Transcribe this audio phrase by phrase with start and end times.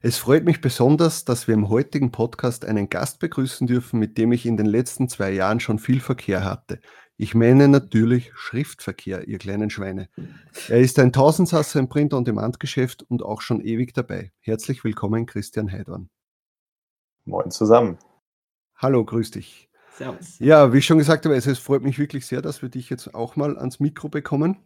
[0.00, 4.30] Es freut mich besonders, dass wir im heutigen Podcast einen Gast begrüßen dürfen, mit dem
[4.30, 6.80] ich in den letzten zwei Jahren schon viel Verkehr hatte.
[7.16, 10.08] Ich meine natürlich Schriftverkehr, ihr kleinen Schweine.
[10.68, 14.30] Er ist ein Tausendsasser im Print-on-Demand-Geschäft und auch schon ewig dabei.
[14.38, 16.10] Herzlich willkommen, Christian Heidorn.
[17.24, 17.98] Moin zusammen.
[18.76, 19.68] Hallo, grüß dich.
[19.96, 20.38] Servus.
[20.38, 23.16] Ja, wie ich schon gesagt habe, es freut mich wirklich sehr, dass wir dich jetzt
[23.16, 24.58] auch mal ans Mikro bekommen.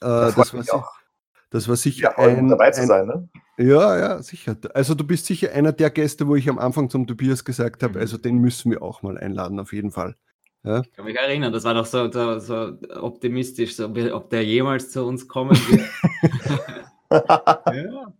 [0.00, 1.02] Äh, das, das war auch.
[1.50, 3.28] Das war sicher ja, ein, dabei zu ein, sein, ne?
[3.58, 4.56] Ja, ja, sicher.
[4.74, 7.94] Also du bist sicher einer der Gäste, wo ich am Anfang zum Tobias gesagt habe,
[7.94, 8.00] mhm.
[8.00, 10.16] also den müssen wir auch mal einladen, auf jeden Fall.
[10.64, 10.80] Ja.
[10.80, 14.90] Ich kann mich erinnern, das war doch so, so, so optimistisch, so, ob der jemals
[14.90, 15.88] zu uns kommen wird.
[17.10, 18.12] ja.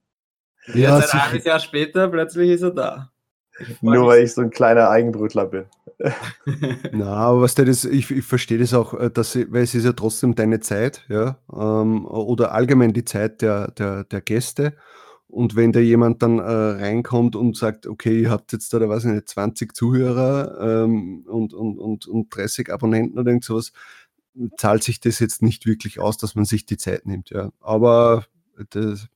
[0.75, 3.13] ja Jetzt ein halbes Jahr später, plötzlich ist er da.
[3.81, 5.67] Nur weil ich so ein kleiner Eigenbrötler bin.
[6.93, 9.93] Na, aber was das, ich, ich verstehe das auch, äh, dass, weil es ist ja
[9.93, 14.75] trotzdem deine Zeit, ja, ähm, oder allgemein die Zeit der, der, der Gäste.
[15.33, 18.87] Und wenn da jemand dann äh, reinkommt und sagt, okay, ihr habt jetzt da, da
[18.87, 23.73] weiß ich nicht, 20 Zuhörer ähm, und, und, und, und 30 Abonnenten oder irgend sowas,
[24.59, 27.31] zahlt sich das jetzt nicht wirklich aus, dass man sich die Zeit nimmt.
[27.31, 27.51] Ja.
[27.61, 28.27] Aber
[28.69, 29.09] das,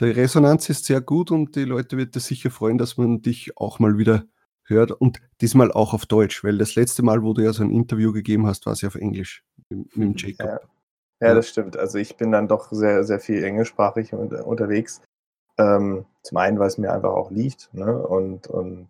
[0.00, 3.56] die Resonanz ist sehr gut und die Leute wird es sicher freuen, dass man dich
[3.56, 4.24] auch mal wieder
[4.64, 7.70] hört und diesmal auch auf Deutsch, weil das letzte Mal, wo du ja so ein
[7.70, 10.68] Interview gegeben hast, war es ja auf Englisch mit, mit dem Jacob.
[11.20, 11.28] Ja.
[11.28, 11.34] ja.
[11.34, 11.76] das stimmt.
[11.76, 15.02] Also ich bin dann doch sehr, sehr viel englischsprachig unterwegs.
[15.58, 17.96] Ähm, zum einen, weil es mir einfach auch liegt, ne?
[17.96, 18.88] und, und,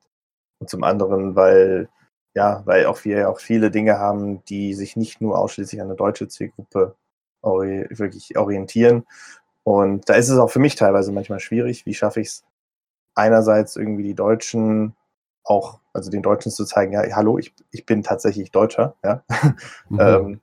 [0.58, 1.88] und zum anderen, weil
[2.36, 5.96] ja, weil auch wir auch viele Dinge haben, die sich nicht nur ausschließlich an eine
[5.96, 6.94] deutsche Zielgruppe
[7.40, 9.06] ori wirklich orientieren.
[9.64, 11.86] Und da ist es auch für mich teilweise manchmal schwierig.
[11.86, 12.44] Wie schaffe ich es
[13.14, 14.94] einerseits irgendwie die Deutschen
[15.44, 19.24] auch, also den Deutschen zu zeigen, ja, hallo, ich, ich bin tatsächlich Deutscher, ja.
[19.88, 20.00] Mhm.
[20.00, 20.40] ähm,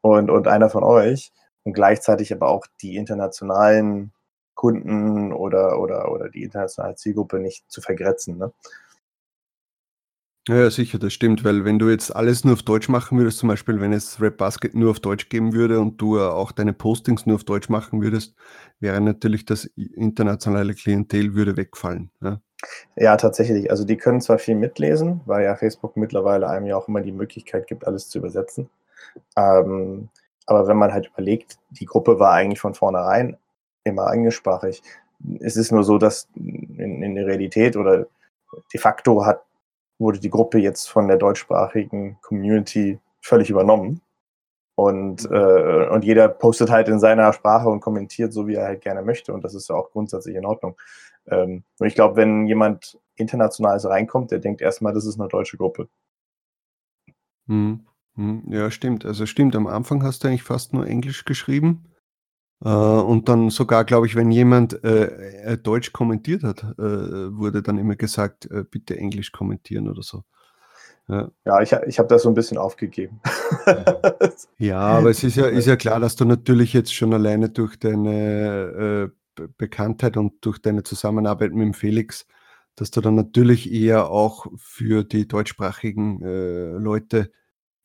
[0.00, 1.30] und, und einer von euch.
[1.64, 4.12] Und gleichzeitig aber auch die internationalen
[4.54, 8.38] Kunden oder, oder, oder die internationale Zielgruppe nicht zu vergrätzen.
[8.38, 8.52] Ne?
[10.46, 13.48] Ja, sicher, das stimmt, weil wenn du jetzt alles nur auf Deutsch machen würdest, zum
[13.48, 17.24] Beispiel, wenn es Rap Basket nur auf Deutsch geben würde und du auch deine Postings
[17.24, 18.34] nur auf Deutsch machen würdest,
[18.78, 22.10] wäre natürlich das internationale Klientel würde wegfallen.
[22.20, 22.40] Ja?
[22.96, 23.70] ja, tatsächlich.
[23.70, 27.12] Also die können zwar viel mitlesen, weil ja Facebook mittlerweile einem ja auch immer die
[27.12, 28.68] Möglichkeit gibt, alles zu übersetzen.
[29.36, 30.10] Ähm,
[30.44, 33.38] aber wenn man halt überlegt, die Gruppe war eigentlich von vornherein
[33.84, 34.82] immer englischsprachig.
[35.40, 38.06] Es ist nur so, dass in, in der Realität oder
[38.72, 39.42] de facto hat,
[39.98, 44.00] wurde die Gruppe jetzt von der deutschsprachigen Community völlig übernommen.
[44.76, 45.36] Und, mhm.
[45.36, 49.02] äh, und jeder postet halt in seiner Sprache und kommentiert so, wie er halt gerne
[49.02, 49.32] möchte.
[49.32, 50.76] Und das ist ja auch grundsätzlich in Ordnung.
[51.28, 55.56] Ähm, und ich glaube, wenn jemand internationales reinkommt, der denkt erstmal, das ist eine deutsche
[55.56, 55.88] Gruppe.
[57.46, 59.04] Hm, hm, ja, stimmt.
[59.04, 61.93] Also stimmt, am Anfang hast du eigentlich fast nur Englisch geschrieben.
[62.64, 67.62] Äh, und dann sogar, glaube ich, wenn jemand äh, äh, Deutsch kommentiert hat, äh, wurde
[67.62, 70.22] dann immer gesagt, äh, bitte Englisch kommentieren oder so.
[71.06, 73.20] Ja, ja ich, ich habe das so ein bisschen aufgegeben.
[74.58, 77.78] ja, aber es ist ja, ist ja klar, dass du natürlich jetzt schon alleine durch
[77.78, 82.26] deine äh, Bekanntheit und durch deine Zusammenarbeit mit dem Felix,
[82.76, 86.20] dass du dann natürlich eher auch für die deutschsprachigen
[86.78, 87.30] Leute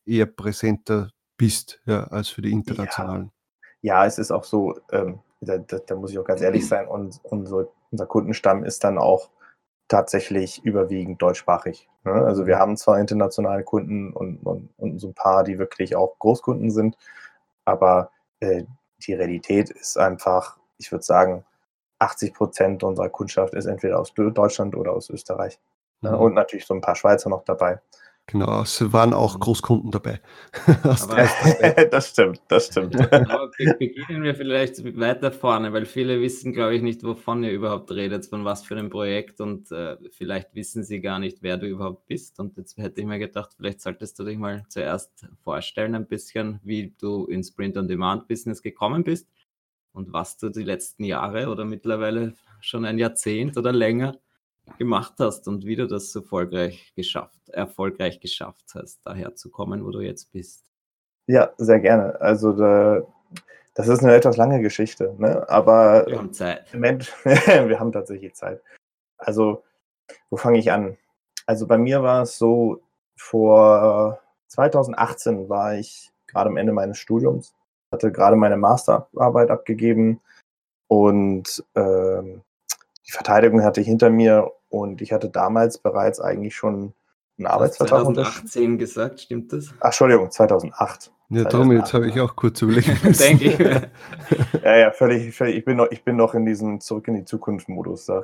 [0.06, 3.39] eher präsenter bist, ja, als für die internationalen ja,
[3.82, 7.20] es ist auch so, ähm, da, da, da, muss ich auch ganz ehrlich sein, und,
[7.22, 9.30] unser, unser Kundenstamm ist dann auch
[9.88, 11.88] tatsächlich überwiegend deutschsprachig.
[12.04, 12.12] Ne?
[12.12, 16.18] Also wir haben zwar internationale Kunden und, und, und, so ein paar, die wirklich auch
[16.18, 16.96] Großkunden sind,
[17.64, 18.10] aber
[18.40, 18.64] äh,
[19.00, 21.44] die Realität ist einfach, ich würde sagen,
[21.98, 25.58] 80 Prozent unserer Kundschaft ist entweder aus Deutschland oder aus Österreich.
[26.00, 26.10] Ne?
[26.10, 26.18] Mhm.
[26.18, 27.80] Und natürlich so ein paar Schweizer noch dabei.
[28.30, 29.40] Genau, es waren auch mhm.
[29.40, 30.20] Großkunden dabei.
[31.90, 32.94] das stimmt, das stimmt.
[33.12, 37.90] Aber beginnen wir vielleicht weiter vorne, weil viele wissen, glaube ich, nicht, wovon ihr überhaupt
[37.90, 41.66] redet, von was für einem Projekt und äh, vielleicht wissen sie gar nicht, wer du
[41.66, 42.38] überhaupt bist.
[42.38, 46.60] Und jetzt hätte ich mir gedacht, vielleicht solltest du dich mal zuerst vorstellen, ein bisschen,
[46.62, 49.28] wie du ins Print-on-Demand-Business gekommen bist
[49.92, 54.16] und was du die letzten Jahre oder mittlerweile schon ein Jahrzehnt oder länger
[54.78, 59.84] gemacht hast und wie du das so erfolgreich geschafft, erfolgreich geschafft hast, daher zu kommen,
[59.84, 60.64] wo du jetzt bist.
[61.26, 62.20] Ja, sehr gerne.
[62.20, 63.02] Also da,
[63.74, 65.48] das ist eine etwas lange Geschichte, ne?
[65.48, 66.72] aber wir haben Zeit.
[66.74, 68.60] Mensch, wir haben tatsächlich Zeit.
[69.18, 69.62] Also,
[70.30, 70.96] wo fange ich an?
[71.46, 72.82] Also bei mir war es so,
[73.16, 77.54] vor 2018 war ich gerade am Ende meines Studiums,
[77.92, 80.20] hatte gerade meine Masterarbeit abgegeben
[80.88, 82.42] und ähm,
[83.06, 86.94] die Verteidigung hatte ich hinter mir und ich hatte damals bereits eigentlich schon
[87.38, 89.74] einen Arbeitsvertrag 2018 gesagt, stimmt das?
[89.80, 91.12] Ach, Entschuldigung, 2008.
[91.30, 92.88] Ja, darum, jetzt habe ich auch kurz überlegt.
[93.20, 93.58] Denke ich.
[94.64, 95.56] ja, ja, völlig, völlig.
[95.56, 98.22] Ich bin noch, ich bin noch in diesem Zurück in die Zukunft-Modus da.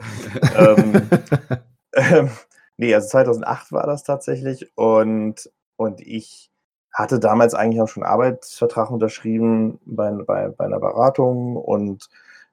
[0.56, 1.08] ähm,
[1.94, 2.30] ähm,
[2.76, 6.50] nee, also 2008 war das tatsächlich und, und ich
[6.92, 12.08] hatte damals eigentlich auch schon einen Arbeitsvertrag unterschrieben bei, bei, bei einer Beratung und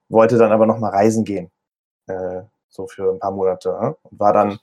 [0.09, 1.49] wollte dann aber nochmal reisen gehen.
[2.07, 2.43] Äh,
[2.73, 3.69] so für ein paar Monate.
[3.69, 3.95] Ne?
[4.03, 4.59] Und war dann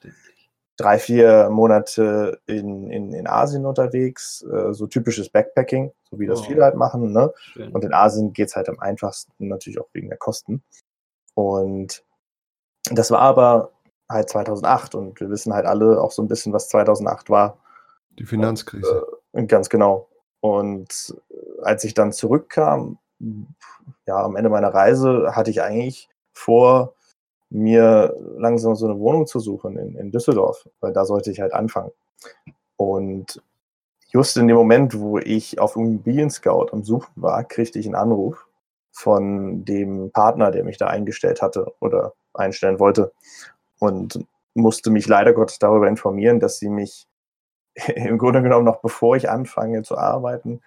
[0.77, 6.41] drei, vier Monate in, in, in Asien unterwegs, äh, so typisches Backpacking, so wie das
[6.41, 6.43] oh.
[6.43, 7.11] viele halt machen.
[7.11, 7.31] Ne?
[7.71, 10.63] Und in Asien geht es halt am einfachsten, natürlich auch wegen der Kosten.
[11.35, 12.03] Und
[12.91, 13.71] das war aber
[14.09, 17.57] halt 2008 und wir wissen halt alle auch so ein bisschen, was 2008 war.
[18.19, 19.05] Die Finanzkrise.
[19.31, 20.09] Und, äh, ganz genau.
[20.41, 21.15] Und
[21.61, 22.97] als ich dann zurückkam,
[24.07, 26.95] ja, am Ende meiner Reise hatte ich eigentlich vor,
[27.51, 31.53] mir langsam so eine Wohnung zu suchen in, in Düsseldorf, weil da sollte ich halt
[31.53, 31.91] anfangen.
[32.77, 33.41] Und
[34.07, 37.95] just in dem Moment, wo ich auf Immobilien Scout am Suchen war, kriegte ich einen
[37.95, 38.47] Anruf
[38.91, 43.11] von dem Partner, der mich da eingestellt hatte oder einstellen wollte
[43.79, 47.07] und musste mich leider Gottes darüber informieren, dass sie mich
[47.95, 50.61] im Grunde genommen noch bevor ich anfange zu arbeiten,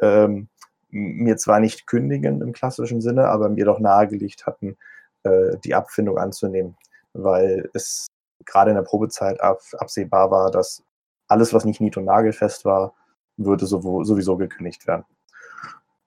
[0.00, 0.48] ähm,
[0.88, 4.76] mir zwar nicht kündigen im klassischen Sinne, aber mir doch nahegelegt hatten,
[5.24, 6.76] äh, die Abfindung anzunehmen,
[7.12, 8.06] weil es
[8.44, 10.82] gerade in der Probezeit ab, absehbar war, dass
[11.28, 12.94] alles, was nicht nied- und nagelfest war,
[13.36, 15.04] würde sowieso gekündigt werden.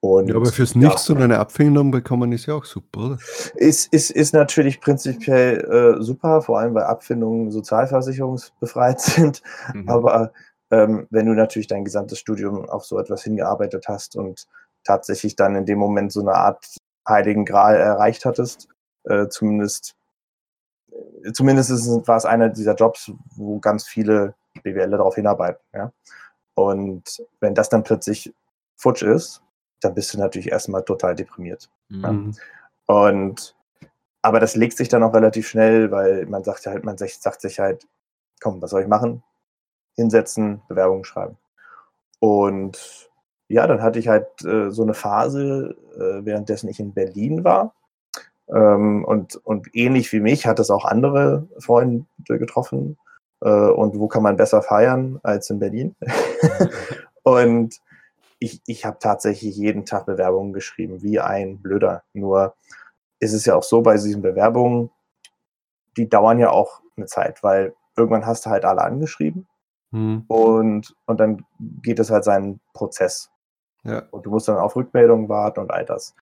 [0.04, 3.18] Und, ja, aber fürs Nichts ja, und eine Abfindung bekommen ist ja auch super, oder?
[3.56, 9.42] Ist, ist, ist natürlich prinzipiell äh, super, vor allem weil Abfindungen sozialversicherungsbefreit sind.
[9.74, 9.88] Mhm.
[9.88, 10.34] Aber
[10.72, 14.46] ähm, wenn du natürlich dein gesamtes Studium auf so etwas hingearbeitet hast und
[14.84, 16.66] tatsächlich dann in dem Moment so eine Art
[17.08, 18.68] heiligen Gral erreicht hattest,
[19.06, 19.96] äh, zumindest,
[21.24, 25.62] äh, zumindest ist, war es einer dieser Jobs, wo ganz viele BWLer darauf hinarbeiten.
[25.74, 25.92] Ja?
[26.56, 28.34] Und wenn das dann plötzlich
[28.76, 29.42] futsch ist,
[29.82, 31.70] dann bist du natürlich erstmal total deprimiert.
[31.90, 32.34] Mhm.
[32.88, 32.96] Ja?
[32.96, 33.56] Und
[34.24, 37.60] aber das legt sich dann auch relativ schnell, weil man sagt halt, man sagt sich
[37.60, 37.86] halt,
[38.42, 39.22] komm, was soll ich machen?
[39.96, 41.38] Hinsetzen, Bewerbungen schreiben.
[42.20, 43.12] Und
[43.50, 47.76] ja, dann hatte ich halt äh, so eine Phase, äh, währenddessen ich in Berlin war,
[48.50, 52.98] ähm, und, und ähnlich wie mich hat es auch andere Freunde getroffen.
[53.42, 55.96] Äh, und wo kann man besser feiern als in Berlin?
[57.24, 57.80] und
[58.40, 62.04] ich, ich habe tatsächlich jeden Tag Bewerbungen geschrieben, wie ein Blöder.
[62.14, 62.56] Nur
[63.20, 64.90] ist es ja auch so bei diesen Bewerbungen,
[65.96, 69.48] die dauern ja auch eine Zeit, weil irgendwann hast du halt alle angeschrieben
[69.92, 70.26] hm.
[70.28, 71.46] und, und dann
[71.82, 73.32] geht es halt seinen Prozess.
[73.84, 74.04] Ja.
[74.12, 76.16] Und du musst dann auf Rückmeldungen warten und all das.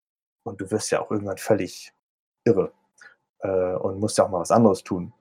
[0.44, 1.94] Und du wirst ja auch irgendwann völlig
[2.43, 2.71] irre
[3.39, 5.13] äh, und musste auch mal was anderes tun.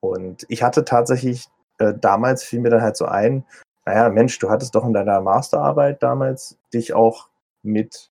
[0.00, 1.48] Und ich hatte tatsächlich,
[1.78, 3.44] äh, damals fiel mir dann halt so ein,
[3.84, 7.28] naja, Mensch, du hattest doch in deiner Masterarbeit damals dich auch
[7.62, 8.10] mit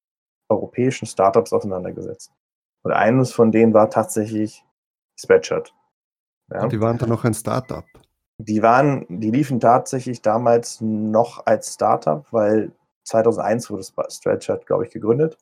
[0.50, 2.32] europäischen Startups auseinandergesetzt.
[2.84, 4.66] Und eines von denen war tatsächlich
[5.16, 5.74] Spreadshirt.
[6.50, 6.64] Ja.
[6.64, 7.86] Und die waren dann noch ein Startup.
[8.38, 12.72] Die waren, die liefen tatsächlich damals noch als Startup, weil
[13.04, 15.38] 2001 wurde Spreadshirt, glaube ich, gegründet.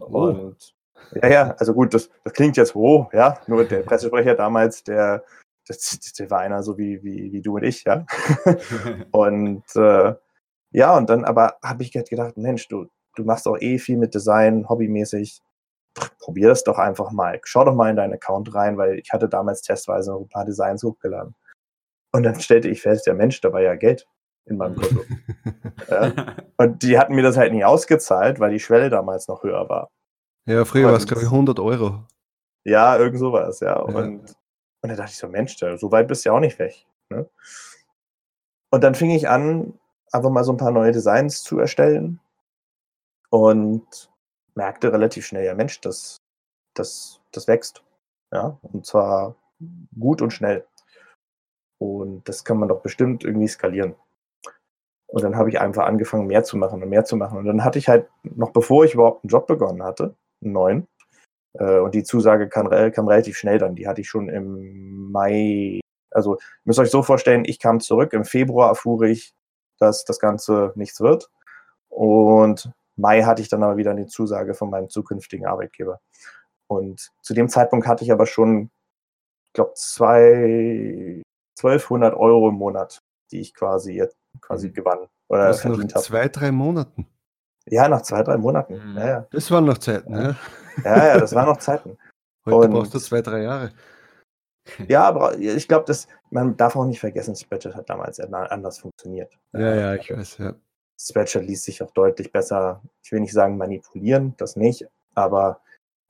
[0.00, 0.28] Oh.
[0.28, 0.74] Und
[1.22, 3.40] ja, ja, also gut, das, das klingt jetzt hoch, ja.
[3.46, 5.24] Nur der Pressesprecher damals, der,
[5.66, 8.06] das, der war einer so wie, wie, wie du und ich, ja.
[9.12, 10.14] und äh,
[10.72, 14.14] ja, und dann aber habe ich gedacht, Mensch, du, du machst auch eh viel mit
[14.14, 15.40] Design, hobbymäßig.
[16.18, 17.40] Probier das doch einfach mal.
[17.44, 20.44] Schau doch mal in deinen Account rein, weil ich hatte damals testweise noch ein paar
[20.44, 21.34] Designs hochgeladen.
[22.12, 24.06] Und dann stellte ich fest, der Mensch, da war ja Geld
[24.46, 25.02] in meinem Konto.
[25.90, 26.36] ja.
[26.56, 29.90] Und die hatten mir das halt nie ausgezahlt, weil die Schwelle damals noch höher war.
[30.46, 32.04] Ja, früher war es, glaube ich, 100 Euro.
[32.64, 33.78] Ja, irgend sowas, ja.
[33.80, 34.00] Und, ja.
[34.00, 34.36] und
[34.82, 36.86] dann dachte ich so, Mensch, so weit bist du ja auch nicht weg.
[37.10, 37.28] Ne?
[38.70, 39.78] Und dann fing ich an,
[40.12, 42.20] einfach mal so ein paar neue Designs zu erstellen
[43.30, 44.10] und
[44.54, 46.18] merkte relativ schnell, ja Mensch, das,
[46.74, 47.82] das, das wächst.
[48.32, 49.36] Ja, und zwar
[49.98, 50.66] gut und schnell.
[51.78, 53.94] Und das kann man doch bestimmt irgendwie skalieren.
[55.08, 57.38] Und dann habe ich einfach angefangen, mehr zu machen und mehr zu machen.
[57.38, 60.88] Und dann hatte ich halt, noch bevor ich überhaupt einen Job begonnen hatte, einen neuen,
[61.58, 63.74] äh, und die Zusage kam, kam, relativ schnell dann.
[63.74, 65.80] Die hatte ich schon im Mai.
[66.10, 68.12] Also, ihr müsst euch so vorstellen, ich kam zurück.
[68.12, 69.34] Im Februar erfuhr ich,
[69.78, 71.30] dass das Ganze nichts wird.
[71.88, 76.00] Und Mai hatte ich dann aber wieder eine Zusage von meinem zukünftigen Arbeitgeber.
[76.68, 78.70] Und zu dem Zeitpunkt hatte ich aber schon,
[79.48, 84.74] ich glaube, 1200 Euro im Monat, die ich quasi jetzt quasi mhm.
[84.74, 84.98] gewann.
[85.28, 87.06] Oder das nach zwei, drei Monaten.
[87.68, 88.74] Ja, nach zwei, drei Monaten.
[88.74, 88.96] Mhm.
[88.96, 89.26] Ja, ja.
[89.30, 90.36] Das waren noch Zeiten, ja.
[90.84, 91.98] Ja, ja, das waren noch Zeiten.
[92.46, 93.72] Heute Und, brauchst du zwei, drei Jahre.
[94.88, 95.94] Ja, aber ich glaube,
[96.30, 99.32] man darf auch nicht vergessen, Spreadshirt hat damals anders funktioniert.
[99.52, 100.54] Ja, ja, ich weiß, ja.
[100.98, 105.60] Spreadshirt ließ sich auch deutlich besser, ich will nicht sagen manipulieren, das nicht, aber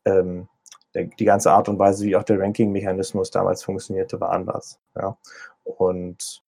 [0.07, 0.49] ähm,
[0.95, 4.81] der, die ganze Art und Weise, wie auch der Ranking-Mechanismus damals funktionierte, war anders.
[4.95, 5.19] Ja.
[5.65, 6.43] Und,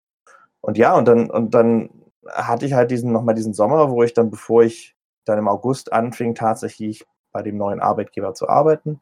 [0.60, 1.90] und ja, und dann, und dann
[2.26, 5.92] hatte ich halt diesen nochmal diesen Sommer, wo ich dann, bevor ich dann im August
[5.92, 9.00] anfing, tatsächlich bei dem neuen Arbeitgeber zu arbeiten,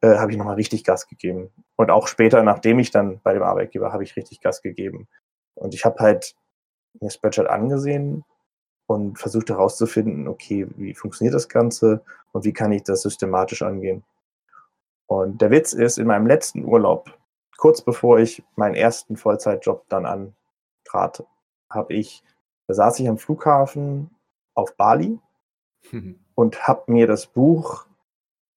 [0.00, 1.50] äh, habe ich nochmal richtig Gas gegeben.
[1.76, 5.08] Und auch später, nachdem ich dann bei dem Arbeitgeber, habe ich richtig Gas gegeben.
[5.54, 6.34] Und ich habe halt
[7.00, 8.24] mir Spreadshirt angesehen
[8.86, 14.04] und versucht herauszufinden, okay, wie funktioniert das Ganze und wie kann ich das systematisch angehen.
[15.06, 17.16] Und der Witz ist, in meinem letzten Urlaub,
[17.56, 20.06] kurz bevor ich meinen ersten Vollzeitjob dann
[20.92, 21.24] antrat,
[21.70, 22.22] habe ich,
[22.66, 24.10] da saß ich am Flughafen
[24.54, 25.18] auf Bali
[26.34, 27.86] und habe mir das Buch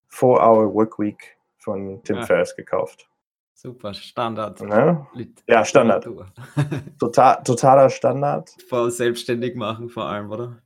[0.07, 2.25] Four Hour Work Week von Tim ja.
[2.25, 3.09] Ferriss gekauft.
[3.53, 4.61] Super, Standard.
[4.61, 5.07] Ne?
[5.47, 6.05] Ja, Standard.
[6.99, 8.55] Total, totaler Standard.
[8.67, 10.61] Voll selbstständig machen vor allem, oder?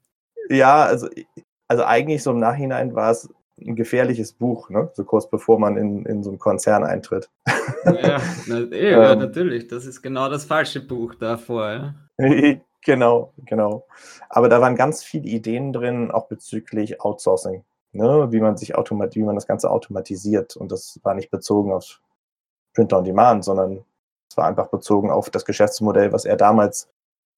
[0.49, 1.07] Ja, also,
[1.67, 3.31] also eigentlich so im Nachhinein war es
[3.65, 4.89] ein gefährliches Buch, ne?
[4.93, 7.29] so kurz bevor man in, in so einen Konzern eintritt.
[7.85, 9.67] Ja, na, eh, ja ähm, natürlich.
[9.67, 11.95] Das ist genau das falsche Buch davor.
[12.17, 12.55] Ja?
[12.83, 13.85] genau, genau.
[14.29, 17.63] Aber da waren ganz viele Ideen drin, auch bezüglich Outsourcing.
[17.91, 18.27] Ne?
[18.31, 20.55] Wie man sich automat wie man das Ganze automatisiert.
[20.55, 22.01] Und das war nicht bezogen auf
[22.73, 23.83] Print on Demand, sondern
[24.29, 26.87] es war einfach bezogen auf das Geschäftsmodell, was er damals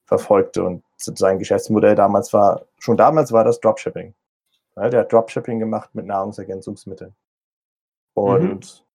[0.05, 0.63] verfolgte.
[0.63, 4.13] Und sein Geschäftsmodell damals war, schon damals war das Dropshipping.
[4.75, 7.13] Ja, der hat Dropshipping gemacht mit Nahrungsergänzungsmitteln.
[8.13, 8.85] Und mhm.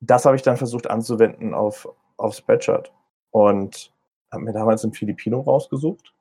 [0.00, 2.92] das habe ich dann versucht anzuwenden auf, auf Spreadshirt.
[3.30, 3.92] Und
[4.32, 6.14] habe mir damals ein Filipino rausgesucht.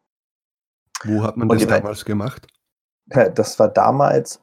[1.03, 2.47] Wo hat man das damals gemacht?
[3.07, 4.41] Das war damals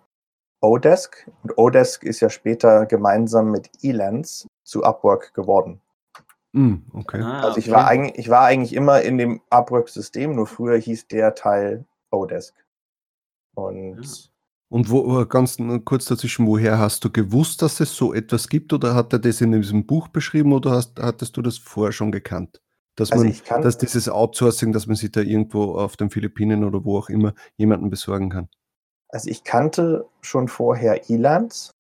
[0.61, 1.31] Odesk.
[1.43, 5.81] Und Odesk ist ja später gemeinsam mit Elance zu Upwork geworden.
[6.53, 7.21] Mm, okay.
[7.21, 7.77] Ah, also ich, okay.
[7.77, 12.55] war eigentlich, ich war eigentlich immer in dem Upwork-System, nur früher hieß der Teil Odesk.
[13.57, 14.31] Und, ja.
[14.69, 18.73] und wo, äh, ganz kurz dazwischen, woher hast du gewusst, dass es so etwas gibt
[18.73, 22.13] oder hat er das in diesem Buch beschrieben oder hast, hattest du das vorher schon
[22.13, 22.61] gekannt?
[22.97, 26.65] Dass also man, kann, dass dieses Outsourcing, dass man sich da irgendwo auf den Philippinen
[26.65, 28.49] oder wo auch immer jemanden besorgen kann.
[29.09, 31.73] Also ich kannte schon vorher Elance.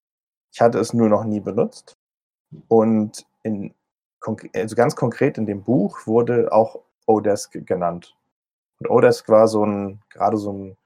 [0.53, 1.95] Ich hatte es nur noch nie benutzt.
[2.69, 3.75] Und in,
[4.55, 8.17] also ganz konkret in dem Buch wurde auch Odesk genannt.
[8.81, 10.77] Und Odesk war so ein, gerade so ein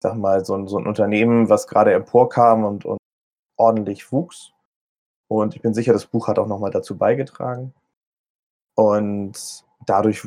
[0.00, 2.98] sag mal, so ein, so ein Unternehmen, was gerade emporkam und, und
[3.56, 4.52] ordentlich wuchs.
[5.28, 7.74] Und ich bin sicher, das Buch hat auch nochmal dazu beigetragen.
[8.74, 10.26] Und dadurch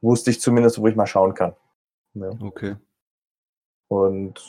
[0.00, 1.54] wusste ich zumindest, wo ich mal schauen kann.
[2.14, 2.30] Ja.
[2.40, 2.76] Okay.
[3.88, 4.40] Und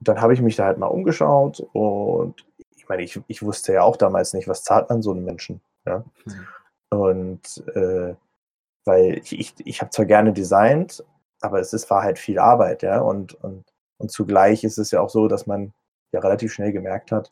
[0.00, 3.82] dann habe ich mich da halt mal umgeschaut und ich meine, ich, ich wusste ja
[3.82, 5.60] auch damals nicht, was zahlt man so einem Menschen.
[5.86, 6.04] Ja?
[6.24, 6.46] Mhm.
[6.90, 8.14] Und äh,
[8.84, 11.04] weil ich, ich, ich habe zwar gerne designt,
[11.40, 13.00] aber es ist, war halt viel Arbeit, ja.
[13.00, 13.64] Und, und
[13.98, 15.72] und zugleich ist es ja auch so, dass man
[16.12, 17.30] ja relativ schnell gemerkt hat,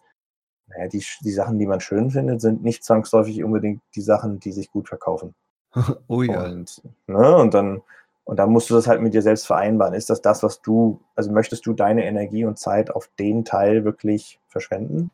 [0.68, 4.52] naja, die, die Sachen, die man schön findet, sind nicht zwangsläufig unbedingt die Sachen, die
[4.52, 5.34] sich gut verkaufen.
[6.08, 6.44] oh ja.
[6.44, 7.82] Und, ne, und dann,
[8.24, 9.94] und dann musst du das halt mit dir selbst vereinbaren.
[9.94, 13.84] Ist das das, was du, also möchtest du deine Energie und Zeit auf den Teil
[13.84, 15.10] wirklich verschwenden?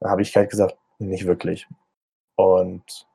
[0.00, 1.66] Da habe ich halt gesagt, nicht wirklich.
[2.36, 3.06] Und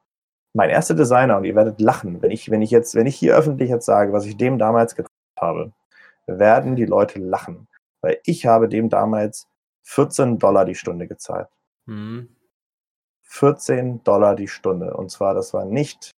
[0.54, 3.36] mein erster Designer, und ihr werdet lachen, wenn ich, wenn ich jetzt, wenn ich hier
[3.36, 5.72] öffentlich jetzt sage, was ich dem damals getan habe,
[6.38, 7.68] werden die Leute lachen.
[8.02, 9.48] Weil ich habe dem damals
[9.84, 11.50] 14 Dollar die Stunde gezahlt.
[11.86, 12.30] Mhm.
[13.24, 14.96] 14 Dollar die Stunde.
[14.96, 16.12] Und zwar, das war nicht,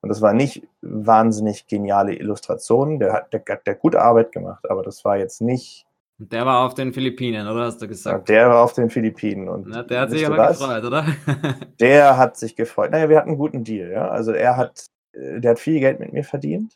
[0.00, 2.98] und das war nicht wahnsinnig geniale Illustrationen.
[2.98, 5.86] Der hat, der, der gute Arbeit gemacht, aber das war jetzt nicht.
[6.18, 8.28] Der war auf den Philippinen, oder hast du gesagt?
[8.28, 9.48] Ja, der war auf den Philippinen.
[9.48, 10.58] Und Na, der hat sich aber was?
[10.58, 11.04] gefreut, oder?
[11.80, 12.92] der hat sich gefreut.
[12.92, 14.08] Naja, wir hatten einen guten Deal, ja.
[14.08, 16.74] Also er hat, äh, der hat viel Geld mit mir verdient.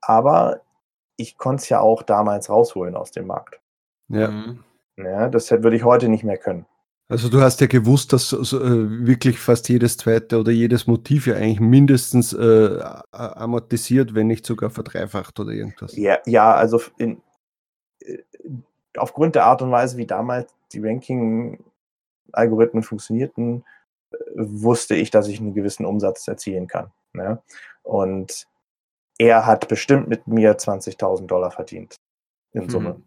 [0.00, 0.60] Aber
[1.18, 3.60] ich konnte es ja auch damals rausholen aus dem Markt.
[4.08, 4.30] Ja.
[4.30, 4.64] Mhm.
[4.96, 6.64] ja das würde ich heute nicht mehr können.
[7.10, 11.26] Also du hast ja gewusst, dass so, äh, wirklich fast jedes zweite oder jedes Motiv
[11.26, 12.80] ja eigentlich mindestens äh,
[13.12, 15.96] amortisiert, wenn nicht sogar verdreifacht oder irgendwas.
[15.96, 17.22] Ja, ja also in,
[18.00, 18.18] äh,
[18.96, 23.64] aufgrund der Art und Weise, wie damals die Ranking-Algorithmen funktionierten,
[24.12, 26.90] äh, wusste ich, dass ich einen gewissen Umsatz erzielen kann.
[27.14, 27.42] Ne?
[27.82, 28.46] Und
[29.18, 31.96] er hat bestimmt mit mir 20.000 Dollar verdient
[32.52, 32.70] in mhm.
[32.70, 33.02] Summe.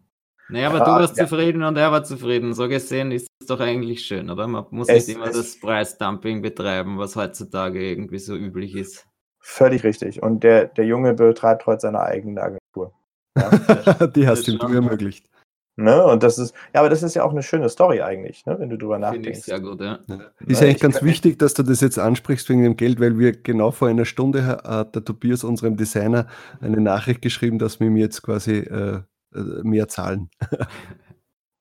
[0.48, 1.26] Naja, aber ja, du warst ja.
[1.26, 2.52] zufrieden und er war zufrieden.
[2.52, 4.46] So gesehen ist es doch eigentlich schön, oder?
[4.46, 9.06] Man muss es, nicht immer das Preisdumping betreiben, was heutzutage irgendwie so üblich ist.
[9.40, 10.22] Völlig richtig.
[10.22, 12.92] Und der, der Junge betreibt heute seine eigene Agentur.
[13.34, 14.06] Ja?
[14.08, 15.26] Die hast du ihm ermöglicht.
[15.76, 16.04] Ne?
[16.04, 18.58] Und das ist, ja, aber das ist ja auch eine schöne Story eigentlich, ne?
[18.58, 19.38] wenn du drüber nachdenkst.
[19.38, 20.00] Ich sehr gut, ja.
[20.06, 20.20] ja.
[20.46, 23.70] Ist eigentlich ganz wichtig, dass du das jetzt ansprichst wegen dem Geld, weil wir genau
[23.70, 26.26] vor einer Stunde hat der Tobias, unserem Designer,
[26.60, 29.00] eine Nachricht geschrieben, dass wir ihm jetzt quasi äh,
[29.34, 30.30] äh, mehr zahlen.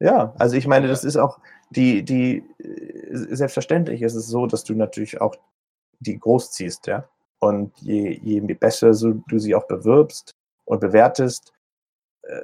[0.02, 1.40] Ja, also ich meine, das ist auch
[1.70, 5.36] die, die, äh, selbstverständlich ist es so, dass du natürlich auch
[6.00, 7.08] die großziehst, ja.
[7.38, 11.54] Und je, je besser so du sie auch bewirbst und bewertest,
[12.24, 12.42] äh,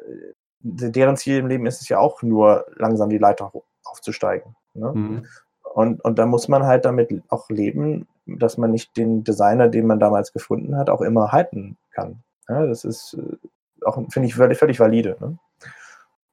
[0.60, 3.52] deren Ziel im Leben ist es ja auch nur, langsam die Leiter
[3.84, 4.56] aufzusteigen.
[4.74, 4.92] Ne?
[4.94, 5.26] Mhm.
[5.74, 9.88] Und, und da muss man halt damit auch leben, dass man nicht den Designer, den
[9.88, 12.24] man damals gefunden hat, auch immer halten kann.
[12.50, 13.18] Ja, das ist
[13.86, 15.18] auch, finde ich, völlig, völlig valide.
[15.20, 15.38] Ne?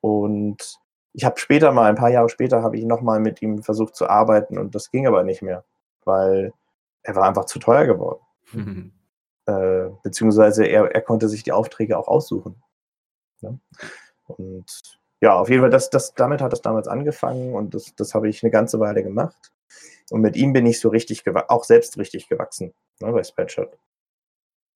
[0.00, 0.78] Und
[1.12, 4.08] ich habe später mal, ein paar Jahre später, habe ich nochmal mit ihm versucht zu
[4.08, 5.64] arbeiten und das ging aber nicht mehr,
[6.04, 6.52] weil
[7.02, 8.20] er war einfach zu teuer geworden.
[8.52, 8.92] Mhm.
[9.46, 12.62] Äh, beziehungsweise er, er konnte sich die Aufträge auch aussuchen.
[13.42, 13.58] Ne?
[14.26, 18.14] Und ja, auf jeden Fall, das, das, damit hat es damals angefangen und das, das
[18.14, 19.52] habe ich eine ganze Weile gemacht.
[20.10, 23.78] Und mit ihm bin ich so richtig, auch selbst richtig gewachsen ne, bei Spreadshirt.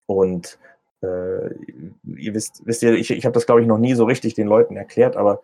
[0.06, 0.58] Und
[1.02, 1.52] äh,
[2.16, 4.48] ihr wisst, wisst ihr, ich, ich habe das glaube ich noch nie so richtig den
[4.48, 5.42] Leuten erklärt, aber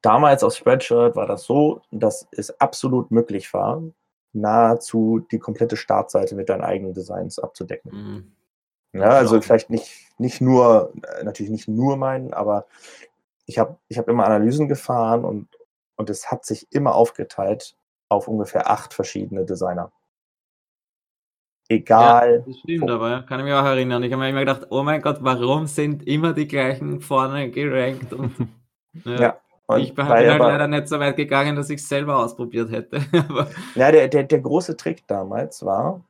[0.00, 3.82] damals auf Spreadshirt war das so, dass es absolut möglich war,
[4.32, 7.92] nahezu die komplette Startseite mit deinen eigenen Designs abzudecken.
[7.92, 8.32] Mhm.
[8.92, 9.42] Ja, also genau.
[9.42, 12.66] vielleicht nicht, nicht nur, natürlich nicht nur meinen, aber
[13.46, 15.48] ich habe ich hab immer Analysen gefahren und,
[15.96, 17.76] und es hat sich immer aufgeteilt
[18.08, 19.90] auf ungefähr acht verschiedene Designer.
[21.68, 22.32] Egal.
[22.32, 24.02] Ja, das stimmt, aber kann ich mich auch erinnern.
[24.02, 28.12] Ich habe mir immer gedacht, oh mein Gott, warum sind immer die gleichen vorne gerankt?
[28.12, 28.34] Und,
[29.04, 29.20] ja.
[29.20, 29.40] ja.
[29.66, 32.70] Und ich bin halt aber, leider nicht so weit gegangen, dass ich es selber ausprobiert
[32.70, 33.00] hätte.
[33.74, 36.04] ja, der, der, der große Trick damals war,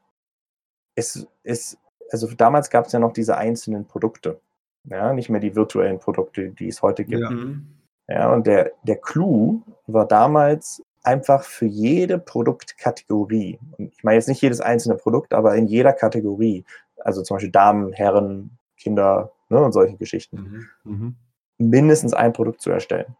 [0.96, 1.78] es ist,
[2.12, 4.40] also damals gab es ja noch diese einzelnen Produkte.
[4.84, 7.22] Ja, nicht mehr die virtuellen Produkte, die es heute gibt.
[7.22, 7.66] Ja, mhm.
[8.08, 14.28] ja und der, der Clou war damals, einfach für jede Produktkategorie, und ich meine jetzt
[14.28, 16.64] nicht jedes einzelne Produkt, aber in jeder Kategorie,
[16.96, 20.92] also zum Beispiel Damen, Herren, Kinder ne, und solche Geschichten, mhm.
[20.92, 21.16] mhm.
[21.58, 23.16] mindestens ein Produkt zu erstellen.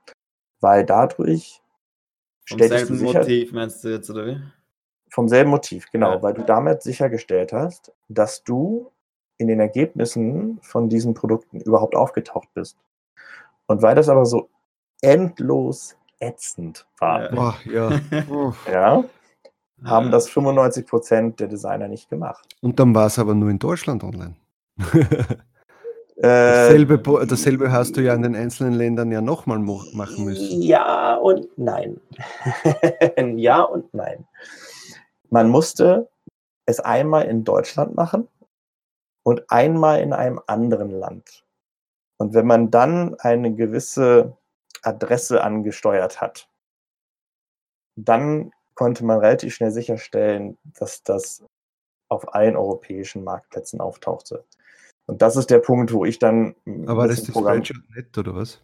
[0.61, 1.61] Weil dadurch
[2.48, 4.40] Vom selben sicher, Motiv meinst du jetzt, oder wie?
[5.12, 6.22] Vom selben Motiv, genau, ja.
[6.22, 8.90] weil du damit sichergestellt hast, dass du
[9.37, 12.79] in den Ergebnissen von diesen Produkten überhaupt aufgetaucht bist.
[13.66, 14.48] Und weil das aber so
[15.03, 17.29] endlos ätzend war.
[17.29, 17.90] Boah, ja.
[18.72, 19.05] ja.
[19.85, 22.48] Haben das 95 Prozent der Designer nicht gemacht.
[22.62, 24.37] Und dann war es aber nur in Deutschland online.
[26.16, 30.62] dasselbe, äh, dasselbe hast du ja in den einzelnen Ländern ja nochmal machen müssen.
[30.62, 32.01] Ja und nein.
[33.37, 34.25] ja und nein.
[35.33, 36.11] Man musste
[36.66, 38.29] es einmal in Deutschland machen
[39.25, 41.47] und einmal in einem anderen Land.
[42.18, 44.37] Und wenn man dann eine gewisse
[44.83, 46.51] Adresse angesteuert hat,
[47.97, 51.42] dann konnte man relativ schnell sicherstellen, dass das
[52.11, 54.45] auf allen europäischen Marktplätzen auftauchte.
[55.07, 56.55] Und das ist der Punkt, wo ich dann.
[56.87, 58.62] Aber das ist das Spreadshirt nicht, oder was?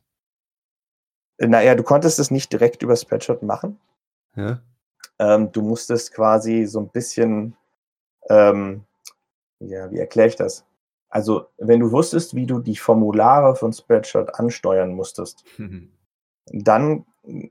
[1.38, 3.80] Naja, du konntest es nicht direkt über Spreadshirt machen.
[4.36, 4.60] Ja.
[5.18, 7.56] Ähm, du musstest quasi so ein bisschen,
[8.30, 8.84] ähm,
[9.60, 10.64] ja, wie erkläre ich das?
[11.10, 15.90] Also, wenn du wusstest, wie du die Formulare von Spreadshirt ansteuern musstest, mhm
[16.52, 17.04] dann,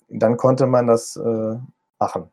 [0.10, 1.56] dann konnte man das äh,
[2.00, 2.30] machen.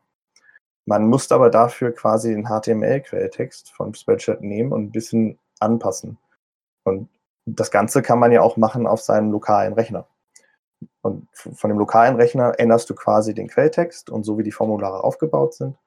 [0.85, 6.17] Man musste aber dafür quasi den HTML-Quelltext von Spreadshirt nehmen und ein bisschen anpassen.
[6.83, 7.09] Und
[7.45, 10.07] das Ganze kann man ja auch machen auf seinem lokalen Rechner.
[11.05, 15.03] Und von dem lokalen Rechner änderst du quasi den Quelltext und so wie die Formulare
[15.03, 15.77] aufgebaut sind.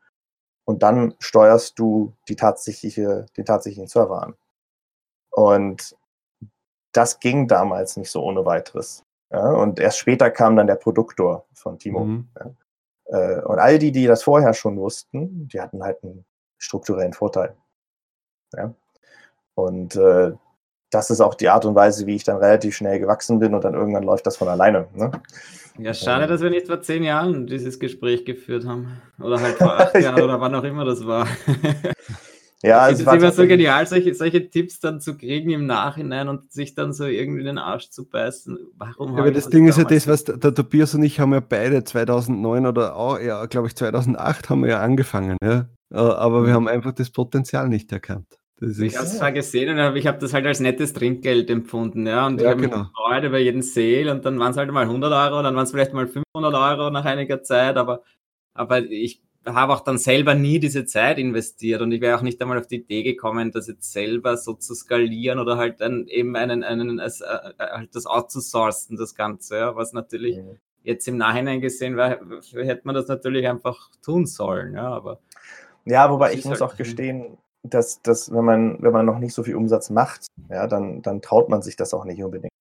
[0.64, 4.36] Und dann steuerst du die tatsächliche, den tatsächlichen Server an.
[5.30, 5.96] Und
[6.92, 9.04] das ging damals nicht so ohne weiteres.
[9.32, 12.04] Ja, und erst später kam dann der Produktor von Timo.
[12.04, 12.28] Mhm.
[12.38, 12.50] Ja.
[13.06, 16.26] Äh, und all die, die das vorher schon wussten, die hatten halt einen
[16.58, 17.56] strukturellen Vorteil.
[18.54, 18.72] Ja.
[19.56, 20.32] Und äh,
[20.90, 23.64] das ist auch die Art und Weise, wie ich dann relativ schnell gewachsen bin und
[23.64, 24.88] dann irgendwann läuft das von alleine.
[24.94, 25.10] Ne?
[25.78, 29.00] Ja, schade, dass wir nicht vor zehn Jahren dieses Gespräch geführt haben.
[29.20, 31.26] Oder halt vor acht Jahren oder wann auch immer das war.
[32.62, 36.50] Ja, es ist immer so genial, solche, solche Tipps dann zu kriegen im Nachhinein und
[36.50, 38.58] sich dann so irgendwie den Arsch zu beißen.
[38.76, 39.14] Warum?
[39.14, 41.40] Ja, aber das Ding ist ja das, was der, der Tobias und ich haben ja
[41.40, 45.68] beide 2009 oder auch, ja, glaube ich, 2008 haben wir ja angefangen, ja.
[45.90, 46.54] Äh, aber wir mhm.
[46.54, 48.37] haben einfach das Potenzial nicht erkannt.
[48.60, 52.06] Das ich habe es zwar gesehen und ich habe das halt als nettes Trinkgeld empfunden,
[52.06, 52.26] ja.
[52.26, 52.78] Und ja, ich habe genau.
[52.78, 55.64] mich gefreut über jeden Sale und dann waren es halt mal 100 Euro, dann waren
[55.64, 58.02] es vielleicht mal 500 Euro nach einiger Zeit, aber,
[58.54, 62.42] aber ich habe auch dann selber nie diese Zeit investiert und ich wäre auch nicht
[62.42, 66.34] einmal auf die Idee gekommen, das jetzt selber so zu skalieren oder halt dann eben
[66.34, 67.10] einen, einen, äh,
[67.58, 70.58] halt das outzusourcen, das Ganze, ja, was natürlich mhm.
[70.82, 72.18] jetzt im Nachhinein gesehen wäre,
[72.52, 75.20] hätte man das natürlich einfach tun sollen, ja, aber.
[75.84, 77.38] Ja, wobei ich muss halt, auch gestehen,
[77.70, 81.22] dass, dass wenn man, wenn man noch nicht so viel Umsatz macht, ja, dann, dann
[81.22, 82.52] traut man sich das auch nicht unbedingt.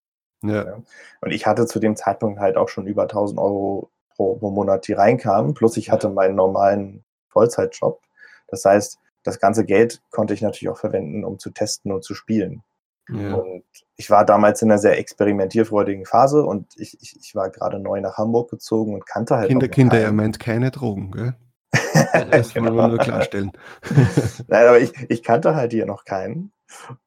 [0.42, 0.64] Ja.
[0.64, 0.82] ja.
[1.20, 4.86] Und ich hatte zu dem Zeitpunkt halt auch schon über 1000 Euro pro, pro Monat,
[4.86, 5.54] die reinkamen.
[5.54, 8.00] Plus ich hatte meinen normalen Vollzeitjob.
[8.48, 12.14] Das heißt, das ganze Geld konnte ich natürlich auch verwenden, um zu testen und zu
[12.14, 12.62] spielen.
[13.10, 13.34] Ja.
[13.34, 13.64] Und
[13.96, 18.00] ich war damals in einer sehr experimentierfreudigen Phase und ich, ich, ich war gerade neu
[18.00, 19.48] nach Hamburg gezogen und kannte halt.
[19.48, 21.34] Kinder, Kinder, er meint keine Drogen, gell?
[22.30, 23.52] Das wollen wir nur klarstellen.
[24.48, 26.52] Nein, aber ich, ich kannte halt hier noch keinen.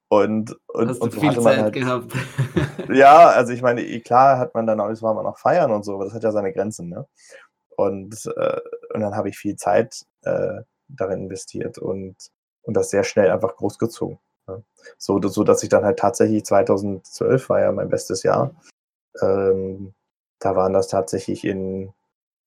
[0.10, 2.13] Und, und, Hast und du viel Zeit halt, gehabt?
[2.89, 5.86] ja, also ich meine, klar hat man dann auch, es war man noch feiern und
[5.86, 7.08] so, aber das hat ja seine Grenzen, ne?
[7.78, 8.60] Und, äh,
[8.94, 12.15] und dann habe ich viel Zeit äh, darin investiert und,
[12.63, 14.20] und das sehr schnell einfach großgezogen.
[14.48, 14.63] Ne?
[14.98, 18.52] So, so, dass ich dann halt tatsächlich 2012 war ja mein bestes Jahr.
[19.22, 19.94] Ähm,
[20.39, 21.94] da waren das tatsächlich in,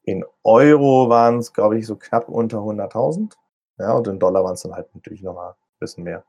[0.04, 3.32] in Euro waren es, glaube ich, so knapp unter 100.000.
[3.78, 6.24] Ja, und in Dollar waren es dann halt natürlich nochmal ein bisschen mehr.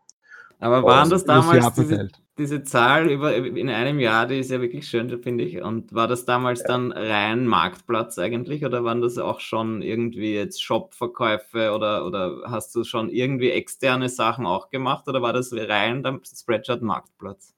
[0.59, 2.07] Aber waren das damals diese,
[2.37, 5.61] diese, Zahl über, in einem Jahr, die ist ja wirklich schön, finde ich.
[5.61, 6.67] Und war das damals ja.
[6.67, 12.73] dann rein Marktplatz eigentlich oder waren das auch schon irgendwie jetzt Shop-Verkäufe oder, oder hast
[12.73, 17.53] du schon irgendwie externe Sachen auch gemacht oder war das rein der Spreadshirt Marktplatz?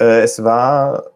[0.00, 1.10] Äh, es war,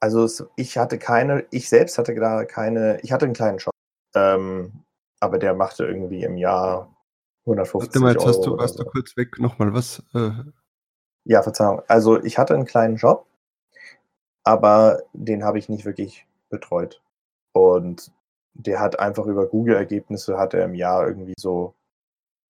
[0.00, 3.74] also es, ich hatte keine, ich selbst hatte gerade keine, ich hatte einen kleinen Shop,
[4.14, 4.84] ähm,
[5.20, 6.94] aber der machte irgendwie im Jahr
[7.46, 10.02] 150 Warte mal, jetzt hast du, hast du kurz weg nochmal was.
[10.14, 10.30] Äh...
[11.24, 11.82] Ja, Verzeihung.
[11.88, 13.26] Also ich hatte einen kleinen Job,
[14.44, 17.02] aber den habe ich nicht wirklich betreut.
[17.52, 18.12] Und
[18.54, 21.74] der hat einfach über Google-Ergebnisse hat er im Jahr irgendwie so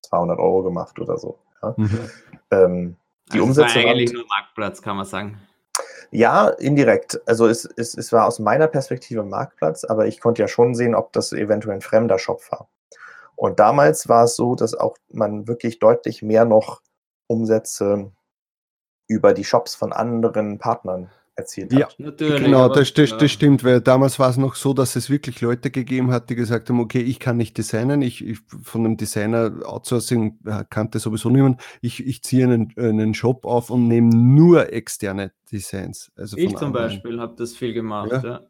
[0.07, 1.39] 200 Euro gemacht oder so.
[1.63, 1.75] Ja.
[1.77, 2.11] Mhm.
[2.51, 2.97] Ähm,
[3.33, 5.41] die also Umsätze war eigentlich nur Marktplatz, kann man sagen.
[6.11, 7.21] Ja, indirekt.
[7.27, 10.95] Also es, es, es war aus meiner Perspektive Marktplatz, aber ich konnte ja schon sehen,
[10.95, 12.69] ob das eventuell ein fremder Shop war.
[13.37, 16.83] Und damals war es so, dass auch man wirklich deutlich mehr noch
[17.29, 18.11] Umsätze
[19.07, 21.99] über die Shops von anderen Partnern erzielt ja, hat.
[21.99, 25.41] Natürlich, genau, das, das, das, stimmt, weil damals war es noch so, dass es wirklich
[25.41, 28.97] Leute gegeben hat, die gesagt haben, okay, ich kann nicht designen, ich, ich von einem
[28.97, 34.15] Designer Outsourcing äh, kannte sowieso niemand, ich, ich ziehe einen, einen Shop auf und nehme
[34.15, 36.11] nur externe Designs.
[36.17, 36.73] Also ich zum anderen.
[36.73, 38.23] Beispiel habe das viel gemacht, ja.
[38.23, 38.41] Ja,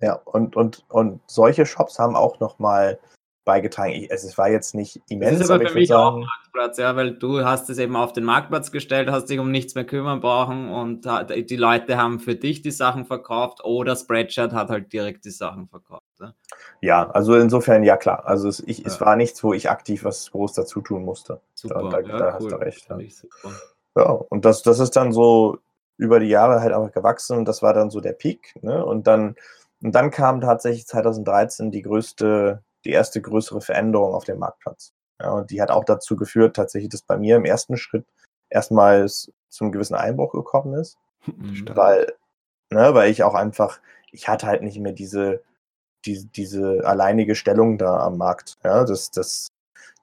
[0.00, 2.98] ja und, und, und solche Shops haben auch nochmal
[3.44, 3.92] beigetragen.
[3.92, 5.32] Ich, also es war jetzt nicht immens.
[5.32, 7.96] Das ist aber, aber für mich sagen, auch Marktplatz, ja, weil du hast es eben
[7.96, 12.20] auf den Marktplatz gestellt, hast dich um nichts mehr kümmern brauchen und die Leute haben
[12.20, 16.02] für dich die Sachen verkauft oder Spreadshirt hat halt direkt die Sachen verkauft.
[16.20, 16.34] Ja,
[16.80, 18.26] ja also insofern ja klar.
[18.26, 18.86] Also es, ich, ja.
[18.86, 21.40] es war nichts, wo ich aktiv was groß dazu tun musste.
[21.54, 22.32] Super, da, da, ja, da cool.
[22.32, 22.88] hast du recht.
[22.88, 23.50] Ja,
[23.96, 25.58] ja und das, das ist dann so
[25.96, 28.54] über die Jahre halt einfach gewachsen und das war dann so der Peak.
[28.62, 28.84] Ne?
[28.84, 29.34] Und dann
[29.82, 34.92] und dann kam tatsächlich 2013 die größte die erste größere Veränderung auf dem Marktplatz.
[35.20, 38.06] Ja, und die hat auch dazu geführt, tatsächlich, dass bei mir im ersten Schritt
[38.50, 40.98] erstmals zum gewissen Einbruch gekommen ist.
[41.26, 41.64] Mhm.
[41.74, 42.12] Weil,
[42.70, 45.42] ne, weil ich auch einfach, ich hatte halt nicht mehr diese,
[46.04, 48.58] die, diese alleinige Stellung da am Markt.
[48.64, 49.48] Ja, das, das,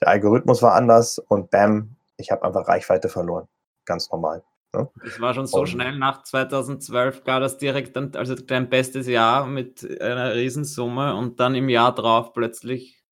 [0.02, 3.48] der Algorithmus war anders und bam, ich habe einfach Reichweite verloren.
[3.86, 4.44] Ganz normal.
[4.74, 4.90] Ne?
[5.04, 9.08] Das war schon so und, schnell nach 2012, gar das direkt, dann, also dein bestes
[9.08, 13.04] Jahr mit einer Riesensumme und dann im Jahr drauf plötzlich.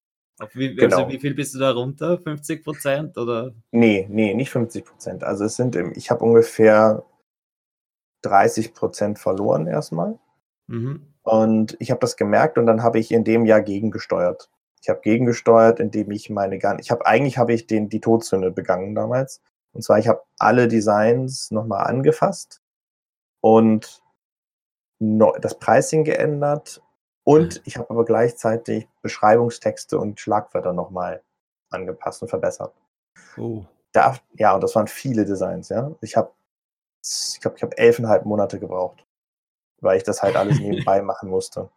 [0.53, 0.97] Wie, also genau.
[0.97, 2.19] also wie viel bist du da runter?
[2.19, 3.53] 50 Prozent oder?
[3.71, 5.23] Nee, nee, nicht 50 Prozent.
[5.23, 7.03] Also es sind, ich habe ungefähr
[8.21, 10.19] 30 Prozent verloren erstmal.
[10.67, 11.13] Mhm.
[11.23, 14.49] Und ich habe das gemerkt und dann habe ich in dem Jahr gegengesteuert.
[14.81, 18.51] Ich habe gegengesteuert, indem ich meine gar ich habe eigentlich habe ich den die Todsünde
[18.51, 19.41] begangen damals.
[19.77, 22.63] Und zwar, ich habe alle Designs nochmal angefasst
[23.41, 24.01] und
[24.99, 26.81] das Pricing geändert
[27.23, 27.61] und mhm.
[27.65, 31.21] ich habe aber gleichzeitig Beschreibungstexte und Schlagwörter nochmal
[31.69, 32.73] angepasst und verbessert.
[33.37, 33.65] Oh.
[33.91, 35.91] Da, ja, und das waren viele Designs, ja.
[36.01, 36.31] Ich habe
[37.03, 39.05] ich glaube, ich habe elfeinhalb Monate gebraucht,
[39.79, 41.69] weil ich das halt alles nebenbei machen musste.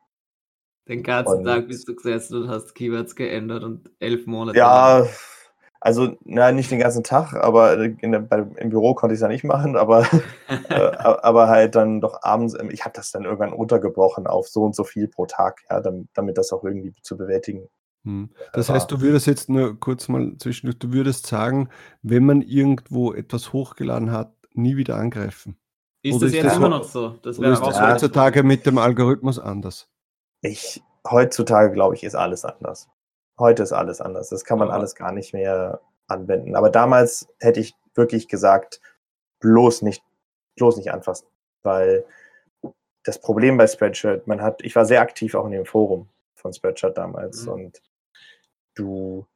[0.88, 4.56] Den ganzen und, Tag bist du gesessen und hast Keywords geändert und elf Monate.
[4.56, 5.06] Ja,
[5.80, 9.28] also na, nicht den ganzen Tag, aber der, bei, im Büro konnte ich es ja
[9.28, 10.06] nicht machen, aber,
[10.68, 14.62] äh, aber halt dann doch abends, ähm, ich habe das dann irgendwann untergebrochen auf so
[14.62, 17.68] und so viel pro Tag, ja, damit, damit das auch irgendwie zu bewältigen
[18.04, 18.30] hm.
[18.52, 21.68] Das heißt, du würdest jetzt nur kurz mal zwischendurch, du würdest sagen,
[22.02, 25.58] wenn man irgendwo etwas hochgeladen hat, nie wieder angreifen.
[26.02, 27.10] Ist oder das ist jetzt das immer noch so?
[27.22, 29.88] Das wäre ist das heutzutage mit dem Algorithmus anders?
[30.40, 32.88] Ich, heutzutage glaube ich, ist alles anders.
[33.40, 34.28] Heute ist alles anders.
[34.28, 34.74] Das kann man ja.
[34.74, 36.54] alles gar nicht mehr anwenden.
[36.54, 38.80] Aber damals hätte ich wirklich gesagt,
[39.40, 40.04] bloß nicht,
[40.56, 41.26] bloß nicht anfassen.
[41.62, 42.04] Weil
[43.02, 46.52] das Problem bei Spreadshirt, man hat, ich war sehr aktiv auch in dem Forum von
[46.52, 47.52] Spreadshirt damals mhm.
[47.52, 47.82] und
[48.74, 49.26] du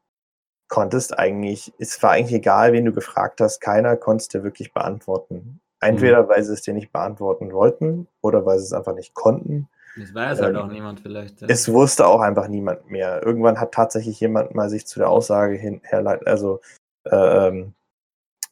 [0.68, 4.72] konntest eigentlich, es war eigentlich egal, wen du gefragt hast, keiner konnte es dir wirklich
[4.72, 5.60] beantworten.
[5.80, 6.28] Entweder mhm.
[6.28, 9.68] weil sie es dir nicht beantworten wollten oder weil sie es einfach nicht konnten.
[9.96, 11.40] Das weiß halt ähm, auch niemand vielleicht.
[11.40, 11.48] Ja.
[11.48, 13.22] Es wusste auch einfach niemand mehr.
[13.24, 16.60] Irgendwann hat tatsächlich jemand mal sich zu der Aussage hin, herleitet, also
[17.06, 17.74] ähm,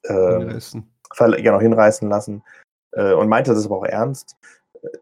[0.04, 0.88] ähm, hinreißen.
[1.18, 2.42] Genau, hinreißen lassen
[2.92, 4.36] äh, und meinte das aber auch ernst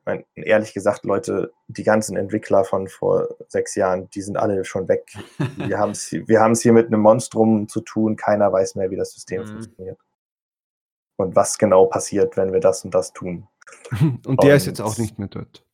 [0.05, 4.89] mein, ehrlich gesagt, Leute, die ganzen Entwickler von vor sechs Jahren, die sind alle schon
[4.89, 5.13] weg.
[5.57, 9.13] wir haben es wir hier mit einem Monstrum zu tun, keiner weiß mehr, wie das
[9.13, 9.47] System mhm.
[9.47, 9.99] funktioniert.
[11.17, 13.47] Und was genau passiert, wenn wir das und das tun.
[14.01, 15.65] Und der und, ist jetzt auch nicht mehr dort.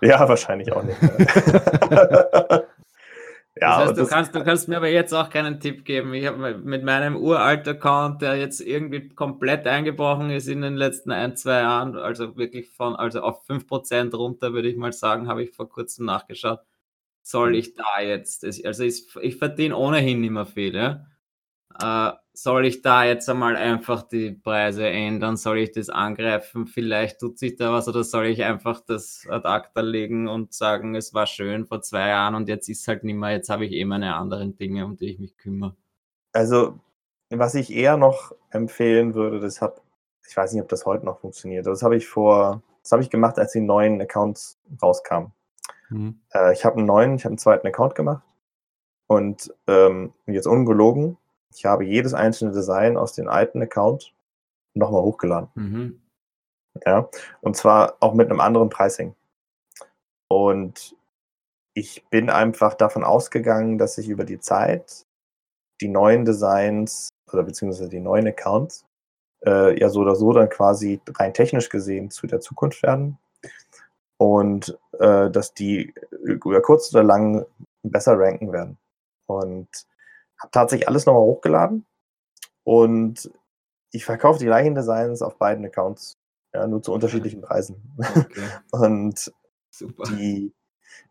[0.00, 2.66] Ja, wahrscheinlich auch nicht mehr.
[3.60, 6.14] Ja, das heißt, du, das kannst, du kannst mir aber jetzt auch keinen Tipp geben.
[6.14, 11.10] Ich habe mit meinem uralten Account, der jetzt irgendwie komplett eingebrochen ist in den letzten
[11.10, 15.42] ein, zwei Jahren, also wirklich von, also auf 5% runter, würde ich mal sagen, habe
[15.42, 16.60] ich vor kurzem nachgeschaut.
[17.22, 21.04] Soll ich da jetzt, also ich, ich verdiene ohnehin immer viel, ja?
[21.82, 25.36] Äh, soll ich da jetzt einmal einfach die Preise ändern?
[25.36, 26.66] Soll ich das angreifen?
[26.66, 30.94] Vielleicht tut sich da was oder soll ich einfach das ad acta legen und sagen,
[30.94, 33.72] es war schön vor zwei Jahren und jetzt ist halt nicht mehr, jetzt habe ich
[33.72, 35.76] eh meine anderen Dinge, um die ich mich kümmere.
[36.32, 36.78] Also,
[37.28, 39.80] was ich eher noch empfehlen würde, das habe,
[40.26, 43.10] ich weiß nicht, ob das heute noch funktioniert, das habe ich vor, das habe ich
[43.10, 45.32] gemacht, als die neuen Accounts rauskamen.
[45.90, 46.20] Mhm.
[46.32, 48.24] Äh, ich habe einen neuen, ich habe einen zweiten Account gemacht
[49.08, 51.18] und ähm, jetzt ungelogen,
[51.54, 54.14] ich habe jedes einzelne Design aus dem alten Account
[54.74, 55.48] nochmal hochgeladen.
[55.54, 56.00] Mhm.
[56.86, 57.08] Ja,
[57.40, 59.14] und zwar auch mit einem anderen Pricing.
[60.28, 60.96] Und
[61.74, 65.04] ich bin einfach davon ausgegangen, dass ich über die Zeit
[65.80, 68.84] die neuen Designs oder beziehungsweise die neuen Accounts
[69.44, 73.18] äh, ja so oder so dann quasi rein technisch gesehen zu der Zukunft werden
[74.18, 77.46] und äh, dass die über kurz oder lang
[77.82, 78.78] besser ranken werden.
[79.26, 79.68] Und
[80.40, 81.86] habe tatsächlich alles nochmal hochgeladen
[82.64, 83.30] und
[83.92, 86.18] ich verkaufe die gleichen Designs auf beiden Accounts,
[86.54, 87.96] ja, nur zu unterschiedlichen Preisen.
[87.98, 88.42] Okay.
[88.72, 89.32] und
[89.70, 90.04] Super.
[90.04, 90.52] die,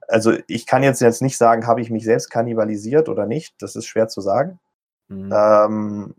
[0.07, 3.75] also ich kann jetzt, jetzt nicht sagen, habe ich mich selbst kannibalisiert oder nicht, das
[3.75, 4.59] ist schwer zu sagen.
[5.07, 5.31] Mhm.
[5.33, 6.15] Ähm,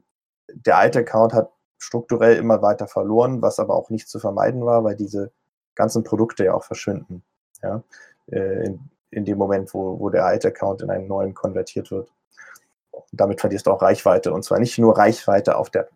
[0.52, 4.84] der alte Account hat strukturell immer weiter verloren, was aber auch nicht zu vermeiden war,
[4.84, 5.32] weil diese
[5.74, 7.22] ganzen Produkte ja auch verschwinden.
[7.62, 7.82] Ja?
[8.26, 12.12] Äh, in, in dem Moment, wo, wo der alte Account in einen neuen konvertiert wird
[13.12, 14.32] damit verlierst du auch Reichweite.
[14.32, 15.88] Und zwar nicht nur Reichweite auf der,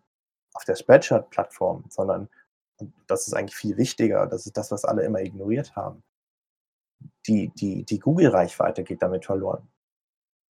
[0.55, 2.29] auf der Spreadshirt-Plattform, sondern,
[2.79, 6.03] und das ist eigentlich viel wichtiger, das ist das, was alle immer ignoriert haben.
[7.27, 9.69] Die, die, die Google-Reichweite geht damit verloren.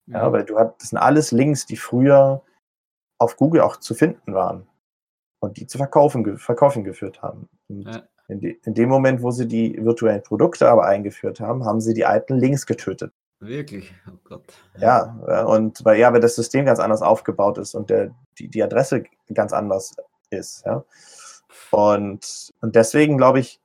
[0.07, 0.33] Ja, ja, mhm.
[0.33, 2.42] weil du hast, das sind alles Links, die früher
[3.18, 4.66] auf Google auch zu finden waren
[5.40, 7.48] und die zu verkaufen, verkaufen geführt haben.
[7.68, 8.03] Ja.
[8.29, 11.92] In, de, in, dem Moment, wo sie die virtuellen Produkte aber eingeführt haben, haben sie
[11.92, 13.12] die alten Links getötet.
[13.45, 13.95] Wirklich?
[14.09, 14.45] Oh Gott.
[14.79, 18.63] Ja, und weil ja, weil das System ganz anders aufgebaut ist und der, die, die
[18.63, 19.95] Adresse ganz anders
[20.31, 20.85] ist, ja.
[21.71, 23.61] Und, und deswegen glaube ich,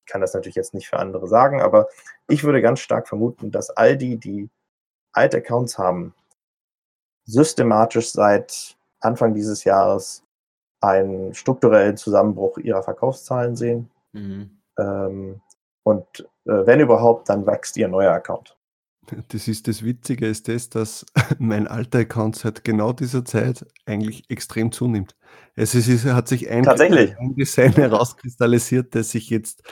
[0.00, 1.88] ich kann das natürlich jetzt nicht für andere sagen, aber
[2.28, 4.48] ich würde ganz stark vermuten, dass all die, die
[5.12, 6.14] alte Accounts haben,
[7.24, 10.22] systematisch seit Anfang dieses Jahres
[10.80, 13.90] einen strukturellen Zusammenbruch ihrer Verkaufszahlen sehen.
[14.12, 14.58] Mhm.
[14.78, 15.40] Ähm,
[15.82, 18.57] und äh, wenn überhaupt, dann wächst ihr neuer Account.
[19.28, 21.06] Das ist das Witzige, ist das, dass
[21.38, 25.16] mein alter Account seit genau dieser Zeit eigentlich extrem zunimmt.
[25.54, 29.62] Es ist, hat sich ein, ein Design herauskristallisiert, das sich jetzt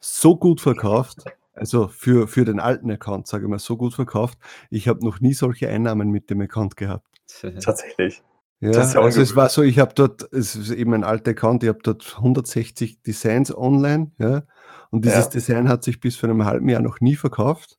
[0.00, 1.24] so gut verkauft,
[1.54, 4.38] also für, für den alten Account, sage ich mal, so gut verkauft.
[4.70, 7.06] Ich habe noch nie solche Einnahmen mit dem Account gehabt.
[7.62, 8.22] Tatsächlich.
[8.60, 11.68] Ja, also es war so, ich habe dort, es ist eben ein alter Account, ich
[11.68, 14.44] habe dort 160 Designs online, ja,
[14.90, 15.30] und dieses ja.
[15.30, 17.78] Design hat sich bis vor einem halben Jahr noch nie verkauft.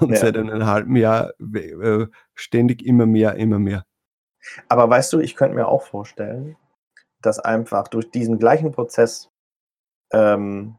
[0.00, 0.16] Und ja.
[0.16, 3.86] seit einem halben Jahr äh, ständig immer mehr, immer mehr.
[4.68, 6.56] Aber weißt du, ich könnte mir auch vorstellen,
[7.22, 9.30] dass einfach durch diesen gleichen Prozess,
[10.12, 10.76] ähm,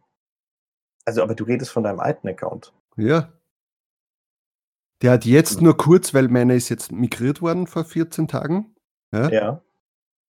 [1.06, 2.74] also aber du redest von deinem alten Account.
[2.98, 3.34] Ja.
[5.02, 8.76] Der hat jetzt nur kurz, weil meine ist jetzt migriert worden vor 14 Tagen.
[9.12, 9.30] Ja.
[9.30, 9.62] Ja,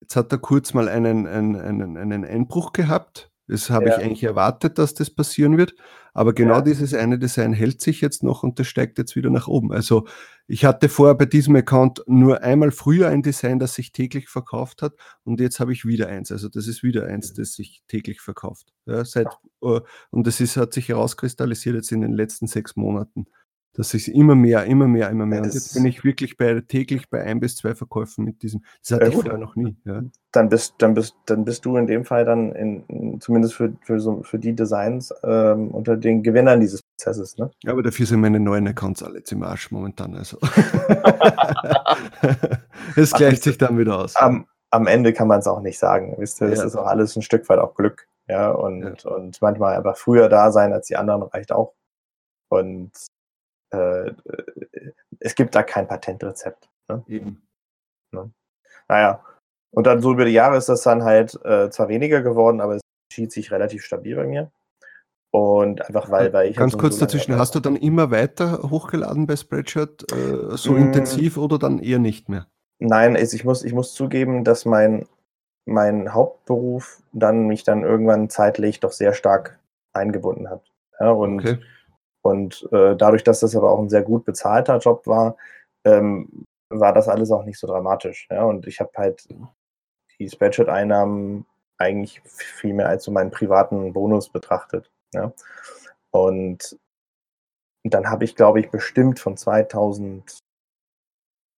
[0.01, 3.30] Jetzt hat er kurz mal einen, einen, einen, einen Einbruch gehabt.
[3.51, 3.99] Das habe Ja.
[3.99, 5.75] ich eigentlich erwartet, dass das passieren wird.
[6.15, 6.61] Aber genau Ja.
[6.63, 9.73] dieses eine Design hält sich jetzt noch und das steigt jetzt wieder nach oben.
[9.73, 10.07] Also
[10.47, 14.83] ich hatte vorher bei diesem Account nur einmal früher ein Design, das sich täglich verkauft
[14.83, 16.33] hat und jetzt habe ich wieder eins.
[16.33, 18.73] Also das ist wieder eins, das sich täglich verkauft.
[18.87, 19.29] Ja, seit,
[19.63, 23.27] äh, und das ist, hat sich herauskristallisiert jetzt in den letzten sechs Monaten.
[23.75, 25.39] Das ist immer mehr, immer mehr, immer mehr.
[25.41, 28.65] Und das- jetzt bin ich wirklich bei täglich bei ein bis zwei Verkäufen mit diesem.
[28.83, 29.77] Das hatte Ja, ich vorher noch nie.
[29.85, 30.03] Ja.
[30.33, 33.73] dann bist, dann bist, dann bist du in dem Fall dann in, in, zumindest für,
[33.83, 37.51] für, so, für die Designs ähm, unter den Gewinnern dieses Prozesses, ne?
[37.63, 40.17] Ja, aber dafür sind meine neuen Accounts alle im Arsch momentan.
[40.17, 40.39] Also.
[42.97, 44.17] es gleicht das- sich dann wieder aus.
[44.17, 46.15] am, am Ende kann man es auch nicht sagen.
[46.19, 46.65] Wisst ihr, das Ja.
[46.67, 48.07] ist auch alles ein Stück weit auch Glück.
[48.29, 51.75] Ja, und, und manchmal einfach früher da sein als die anderen reicht auch.
[52.49, 52.91] Und
[53.71, 54.13] äh,
[55.19, 56.69] es gibt da kein Patentrezept.
[56.89, 57.05] Ne?
[57.09, 57.43] Eben.
[58.89, 59.25] Naja,
[59.71, 62.77] und dann so über die Jahre ist das dann halt äh, zwar weniger geworden, aber
[62.77, 64.51] es schied sich relativ stabil bei mir.
[65.33, 66.57] Und einfach weil, weil ich.
[66.57, 70.73] Ganz halt kurz so dazwischen, hast du dann immer weiter hochgeladen bei Spreadshirt, äh, so
[70.73, 70.79] Mm.
[70.79, 72.49] intensiv oder dann eher nicht mehr?
[72.81, 75.07] Nein, ich muss, ich muss zugeben, dass mein,
[75.67, 79.61] mein Hauptberuf dann mich dann irgendwann zeitlich doch sehr stark
[79.93, 80.63] eingebunden hat.
[80.99, 81.59] Ja, und Okay.
[82.23, 85.37] Und äh, dadurch, dass das aber auch ein sehr gut bezahlter Job war,
[85.85, 88.29] ähm, war das alles auch nicht so dramatisch.
[88.31, 88.45] Ja?
[88.45, 89.27] Und ich habe halt
[90.19, 91.47] die Spreadshirt-Einnahmen
[91.79, 94.91] eigentlich viel mehr als so meinen privaten Bonus betrachtet.
[95.15, 95.33] Ja?
[96.11, 96.79] Und
[97.85, 100.41] dann habe ich, glaube ich, bestimmt von 2000,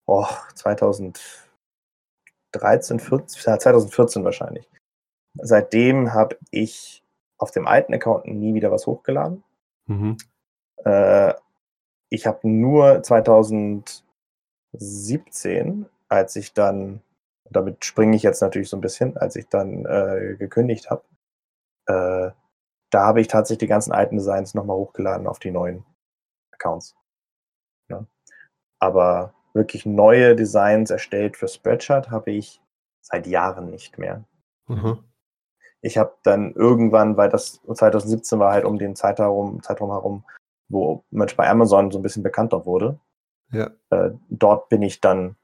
[0.07, 4.69] oh, 2013, 14, ja, 2014 wahrscheinlich.
[5.39, 7.03] Seitdem habe ich
[7.39, 9.43] auf dem alten Account nie wieder was hochgeladen.
[9.87, 10.17] Mhm.
[10.85, 11.33] Äh,
[12.09, 17.01] ich habe nur 2017, als ich dann,
[17.49, 21.03] damit springe ich jetzt natürlich so ein bisschen, als ich dann äh, gekündigt habe,
[21.87, 22.31] äh,
[22.91, 25.85] da habe ich tatsächlich die ganzen alten Designs nochmal hochgeladen auf die neuen
[26.53, 26.95] Accounts.
[27.89, 28.05] Ja.
[28.79, 32.61] Aber wirklich neue Designs erstellt für Spreadshirt habe ich
[33.01, 34.23] seit Jahren nicht mehr.
[34.67, 34.99] Aha.
[35.81, 40.23] Ich habe dann irgendwann, weil das 2017 war halt um den Zeitraum, Zeitraum herum,
[40.71, 42.99] wo Mensch bei Amazon so ein bisschen bekannter wurde,
[43.51, 43.69] Ja.
[43.89, 45.35] äh, dort bin ich dann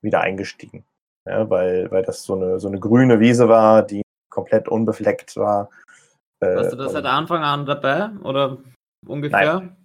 [0.00, 0.84] wieder eingestiegen.
[1.24, 5.70] Ja, weil, weil das so eine, so eine grüne Wiese war, die komplett unbefleckt war.
[6.40, 8.10] Äh, Warst du da seit Anfang an dabei?
[8.24, 8.58] Oder
[9.06, 9.76] ungefähr?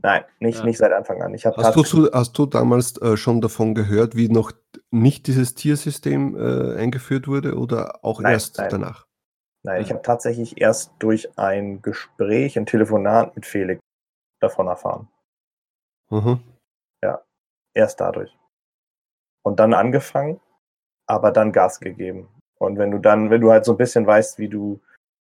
[0.00, 0.64] Nein, nicht, Ja.
[0.64, 1.34] nicht seit Anfang an.
[1.34, 4.52] Ich habe Hast, du, hast du damals äh, schon davon gehört, wie noch
[4.90, 8.70] nicht dieses Tiersystem äh, eingeführt wurde oder auch Nein, erst nein.
[8.70, 9.06] danach?
[9.64, 9.94] Nein, ich Ja.
[9.96, 13.80] habe tatsächlich erst durch ein Gespräch, ein Telefonat mit Felix
[14.40, 15.08] davon erfahren.
[16.10, 16.40] Aha.
[17.74, 18.36] Erst dadurch.
[19.42, 20.40] Und dann angefangen,
[21.06, 22.28] aber dann Gas gegeben.
[22.58, 24.80] Und wenn du dann, wenn du halt so ein bisschen weißt, wie du,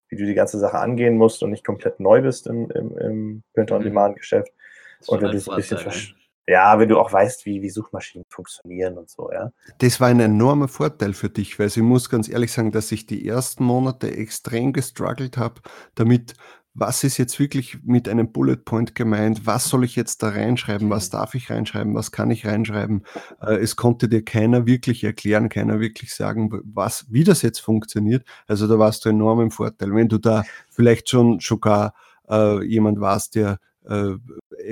[0.10, 3.44] wie du die ganze Sache angehen musst und nicht komplett neu bist im, im, im
[3.54, 4.52] Print-on-Demand-Geschäft,
[5.00, 6.16] Ist Und wenn du so ein bisschen versch-
[6.48, 9.52] ja, wenn du auch weißt, wie, wie Suchmaschinen funktionieren und so, ja.
[9.80, 13.06] Das war ein enormer Vorteil für dich, weil ich muss ganz ehrlich sagen, dass ich
[13.06, 15.62] die ersten Monate extrem gestruggelt habe,
[15.94, 16.36] damit,
[16.80, 20.92] was ist jetzt wirklich mit einem Bullet Point gemeint, was soll ich jetzt da reinschreiben,
[20.92, 23.04] was darf ich reinschreiben, was kann ich reinschreiben.
[23.42, 28.26] Äh, es konnte dir keiner wirklich erklären, keiner wirklich sagen, was, wie das jetzt funktioniert.
[28.48, 29.94] Also da warst du enorm im Vorteil.
[29.94, 31.96] Wenn du da vielleicht schon sogar
[32.30, 34.14] äh, jemand warst, der äh,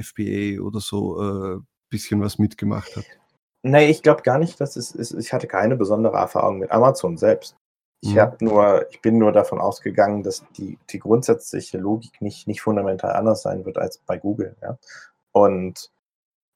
[0.02, 3.06] FBA oder so äh, bisschen was mitgemacht hat.
[3.63, 5.13] Nee, ich glaube gar nicht, dass es ist.
[5.13, 7.56] Ich hatte keine besondere Erfahrung mit Amazon selbst.
[8.02, 8.20] Ich Mhm.
[8.20, 13.14] habe nur, ich bin nur davon ausgegangen, dass die, die grundsätzliche Logik nicht, nicht fundamental
[13.14, 14.56] anders sein wird als bei Google.
[14.62, 14.78] Ja?
[15.32, 15.92] Und,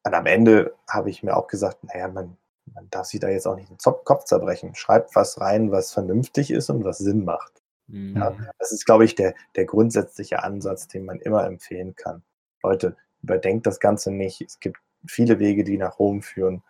[0.03, 2.37] und am Ende habe ich mir auch gesagt, naja, man,
[2.73, 4.75] man darf sich da jetzt auch nicht den Kopf zerbrechen.
[4.75, 7.61] Schreibt was rein, was vernünftig ist und was Sinn macht.
[7.87, 8.15] Mhm.
[8.17, 12.23] Ja, das ist, glaube ich, der, der grundsätzliche Ansatz, den man immer empfehlen kann.
[12.61, 14.41] Leute, überdenkt das Ganze nicht.
[14.41, 14.77] Es gibt
[15.07, 16.63] viele Wege, die nach Rom führen.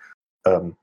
[0.45, 0.77] Ähm,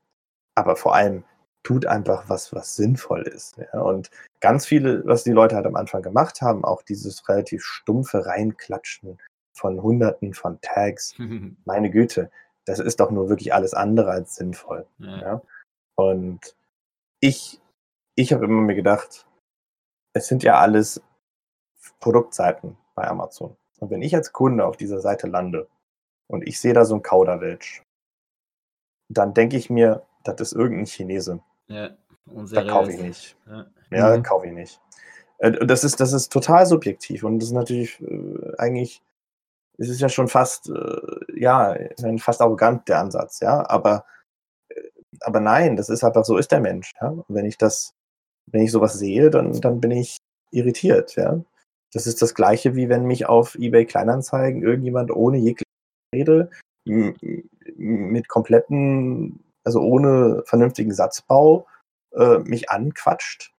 [0.55, 1.23] aber vor allem
[1.67, 3.57] tut einfach was, was sinnvoll ist.
[3.57, 3.81] Ja?
[3.81, 4.09] Und
[4.39, 9.17] ganz viele, was die Leute halt am Anfang gemacht haben, auch dieses relativ stumpfe Reinklatschen
[9.53, 11.13] von Hunderten von Tags,
[11.65, 12.31] meine Güte,
[12.63, 14.87] das ist doch nur wirklich alles andere als sinnvoll.
[14.99, 15.21] ja.
[15.21, 15.41] Ja?
[15.95, 16.55] Und
[17.19, 17.59] ich,
[18.15, 19.27] ich habe immer mir gedacht,
[20.13, 21.01] es sind ja alles
[21.99, 23.57] Produktseiten bei Amazon.
[23.79, 25.67] Und wenn ich als Kunde auf dieser Seite lande
[26.27, 27.83] und ich sehe da so ein Kauderwelsch,
[29.09, 31.41] dann denke ich mir, das ist irgendein Chinese.
[31.67, 31.89] Ja.
[32.25, 33.37] da kaufe ich nicht.
[33.47, 34.23] Ja, ja mhm.
[34.23, 34.81] kaufe ich nicht.
[35.39, 39.01] Äh, das ist, das ist total subjektiv und das ist natürlich äh, eigentlich,
[39.77, 41.75] es ist ja schon fast, äh, ja,
[42.17, 44.05] fast arrogant der Ansatz, ja, aber,
[45.21, 47.09] aber nein, das ist einfach, so ist der Mensch, ja.
[47.09, 47.93] Und wenn ich das,
[48.47, 50.17] wenn ich sowas sehe, dann, dann bin ich
[50.51, 51.41] irritiert, ja.
[51.93, 55.63] Das ist das Gleiche, wie wenn mich auf eBay Kleinanzeigen irgendjemand ohne jegliche
[56.13, 56.49] Rede
[56.85, 61.67] mit kompletten, also ohne vernünftigen Satzbau
[62.15, 63.53] äh, mich anquatscht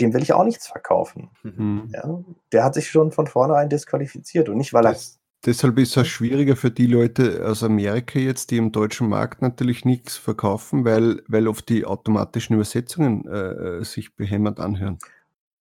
[0.00, 1.30] dem will ich auch nichts verkaufen.
[1.42, 1.90] Mhm.
[1.92, 2.22] Ja,
[2.52, 5.18] der hat sich schon von vornherein disqualifiziert und nicht, weil das, er.
[5.46, 9.84] Deshalb ist es schwieriger für die Leute aus Amerika jetzt, die im deutschen Markt natürlich
[9.84, 14.98] nichts verkaufen, weil, weil oft die automatischen Übersetzungen äh, sich behämmert anhören.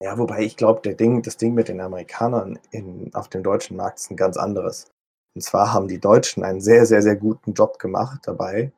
[0.02, 4.00] Ja, wobei ich glaube, Ding, das Ding mit den Amerikanern in, auf dem deutschen Markt
[4.00, 4.92] ist ein ganz anderes.
[5.36, 8.72] Und zwar haben die Deutschen einen sehr, sehr, sehr guten Job gemacht dabei,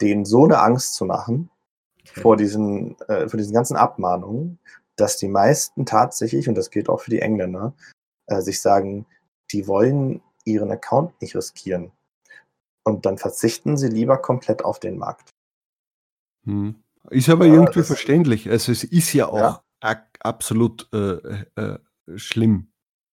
[0.00, 1.50] denen so eine Angst zu machen
[2.02, 2.20] okay.
[2.20, 4.58] vor, diesen, äh, vor diesen ganzen Abmahnungen,
[4.96, 7.74] dass die meisten tatsächlich, und das gilt auch für die Engländer,
[8.26, 9.06] äh, sich sagen,
[9.52, 11.92] die wollen ihren Account nicht riskieren.
[12.84, 15.30] Und dann verzichten sie lieber komplett auf den Markt.
[16.44, 16.82] Hm.
[17.10, 18.50] Ist aber ja, irgendwie verständlich.
[18.50, 20.06] Also es ist ja auch ja.
[20.20, 21.78] absolut äh, äh,
[22.16, 22.69] schlimm.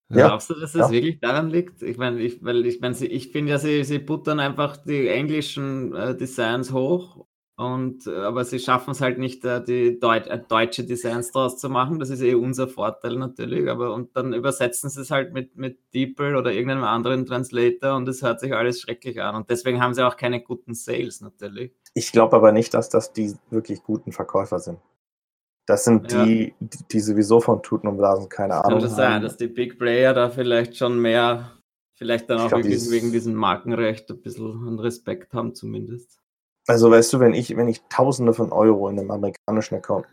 [0.09, 0.29] Ja.
[0.29, 0.91] Glaubst du, dass es ja.
[0.91, 1.83] wirklich daran liegt?
[1.83, 5.95] Ich meine, ich, weil ich meine, ich finde ja, sie, sie buttern einfach die englischen
[5.95, 7.27] äh, Designs hoch
[7.59, 11.57] und, äh, aber sie schaffen es halt nicht, äh, die Deut äh, deutsche Designs daraus
[11.57, 11.99] zu machen.
[11.99, 13.71] Das ist eh unser Vorteil natürlich.
[13.71, 18.07] Aber und dann übersetzen sie es halt mit, mit DeepL oder irgendeinem anderen Translator und
[18.09, 19.35] es hört sich alles schrecklich an.
[19.35, 21.73] Und deswegen haben sie auch keine guten Sales natürlich.
[21.95, 24.79] Ich glaube aber nicht, dass das die wirklich guten Verkäufer sind.
[25.67, 26.25] Das sind ja.
[26.25, 29.79] die, die sowieso von Tuten und Blasen keine Ahnung Kann das sein, dass die Big
[29.79, 31.59] Player da vielleicht schon mehr,
[31.95, 36.21] vielleicht dann auch glaub, wirklich wegen diesem Markenrecht ein bisschen Respekt haben zumindest.
[36.69, 40.07] Also weißt du, wenn ich, wenn ich Tausende von Euro in einem amerikanischen Account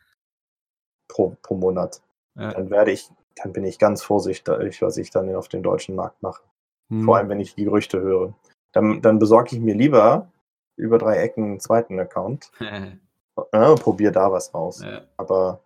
[1.08, 2.02] pro, pro Monat,
[2.36, 2.52] ja.
[2.52, 6.22] dann werde ich, dann bin ich ganz vorsichtig, was ich dann auf den deutschen Markt
[6.24, 6.42] mache.
[6.90, 7.04] Hm.
[7.04, 8.34] Vor allem, wenn ich die Gerüchte höre.
[8.72, 10.32] Dann, dann besorge ich mir lieber
[10.76, 12.52] über drei Ecken einen zweiten Account.
[13.54, 14.82] ja, probiere da was raus.
[14.84, 15.02] Ja.
[15.18, 15.62] Aber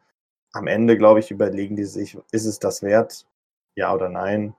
[0.54, 3.26] am Ende, glaube ich, überlegen die sich, ist es das wert?
[3.76, 4.56] Ja oder nein?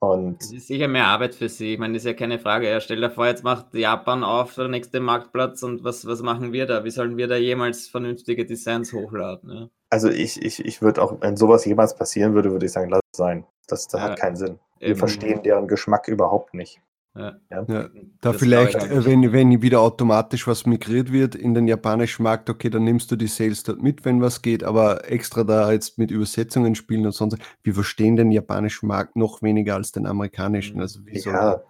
[0.00, 1.74] Und das ist sicher mehr Arbeit für Sie.
[1.74, 2.70] Ich meine, das ist ja keine Frage.
[2.70, 6.52] Ja, stell dir vor, jetzt macht Japan auf der nächste Marktplatz und was, was machen
[6.52, 6.84] wir da?
[6.84, 9.50] Wie sollen wir da jemals vernünftige Designs hochladen?
[9.50, 9.68] Ja?
[9.90, 13.00] Also ich, ich, ich würde auch, wenn sowas jemals passieren würde, würde ich sagen, lass
[13.12, 13.44] es sein.
[13.66, 14.60] Das, das ja, hat keinen Sinn.
[14.78, 14.98] Wir eben.
[14.98, 16.80] verstehen deren Geschmack überhaupt nicht.
[17.18, 17.36] Ja.
[17.50, 17.64] Ja.
[17.64, 17.90] Da
[18.20, 22.70] das vielleicht, äh, wenn, wenn wieder automatisch was migriert wird in den japanischen Markt, okay,
[22.70, 26.10] dann nimmst du die Sales dort mit, wenn was geht, aber extra da jetzt mit
[26.10, 30.76] Übersetzungen spielen und sonst, wir verstehen den japanischen Markt noch weniger als den amerikanischen.
[30.76, 30.82] Mhm.
[30.82, 31.62] Also wie ja,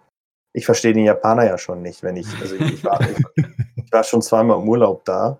[0.53, 3.45] ich verstehe den Japaner ja schon nicht, wenn ich, also ich, ich, war, ich,
[3.75, 5.39] ich war schon zweimal im Urlaub da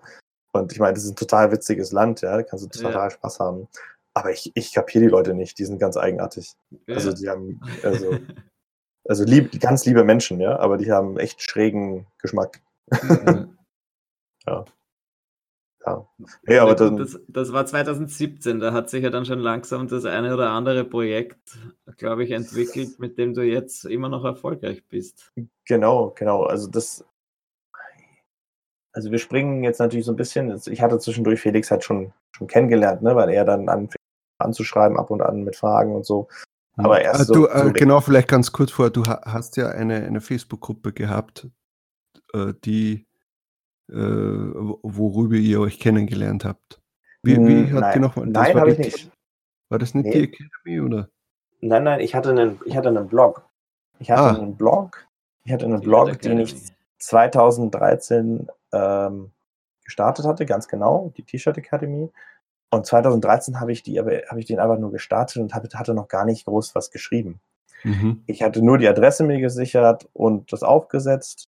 [0.52, 3.10] und ich meine, das ist ein total witziges Land, ja, da kannst du total ja.
[3.10, 3.68] Spaß haben.
[4.12, 6.54] Aber ich, ich kapiere die Leute nicht, die sind ganz eigenartig.
[6.86, 6.96] Ja.
[6.96, 8.18] Also die haben, also
[9.08, 12.60] Also lieb, ganz liebe Menschen, ja, aber die haben echt schrägen Geschmack.
[12.90, 13.58] Mhm.
[14.46, 14.64] ja.
[15.86, 16.06] Ja.
[16.44, 20.04] Hey, aber dann, das, das, war 2017, da hat sich ja dann schon langsam das
[20.04, 21.58] eine oder andere Projekt,
[21.96, 25.32] glaube ich, entwickelt, mit dem du jetzt immer noch erfolgreich bist.
[25.64, 26.42] Genau, genau.
[26.42, 27.02] Also das,
[28.92, 32.46] also wir springen jetzt natürlich so ein bisschen, ich hatte zwischendurch Felix halt schon, schon
[32.46, 33.96] kennengelernt, ne, weil er dann anfing
[34.38, 36.28] anzuschreiben ab und an mit Fragen und so.
[36.84, 40.20] Aber erst so, du, äh, genau, vielleicht ganz kurz vor, du hast ja eine, eine
[40.20, 41.48] Facebook-Gruppe gehabt,
[42.32, 43.06] äh, die,
[43.90, 46.80] äh, worüber ihr euch kennengelernt habt.
[47.22, 48.26] Wie, wie hm, hat nein, die nochmal?
[48.26, 49.10] Nein, habe ich nicht.
[49.68, 50.12] War das nicht nee.
[50.12, 51.08] die Academy oder?
[51.60, 53.44] Nein, nein, ich hatte einen, ich hatte einen Blog.
[53.98, 54.34] Ich hatte ah.
[54.34, 55.06] einen Blog.
[55.44, 56.56] Ich hatte einen Blog, den ich
[56.98, 59.30] 2013 ähm,
[59.84, 62.10] gestartet hatte, ganz genau, die T-Shirt Academy.
[62.70, 66.24] Und 2013 habe ich, die, habe ich den einfach nur gestartet und hatte noch gar
[66.24, 67.40] nicht groß was geschrieben.
[67.82, 68.22] Mhm.
[68.26, 71.48] Ich hatte nur die Adresse mir gesichert und das aufgesetzt.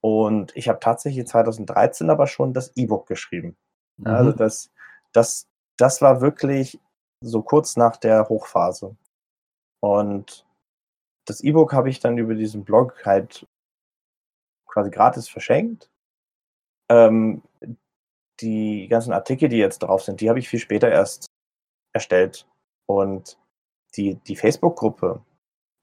[0.00, 3.56] Und ich habe tatsächlich 2013 aber schon das E-Book geschrieben.
[3.96, 4.06] Mhm.
[4.06, 4.70] Also das,
[5.12, 6.78] das, das war wirklich
[7.20, 8.96] so kurz nach der Hochphase.
[9.80, 10.46] Und
[11.24, 13.46] das E-Book habe ich dann über diesen Blog halt
[14.66, 15.90] quasi gratis verschenkt.
[16.88, 17.42] Ähm,
[18.42, 21.26] die ganzen Artikel, die jetzt drauf sind, die habe ich viel später erst
[21.92, 22.46] erstellt.
[22.86, 23.38] Und
[23.96, 25.22] die, die Facebook-Gruppe,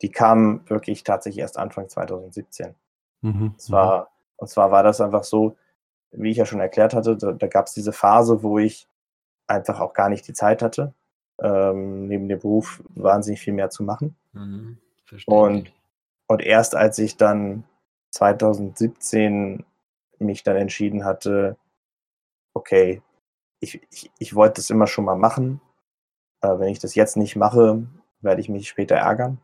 [0.02, 2.76] die kam wirklich tatsächlich erst Anfang 2017.
[3.22, 3.42] Mhm.
[3.42, 4.08] Und, zwar, mhm.
[4.38, 5.56] und zwar war das einfach so,
[6.12, 8.88] wie ich ja schon erklärt hatte, da, da gab es diese Phase, wo ich
[9.48, 10.94] einfach auch gar nicht die Zeit hatte,
[11.42, 14.16] ähm, neben dem Beruf wahnsinnig viel mehr zu machen.
[14.34, 14.78] Mhm.
[15.26, 15.72] Und,
[16.28, 17.64] und erst als ich dann
[18.12, 19.66] 2017
[20.20, 21.58] mich dann entschieden hatte,
[22.54, 23.02] okay,
[23.60, 25.62] ich, ich, ich wollte das immer schon mal machen.
[26.42, 27.86] Äh, wenn ich das jetzt nicht mache,
[28.22, 29.40] werde ich mich später ärgern.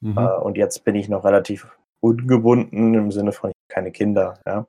[0.00, 0.18] Mhm.
[0.18, 1.66] Äh, und jetzt bin ich noch relativ
[2.00, 4.40] ungebunden im Sinne von keine Kinder.
[4.46, 4.66] Ja?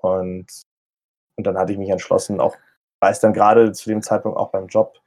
[0.00, 0.46] Und,
[1.36, 2.56] und dann hatte ich mich entschlossen, auch
[3.00, 5.00] weiß dann gerade zu dem Zeitpunkt auch beim Job,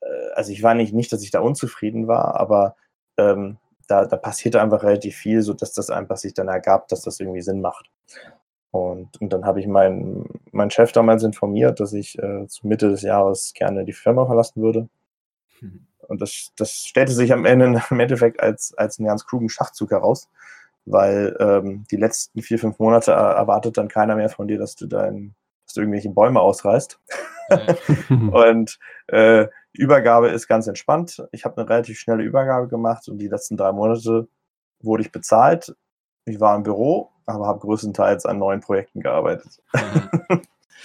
[0.00, 2.76] äh, also ich war nicht, nicht, dass ich da unzufrieden war, aber
[3.18, 7.20] ähm, da, da passierte einfach relativ viel, sodass das einfach sich dann ergab, dass das
[7.20, 7.90] irgendwie Sinn macht.
[8.72, 12.88] Und, und dann habe ich meinen mein Chef damals informiert, dass ich äh, zu Mitte
[12.88, 14.88] des Jahres gerne die Firma verlassen würde.
[15.60, 15.86] Mhm.
[16.08, 19.90] Und das, das stellte sich am Ende im Endeffekt als, als einen ganz klugen Schachzug
[19.90, 20.30] heraus,
[20.86, 24.86] weil ähm, die letzten vier, fünf Monate erwartet dann keiner mehr von dir, dass du
[24.86, 25.34] dein,
[25.66, 26.98] dass du irgendwelche Bäume ausreißt.
[28.08, 31.22] und äh, Übergabe ist ganz entspannt.
[31.32, 34.28] Ich habe eine relativ schnelle Übergabe gemacht und die letzten drei Monate
[34.80, 35.74] wurde ich bezahlt.
[36.24, 39.62] Ich war im Büro, aber habe größtenteils an neuen Projekten gearbeitet.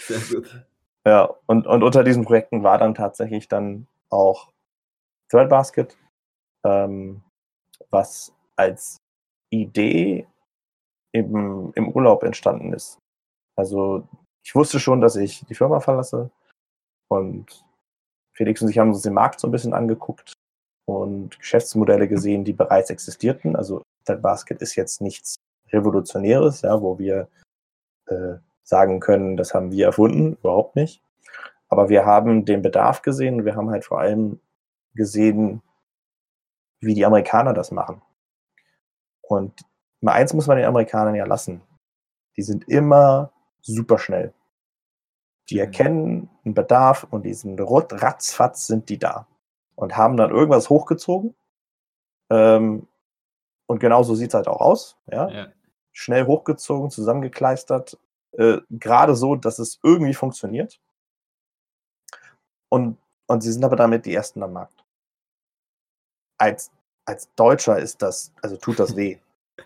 [0.08, 0.66] Sehr gut.
[1.06, 4.52] Ja, und, und unter diesen Projekten war dann tatsächlich dann auch
[5.30, 5.96] Threadbasket,
[6.66, 7.24] ähm,
[7.92, 8.98] was als
[9.50, 10.28] Idee
[11.14, 13.00] im, im Urlaub entstanden ist.
[13.56, 14.06] Also
[14.44, 16.30] ich wusste schon, dass ich die Firma verlasse
[17.10, 17.66] und
[18.36, 20.34] Felix und ich haben uns den Markt so ein bisschen angeguckt
[20.86, 23.56] und Geschäftsmodelle gesehen, die bereits existierten.
[23.56, 25.36] Also Threadbasket ist jetzt nichts
[25.72, 27.28] Revolutionäres, ja, wo wir
[28.08, 31.04] äh, sagen können, das haben wir erfunden, überhaupt nicht.
[31.70, 34.40] Aber wir haben den Bedarf gesehen und wir haben halt vor allem
[34.94, 35.62] gesehen,
[36.80, 38.02] wie die Amerikaner das machen.
[39.22, 39.62] Und
[40.02, 41.62] mal eins muss man den Amerikanern ja lassen.
[42.38, 43.32] Die sind immer
[43.62, 44.34] super schnell.
[45.50, 45.62] Die mhm.
[45.62, 49.28] erkennen einen Bedarf und diesen Rot, ratzfatz sind die da.
[49.76, 51.36] Und haben dann irgendwas hochgezogen.
[52.30, 52.88] Ähm,
[53.68, 54.98] und genau so sieht es halt auch aus.
[55.08, 55.30] Ja?
[55.30, 55.48] ja?
[55.92, 57.98] Schnell hochgezogen, zusammengekleistert.
[58.34, 60.80] Äh, Gerade so, dass es irgendwie funktioniert.
[62.70, 62.98] Und,
[63.28, 64.84] und sie sind aber damit die Ersten am Markt
[66.38, 66.72] als,
[67.06, 69.18] als Deutscher ist das, also tut das weh.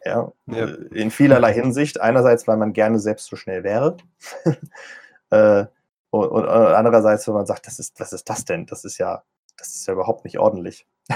[0.06, 0.66] Ja, ja.
[0.92, 2.00] in vielerlei Hinsicht.
[2.00, 3.98] Einerseits, weil man gerne selbst so schnell wäre.
[5.32, 5.66] äh,
[6.12, 8.66] und, und, andererseits, wenn man sagt, das ist, was ist das denn?
[8.66, 9.24] Das ist ja,
[9.58, 10.88] das ist ja überhaupt nicht ordentlich.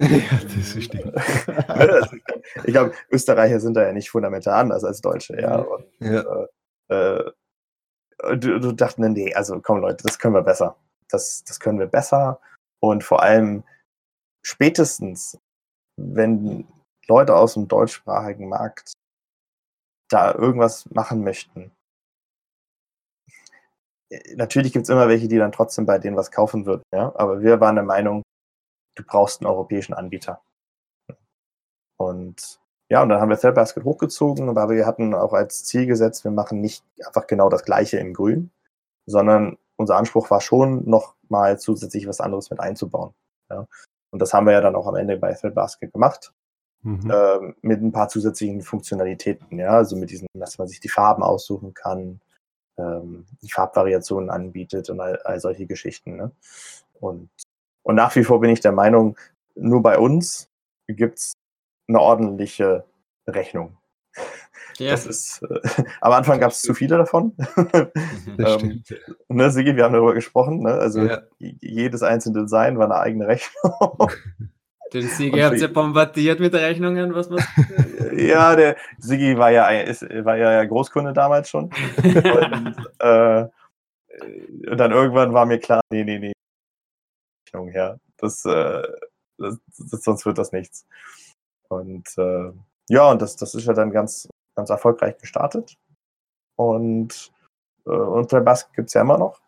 [0.00, 1.12] ja, das ist stimmt.
[2.64, 5.56] ich glaube, Österreicher sind da ja nicht fundamental anders als Deutsche, ja.
[5.56, 6.46] Und, ja.
[6.88, 7.30] Äh,
[8.18, 10.76] äh, du, du dachten, nee, also komm Leute, das können wir besser.
[11.08, 12.40] Das, das können wir besser.
[12.80, 13.64] Und vor allem,
[14.42, 15.38] spätestens,
[15.96, 16.66] wenn
[17.06, 18.92] Leute aus dem deutschsprachigen Markt
[20.10, 21.72] da irgendwas machen möchten,
[24.10, 27.12] äh, natürlich gibt es immer welche, die dann trotzdem bei denen was kaufen würden, ja.
[27.16, 28.22] Aber wir waren der Meinung,
[28.98, 30.40] du brauchst einen europäischen Anbieter.
[31.96, 36.24] Und ja, und dann haben wir Threadbasket hochgezogen, aber wir hatten auch als Ziel gesetzt,
[36.24, 38.50] wir machen nicht einfach genau das Gleiche in Grün,
[39.06, 43.14] sondern unser Anspruch war schon, noch mal zusätzlich was anderes mit einzubauen.
[43.50, 43.66] Ja.
[44.10, 46.32] Und das haben wir ja dann auch am Ende bei Threadbasket gemacht.
[46.82, 47.12] Mhm.
[47.12, 51.24] Ähm, mit ein paar zusätzlichen Funktionalitäten, ja, also mit diesen, dass man sich die Farben
[51.24, 52.20] aussuchen kann,
[52.78, 56.16] ähm, die Farbvariationen anbietet und all, all solche Geschichten.
[56.16, 56.30] Ne?
[57.00, 57.28] Und,
[57.88, 59.16] und nach wie vor bin ich der Meinung,
[59.54, 60.50] nur bei uns
[60.88, 61.32] gibt es
[61.88, 62.84] eine ordentliche
[63.26, 63.78] Rechnung.
[64.76, 64.90] Ja.
[64.90, 67.32] Das ist, äh, am Anfang gab es zu viele davon.
[68.38, 68.84] ähm,
[69.28, 70.64] ne, Sigi, wir haben darüber gesprochen.
[70.64, 70.74] Ne?
[70.74, 71.22] Also ja.
[71.38, 74.12] jedes einzelne Design war eine eigene Rechnung.
[74.92, 77.42] Den Sigi habt ihr bombardiert mit Rechnungen, was man.
[78.16, 81.64] ja, der Sigi war ja, ist, war ja Großkunde damals schon.
[82.02, 83.46] und, äh,
[84.70, 86.32] und dann irgendwann war mir klar, nee, nee, nee.
[87.48, 87.98] Rechnung, ja.
[88.18, 88.82] Das, äh,
[89.38, 90.86] das, das, sonst wird das nichts.
[91.68, 92.52] Und äh,
[92.88, 95.76] ja, und das, das ist ja dann ganz, ganz erfolgreich gestartet.
[96.56, 97.32] Und,
[97.86, 99.40] äh, und Basket gibt es ja immer noch.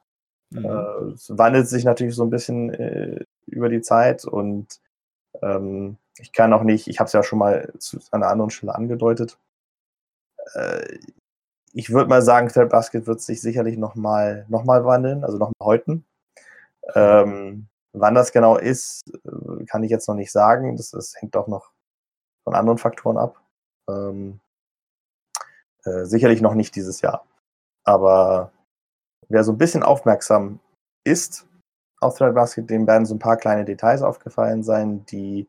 [0.51, 0.65] Mhm.
[0.65, 4.81] Äh, es wandelt sich natürlich so ein bisschen äh, über die Zeit und
[5.43, 8.51] ähm, ich kann auch nicht, ich habe es ja schon mal zu, an einer anderen
[8.51, 9.39] Stelle angedeutet.
[10.55, 10.99] Äh,
[11.73, 16.05] ich würde mal sagen, Basket wird sich sicherlich nochmal noch mal wandeln, also nochmal häuten.
[16.95, 20.77] Ähm, wann das genau ist, äh, kann ich jetzt noch nicht sagen.
[20.77, 21.73] Das, das hängt auch noch
[22.45, 23.41] von anderen Faktoren ab.
[23.89, 24.41] Ähm,
[25.85, 27.27] äh, sicherlich noch nicht dieses Jahr.
[27.85, 28.53] Aber
[29.29, 30.61] wer so ein bisschen aufmerksam
[31.05, 31.47] ist
[32.01, 35.49] auf Threadbasket, dem werden so ein paar kleine Details aufgefallen sein, die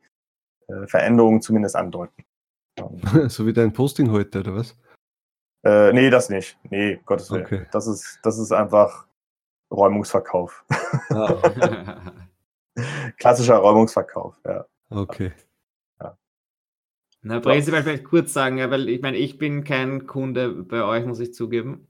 [0.68, 2.24] äh, Veränderungen zumindest andeuten.
[3.28, 4.76] so wie dein Posting heute, oder was?
[5.64, 6.58] Äh, nee, das nicht.
[6.70, 7.46] Nee, Gottes Willen.
[7.46, 7.68] Okay.
[7.72, 9.06] Das, ist, das ist einfach
[9.72, 10.66] Räumungsverkauf.
[11.10, 12.02] Ah.
[13.18, 14.66] Klassischer Räumungsverkauf, ja.
[14.90, 15.32] Okay.
[17.24, 21.20] Na, prinzipiell vielleicht kurz sagen, weil ich meine, ich bin kein Kunde bei euch, muss
[21.20, 21.88] ich zugeben.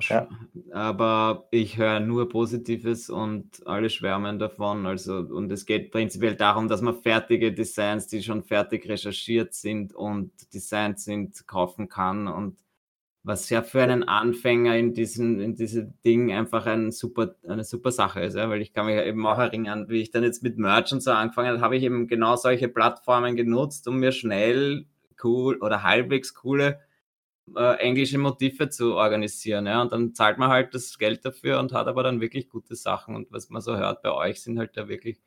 [0.00, 0.28] Ja.
[0.72, 4.86] Aber ich höre nur Positives und alle schwärmen davon.
[4.86, 9.94] Also, und es geht prinzipiell darum, dass man fertige Designs, die schon fertig recherchiert sind
[9.94, 12.26] und designt sind, kaufen kann.
[12.26, 12.58] Und
[13.24, 17.90] was ja für einen Anfänger in diesem in diese Ding einfach ein super, eine super
[17.90, 18.50] Sache ist, ja?
[18.50, 21.02] weil ich kann mich ja eben auch erinnern, wie ich dann jetzt mit Merch und
[21.02, 24.86] so angefangen habe, habe ich eben genau solche Plattformen genutzt, um mir schnell
[25.22, 26.80] cool oder halbwegs coole
[27.56, 29.66] äh, englische Motive zu organisieren.
[29.66, 29.82] Ja?
[29.82, 33.14] Und dann zahlt man halt das Geld dafür und hat aber dann wirklich gute Sachen.
[33.14, 35.20] Und was man so hört bei euch sind halt da wirklich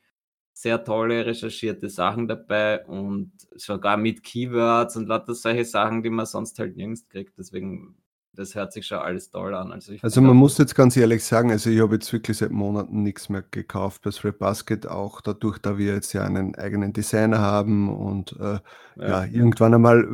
[0.57, 6.25] sehr tolle recherchierte Sachen dabei und sogar mit Keywords und lauter solche Sachen, die man
[6.25, 7.37] sonst halt nirgends kriegt.
[7.37, 7.95] Deswegen,
[8.33, 9.71] das hört sich schon alles toll an.
[9.71, 13.03] Also, also man muss jetzt ganz ehrlich sagen, also ich habe jetzt wirklich seit Monaten
[13.03, 17.37] nichts mehr gekauft bei Thread Basket, auch dadurch, da wir jetzt ja einen eigenen Designer
[17.37, 18.61] haben und äh, ja.
[18.95, 19.25] ja.
[19.25, 20.07] irgendwann einmal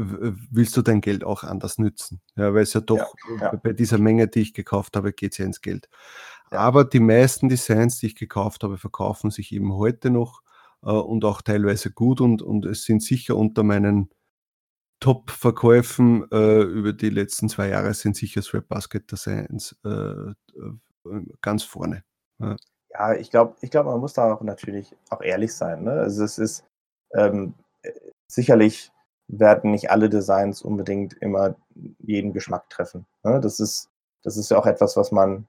[0.52, 2.20] willst du dein Geld auch anders nützen.
[2.36, 3.56] Ja, weil es ja doch ja, ja.
[3.64, 5.88] bei dieser Menge, die ich gekauft habe, geht es ja ins Geld.
[6.54, 10.42] Aber die meisten Designs, die ich gekauft habe, verkaufen sich eben heute noch
[10.84, 14.10] äh, und auch teilweise gut und, und es sind sicher unter meinen
[15.00, 20.34] Top-Verkäufen äh, über die letzten zwei Jahre sind sicher Swap Basket Designs äh, äh,
[21.42, 22.06] ganz vorne.
[22.40, 22.56] Ja,
[22.90, 25.84] ja ich glaube, ich glaub, man muss da auch natürlich auch ehrlich sein.
[25.84, 25.92] Ne?
[25.92, 26.64] Also es ist
[27.14, 27.54] ähm,
[28.28, 28.94] sicherlich
[29.28, 31.56] werden nicht alle Designs unbedingt immer
[32.00, 33.06] jeden Geschmack treffen.
[33.24, 33.42] Ne?
[33.42, 33.90] Das ist,
[34.24, 35.48] das ist ja auch etwas, was man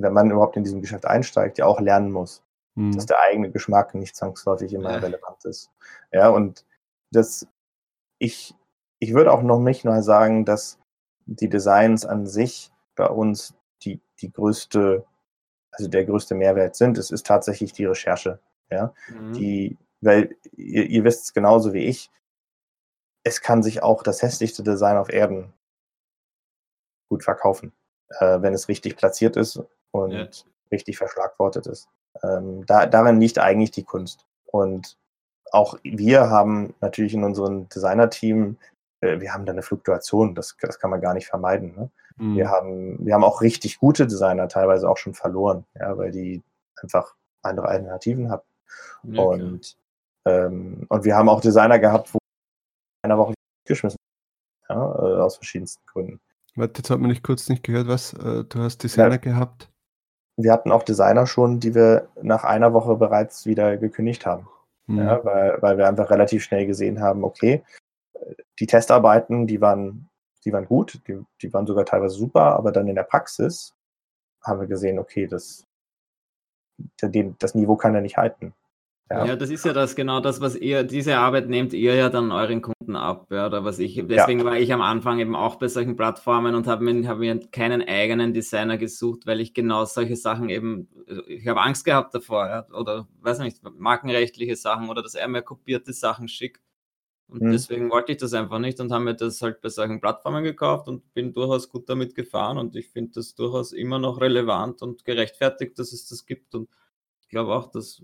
[0.00, 2.42] wenn man überhaupt in diesem Geschäft einsteigt, ja auch lernen muss,
[2.74, 2.92] mhm.
[2.92, 4.98] dass der eigene Geschmack nicht zwangsläufig immer ja.
[4.98, 5.70] relevant ist.
[6.12, 6.64] Ja, und
[7.12, 7.46] das,
[8.18, 8.54] ich,
[8.98, 10.78] ich würde auch noch nicht mal sagen, dass
[11.26, 15.04] die Designs an sich bei uns die, die größte,
[15.72, 16.98] also der größte Mehrwert sind.
[16.98, 18.40] Es ist tatsächlich die Recherche.
[18.70, 19.32] Ja, mhm.
[19.32, 22.10] die, weil ihr, ihr wisst es genauso wie ich,
[23.24, 25.52] es kann sich auch das hässlichste Design auf Erden
[27.10, 27.72] gut verkaufen,
[28.20, 29.60] äh, wenn es richtig platziert ist
[29.92, 30.26] und ja.
[30.70, 31.88] richtig verschlagwortet ist.
[32.22, 34.26] Ähm, da, darin liegt eigentlich die Kunst.
[34.46, 34.96] Und
[35.52, 38.56] auch wir haben natürlich in unserem Designer-Team,
[39.00, 41.74] äh, wir haben da eine Fluktuation, das, das kann man gar nicht vermeiden.
[41.76, 41.90] Ne?
[42.16, 42.36] Mhm.
[42.36, 46.42] Wir, haben, wir haben auch richtig gute Designer teilweise auch schon verloren, ja, weil die
[46.82, 48.46] einfach andere Alternativen hatten.
[49.02, 49.76] Ja, und,
[50.26, 52.18] ähm, und wir haben auch Designer gehabt, wo
[53.02, 53.34] einer Woche
[53.64, 53.98] geschmissen
[54.68, 56.20] ja, äh, aus verschiedensten Gründen.
[56.56, 59.16] Warte, jetzt hat man nicht kurz nicht gehört, was äh, du hast Designer ja.
[59.16, 59.70] gehabt
[60.42, 64.48] wir hatten auch Designer schon, die wir nach einer Woche bereits wieder gekündigt haben.
[64.86, 64.98] Mhm.
[64.98, 67.62] Ja, weil, weil wir einfach relativ schnell gesehen haben, okay,
[68.58, 70.08] die Testarbeiten, die waren,
[70.44, 73.74] die waren gut, die, die waren sogar teilweise super, aber dann in der Praxis
[74.42, 75.66] haben wir gesehen, okay, das,
[76.98, 78.54] das Niveau kann er nicht halten.
[79.10, 79.26] Ja.
[79.26, 79.36] ja.
[79.36, 82.62] das ist ja das genau das, was ihr, diese Arbeit nehmt ihr ja dann euren
[82.62, 84.44] Kunden ab, ja, oder was ich, deswegen ja.
[84.44, 87.82] war ich am Anfang eben auch bei solchen Plattformen und habe mir, hab mir keinen
[87.82, 90.88] eigenen Designer gesucht, weil ich genau solche Sachen eben,
[91.26, 95.42] ich habe Angst gehabt davor, ja, oder weiß nicht, markenrechtliche Sachen oder dass er mir
[95.42, 96.62] kopierte Sachen schickt.
[97.26, 97.52] Und hm.
[97.52, 100.88] deswegen wollte ich das einfach nicht und habe mir das halt bei solchen Plattformen gekauft
[100.88, 105.04] und bin durchaus gut damit gefahren und ich finde das durchaus immer noch relevant und
[105.04, 106.68] gerechtfertigt, dass es das gibt und
[107.20, 108.02] ich glaube auch, dass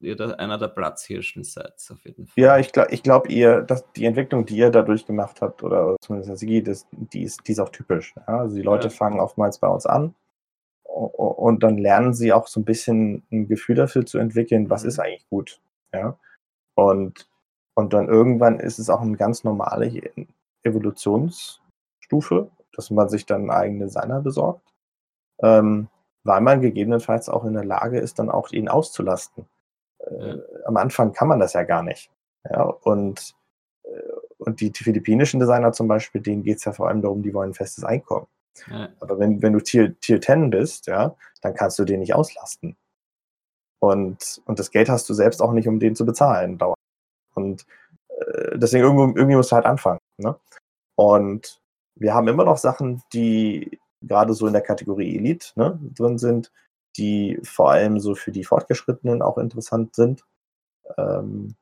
[0.00, 2.42] ihr da einer der Platzhirschen seid, auf jeden Fall.
[2.42, 5.96] Ja, ich glaube, ich glaub, ihr, dass die Entwicklung, die ihr dadurch gemacht habt, oder
[6.00, 8.14] zumindest sie, das, die, ist, die ist auch typisch.
[8.16, 8.40] Ja?
[8.40, 8.94] Also die Leute ja.
[8.94, 10.14] fangen oftmals bei uns an
[10.84, 14.88] und dann lernen sie auch so ein bisschen ein Gefühl dafür zu entwickeln, was mhm.
[14.88, 15.60] ist eigentlich gut.
[15.92, 16.18] Ja?
[16.74, 17.28] Und,
[17.74, 19.90] und dann irgendwann ist es auch eine ganz normale
[20.62, 24.74] Evolutionsstufe, dass man sich dann einen eigenen Designer besorgt,
[25.42, 25.88] ähm,
[26.24, 29.46] weil man gegebenenfalls auch in der Lage ist, dann auch ihn auszulasten.
[29.98, 32.10] Äh, am Anfang kann man das ja gar nicht.
[32.48, 33.34] Ja, und,
[33.84, 37.34] äh, und die philippinischen Designer zum Beispiel, denen geht es ja vor allem darum, die
[37.34, 38.26] wollen ein festes Einkommen.
[38.70, 38.88] Ja.
[39.00, 42.76] Aber wenn, wenn du Tier, Tier 10 bist, ja, dann kannst du den nicht auslasten.
[43.80, 46.58] Und, und das Geld hast du selbst auch nicht, um den zu bezahlen.
[46.58, 46.76] Dauernd.
[47.34, 47.66] Und
[48.08, 50.00] äh, deswegen irgendwie, irgendwie musst du halt anfangen.
[50.18, 50.36] Ne?
[50.96, 51.60] Und
[51.94, 56.52] wir haben immer noch Sachen, die gerade so in der Kategorie Elite ne, drin sind,
[56.96, 60.24] die vor allem so für die Fortgeschrittenen auch interessant sind.
[60.96, 61.54] Ähm,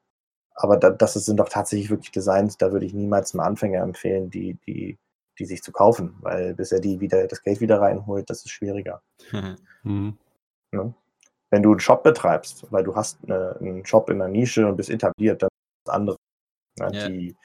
[0.54, 4.30] aber da, das sind doch tatsächlich wirklich Designs, da würde ich niemals einem Anfänger empfehlen,
[4.30, 4.98] die, die,
[5.38, 8.50] die sich zu kaufen, weil bis er die wieder das Geld wieder reinholt, das ist
[8.50, 9.02] schwieriger.
[9.82, 10.16] mhm.
[10.70, 10.94] ne?
[11.50, 14.76] Wenn du einen Shop betreibst, weil du hast eine, einen Shop in einer Nische und
[14.76, 16.16] bist etabliert, dann ist das andere.
[16.78, 16.90] Ne?
[16.92, 17.08] Yeah.
[17.08, 17.36] Die,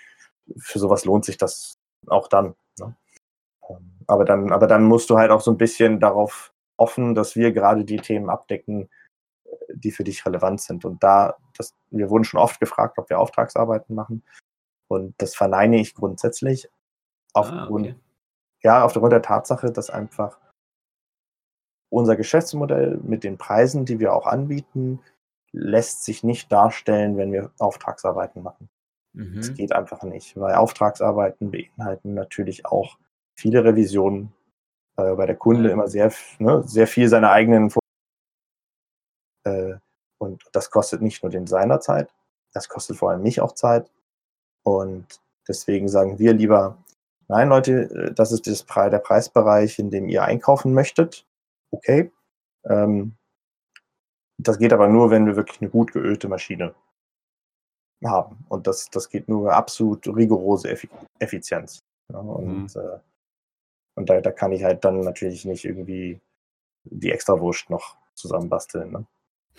[0.57, 1.75] für sowas lohnt sich das
[2.07, 2.55] auch dann.
[2.79, 2.95] Ne?
[3.69, 4.51] Ähm, aber dann.
[4.51, 7.97] Aber dann musst du halt auch so ein bisschen darauf offen, dass wir gerade die
[7.97, 8.89] Themen abdecken,
[9.73, 10.85] die für dich relevant sind.
[10.85, 14.23] Und da, das, wir wurden schon oft gefragt, ob wir Auftragsarbeiten machen.
[14.87, 16.69] Und das verneine ich grundsätzlich
[17.33, 17.95] aufgrund, ah, okay.
[18.63, 20.39] ja, aufgrund der Tatsache, dass einfach
[21.89, 24.99] unser Geschäftsmodell mit den Preisen, die wir auch anbieten,
[25.51, 28.69] lässt sich nicht darstellen, wenn wir Auftragsarbeiten machen.
[29.13, 29.35] Mhm.
[29.35, 32.97] Das geht einfach nicht, weil Auftragsarbeiten beinhalten natürlich auch
[33.35, 34.33] viele Revisionen,
[34.99, 37.71] äh, weil der Kunde immer sehr, ne, sehr viel seine eigenen
[39.45, 39.75] äh,
[40.19, 42.13] und das kostet nicht nur den seiner Zeit,
[42.53, 43.89] das kostet vor allem mich auch Zeit.
[44.63, 46.77] Und deswegen sagen wir lieber,
[47.27, 51.25] nein, Leute, äh, das ist das Pre der Preisbereich, in dem ihr einkaufen möchtet.
[51.71, 52.11] Okay.
[52.65, 53.15] Ähm,
[54.37, 56.73] das geht aber nur, wenn wir wirklich eine gut geölte Maschine
[58.03, 58.45] haben.
[58.49, 60.77] Und das, das geht nur absolut rigorose
[61.19, 61.83] Effizienz.
[62.11, 62.81] Ja, und mhm.
[62.81, 62.99] äh,
[63.99, 66.21] und da, da kann ich halt dann natürlich nicht irgendwie
[66.85, 68.91] die Extrawurst noch zusammenbasteln.
[68.93, 69.05] Ne?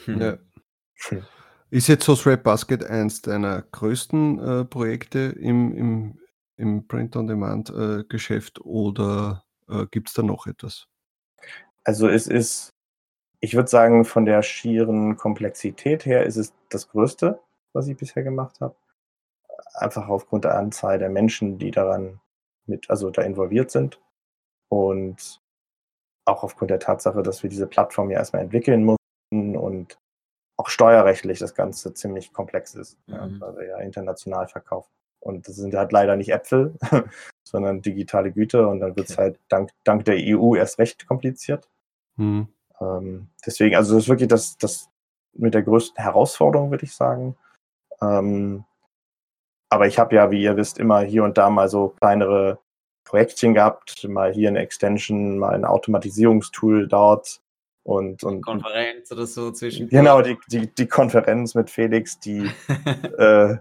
[0.06, 0.20] Hm.
[0.20, 0.38] Ja.
[1.68, 6.18] Ist jetzt so Thread Basket eins deiner größten äh, Projekte im, im,
[6.56, 10.88] im Print-on-Demand-Geschäft äh, oder äh, gibt es da noch etwas?
[11.84, 12.72] Also es ist,
[13.40, 17.38] ich würde sagen, von der schieren Komplexität her ist es das Größte,
[17.74, 18.74] was ich bisher gemacht habe.
[19.74, 22.20] Einfach aufgrund der Anzahl der Menschen, die daran
[22.64, 24.00] mit, also da involviert sind.
[24.70, 25.40] Und
[26.24, 29.98] auch aufgrund der Tatsache, dass wir diese Plattform ja erstmal entwickeln mussten und
[30.56, 33.14] auch steuerrechtlich das Ganze ziemlich komplex ist, mhm.
[33.14, 34.90] ja, weil wir ja international verkaufen.
[35.20, 36.74] Und das sind halt leider nicht Äpfel,
[37.44, 39.22] sondern digitale Güter und dann wird es okay.
[39.22, 41.68] halt dank, dank der EU erst recht kompliziert.
[42.16, 42.48] Mhm.
[42.80, 44.88] Ähm, deswegen, also das ist wirklich das, das
[45.32, 47.36] mit der größten Herausforderung, würde ich sagen.
[48.00, 48.64] Ähm,
[49.68, 52.58] aber ich habe ja, wie ihr wisst, immer hier und da mal so kleinere
[53.10, 57.40] Projektchen gehabt, mal hier eine Extension, mal ein Automatisierungstool dort
[57.82, 59.88] und, und Konferenz oder so zwischen.
[59.88, 62.48] Genau, die, die, die Konferenz mit Felix, die
[63.18, 63.56] äh,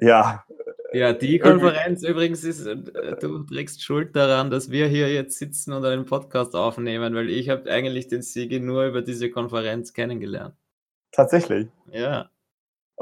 [0.00, 0.44] ja.
[0.92, 2.76] Ja, die Konferenz übrigens ist, äh,
[3.20, 7.48] du trägst Schuld daran, dass wir hier jetzt sitzen und einen Podcast aufnehmen, weil ich
[7.48, 10.56] habe eigentlich den Siege nur über diese Konferenz kennengelernt.
[11.12, 11.68] Tatsächlich.
[11.92, 12.28] Ja.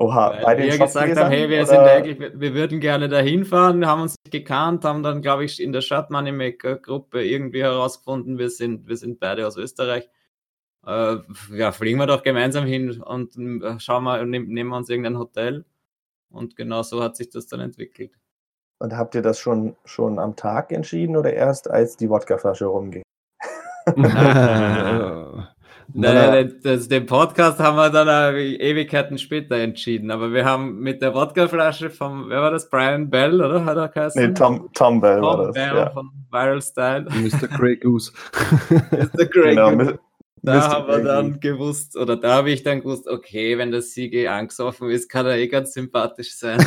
[0.01, 3.45] Oha, Weil bei den wir gesagt haben, hey, wir, sind eigentlich, wir würden gerne dahin
[3.45, 7.63] fahren, haben uns nicht gekannt, haben dann, glaube ich, in der Stadt Moneymaker Gruppe irgendwie
[7.63, 10.09] herausgefunden, wir sind, wir sind beide aus Österreich
[10.87, 11.17] äh,
[11.53, 15.19] ja, fliegen wir doch gemeinsam hin und äh, schauen wir, nehmen, nehmen wir uns irgendein
[15.19, 15.65] Hotel.
[16.31, 18.13] Und genau so hat sich das dann entwickelt.
[18.79, 23.03] Und habt ihr das schon, schon am Tag entschieden oder erst als die Wodkaflasche rumging?
[25.95, 31.15] Nein, das, den Podcast haben wir dann Ewigkeiten später entschieden, aber wir haben mit der
[31.15, 32.69] Wodkaflasche vom, wer war das?
[32.69, 33.65] Brian Bell, oder?
[33.65, 34.23] Hat er geheißen?
[34.23, 35.55] Nee, Tom, Tom Bell Tom war das.
[35.55, 35.91] Bell ja.
[35.91, 37.07] von Viral Style.
[37.11, 37.49] Mr.
[37.49, 38.13] Grey Goose.
[38.71, 39.27] Mr.
[39.27, 39.99] Grey genau, Goose.
[40.43, 44.31] Da haben wir dann gewusst, oder da habe ich dann gewusst, okay, wenn der Siege
[44.31, 46.59] angesoffen ist, kann er eh ganz sympathisch sein.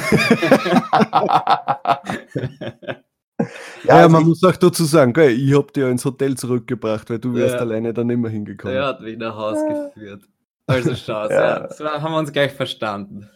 [3.84, 7.20] ja, ja man muss auch dazu sagen, gell, ich habe dir ins Hotel zurückgebracht, weil
[7.20, 7.62] du wärst ja.
[7.62, 8.76] alleine dann immer hingekommen.
[8.76, 10.24] Er hat mich nach Hause geführt.
[10.68, 11.60] Also schau, ja.
[11.68, 13.30] das haben wir uns gleich verstanden.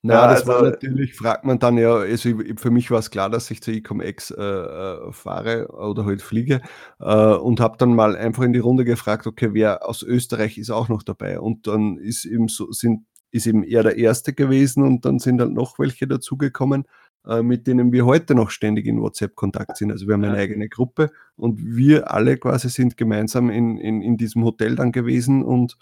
[0.00, 3.10] Na, ja, das also, war natürlich, fragt man dann ja, also für mich war es
[3.10, 6.60] klar, dass ich zu Ecom-X äh, äh, fahre oder halt fliege
[7.00, 10.70] äh, und habe dann mal einfach in die Runde gefragt, okay, wer aus Österreich ist
[10.70, 14.84] auch noch dabei und dann ist eben so, sind, ist eben er der Erste gewesen
[14.84, 16.84] und dann sind dann noch welche dazugekommen,
[17.24, 19.90] mit denen wir heute noch ständig in WhatsApp-Kontakt sind.
[19.90, 24.16] Also wir haben eine eigene Gruppe und wir alle quasi sind gemeinsam in, in, in
[24.16, 25.76] diesem Hotel dann gewesen und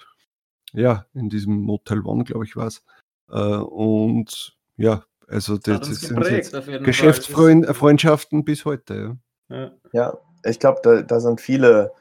[0.72, 2.82] ja, in diesem Motel One, glaube ich, war es.
[3.30, 9.18] Äh, und ja, also das, das sind Geschäftsfreundschaften bis heute.
[9.48, 11.92] Ja, ja ich glaube, da, da sind viele,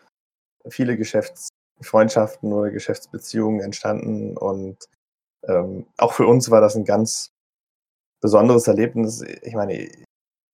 [0.68, 4.78] viele Geschäftsfreundschaften oder Geschäftsbeziehungen entstanden und
[5.44, 7.32] ähm, auch für uns war das ein ganz
[8.22, 9.22] besonderes Erlebnis.
[9.42, 9.74] Ich meine,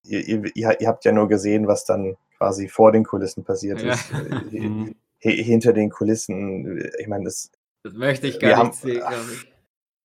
[0.03, 3.93] ihr, ihr, ihr, habt ja nur gesehen, was dann quasi vor den Kulissen passiert ja.
[3.93, 4.11] ist.
[4.51, 4.95] Mhm.
[5.23, 7.51] Hinter den Kulissen, ich meine, das.
[7.83, 9.51] Das möchte ich gar nicht sehen, glaube ich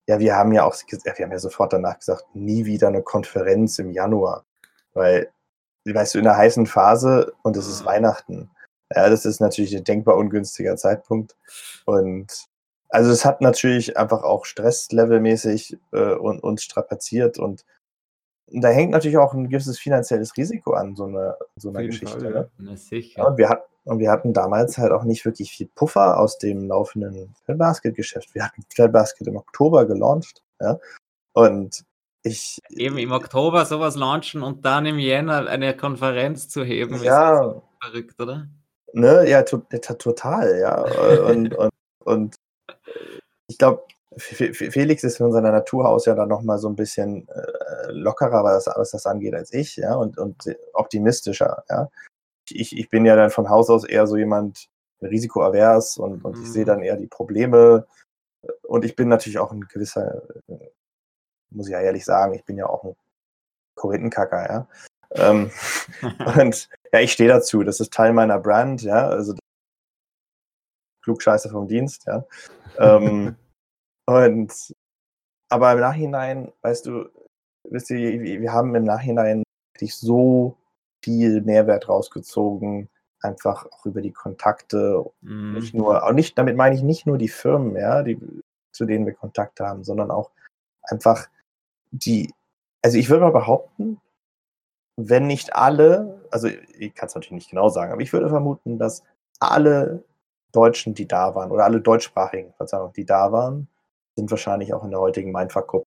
[0.09, 3.79] ja, wir haben ja auch, wir haben ja sofort danach gesagt, nie wieder eine Konferenz
[3.79, 4.45] im Januar.
[4.95, 5.31] Weil,
[5.85, 7.87] weißt du, in der heißen Phase und es ist mhm.
[7.87, 8.51] Weihnachten.
[8.95, 11.37] Ja, das ist natürlich ein denkbar ungünstiger Zeitpunkt.
[11.87, 12.47] Und
[12.89, 17.64] also es hat natürlich einfach auch stresslevelmäßig äh, und, uns strapaziert und
[18.49, 22.20] da hängt natürlich auch ein gewisses finanzielles Risiko an, so einer, so einer Geschichte.
[22.20, 22.64] Fall, ja.
[22.64, 22.76] Ne?
[22.76, 23.22] sicher.
[23.22, 26.39] Ja, und, wir hat, und wir hatten damals halt auch nicht wirklich viel Puffer aus
[26.39, 28.34] dem laufenden Basket-Geschäft.
[28.34, 28.62] Wir hatten
[28.93, 30.43] Basket im Oktober gelauncht.
[30.61, 30.78] Ja?
[31.32, 31.84] Und
[32.22, 32.61] ich.
[32.70, 37.62] Eben im Oktober sowas launchen und dann im Jänner eine Konferenz zu heben, ja, ist
[37.82, 38.49] verrückt, oder?
[38.93, 40.82] Ne, ja, total, ja.
[41.26, 41.70] und, und,
[42.05, 42.37] und
[43.49, 43.84] ich glaube,
[44.18, 48.66] Felix ist von seiner Natur aus ja dann nochmal so ein bisschen äh, lockerer, was,
[48.66, 51.88] was das angeht, als ich, ja, und, und optimistischer, ja.
[52.51, 54.68] ich, ich bin ja dann von Haus aus eher so jemand
[55.03, 56.66] risikoavers und, und ich sehe Mhm.
[56.66, 57.86] dann eher die Probleme.
[58.62, 60.70] Und ich bin natürlich auch ein gewisser, äh,
[61.51, 62.97] muss ich ja ehrlich sagen, ich bin ja auch ein
[63.74, 64.68] Korinthenkacker, ja.
[65.11, 65.51] Ähm,
[66.38, 67.62] und ja, ich stehe dazu.
[67.62, 69.09] Das ist Teil meiner Brand, ja.
[69.09, 69.34] Also
[71.07, 72.25] Klugscheiße vom Dienst, ja.
[72.79, 73.37] Ähm,
[74.07, 74.75] und
[75.49, 77.09] aber im Nachhinein, weißt du,
[77.71, 80.57] wisst ihr, wir haben im Nachhinein wirklich so
[81.05, 82.89] viel Mehrwert rausgezogen,
[83.21, 85.55] einfach auch über die Kontakte, Mhm.
[85.55, 88.19] nicht nur, auch nicht, damit meine ich nicht nur die Firmen, ja, die,
[88.73, 90.33] zu denen wir Kontakt haben, sondern auch
[90.83, 91.29] einfach
[91.93, 92.35] die,
[92.83, 94.01] also ich würde mal behaupten,
[94.97, 98.79] wenn nicht alle, also ich kann es natürlich nicht genau sagen, aber ich würde vermuten,
[98.79, 99.05] dass
[99.39, 100.03] alle
[100.57, 103.69] Deutschen, die da waren, oder alle deutschsprachigen, Verzeihung, die da waren,
[104.17, 105.87] sind wahrscheinlich auch in der heutigen Mindfuck-Gruppe.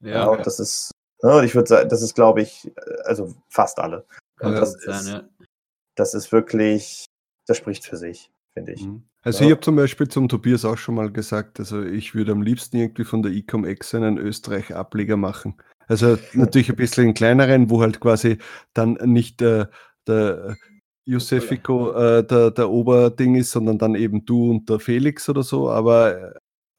[0.00, 0.90] Ja, und das ist,
[1.22, 4.04] ne, und ich würde sagen, das ist, glaube ich, äh, also fast alle.
[4.40, 5.46] Und das, kann ist, sein, ja.
[5.94, 7.06] das ist wirklich,
[7.46, 8.84] das spricht für sich, finde ich.
[8.84, 9.04] Mhm.
[9.22, 9.46] Also Ja.
[9.46, 12.76] ich habe zum Beispiel zum Tobias auch schon mal gesagt, also ich würde am liebsten
[12.76, 15.56] irgendwie von der Ecom-Ex einen Österreich-Ableger machen.
[15.86, 18.38] Also natürlich ein bisschen kleineren, wo halt quasi
[18.74, 19.70] dann nicht der,
[20.06, 20.56] der
[21.04, 25.68] Josefico äh, der, der Oberding ist, sondern dann eben du und der Felix oder so.
[25.70, 26.32] Aber äh,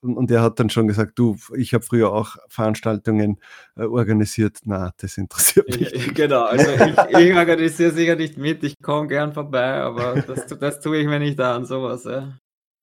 [0.04, 3.40] und und er hat dann schon gesagt, du, ich habe früher auch Veranstaltungen
[3.78, 4.60] äh, organisiert.
[4.66, 5.94] Na, das interessiert mich.
[5.94, 6.16] nicht.
[6.16, 6.70] Genau, also
[7.10, 11.08] ich, ich organisiere sicher nicht mit, ich komme gern vorbei, aber das, das tue ich
[11.08, 12.04] mir nicht an, sowas.
[12.04, 12.38] Ja.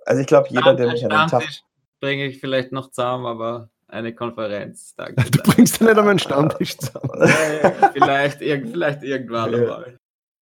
[0.06, 1.44] Also ich glaube, jeder, der mich an dem Tag,
[2.00, 5.22] bringe ich vielleicht noch zusammen, aber eine Konferenz, danke.
[5.30, 7.10] Du bringst ja nicht einmal einen Stammtisch zusammen.
[7.92, 9.58] Vielleicht, irg vielleicht irgendwann Ja.
[9.58, 9.99] einmal.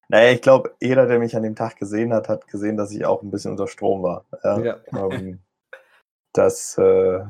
[0.09, 3.05] Naja, ich glaube, jeder, der mich an dem Tag gesehen hat, hat gesehen, dass ich
[3.05, 4.25] auch ein bisschen unter Strom war.
[4.43, 4.59] Ja.
[4.59, 4.77] Ja.
[4.93, 5.41] Ähm,
[6.33, 7.21] das, äh,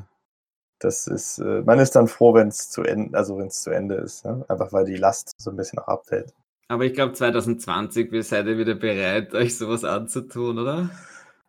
[0.78, 3.70] das ist, äh, man ist dann froh, wenn es zu Ende, also wenn es zu
[3.70, 4.44] Ende ist, ne?
[4.48, 6.32] einfach weil die Last so ein bisschen auch abfällt.
[6.68, 10.90] Aber ich glaube 2020, wir seid ihr wieder bereit, euch sowas anzutun, oder?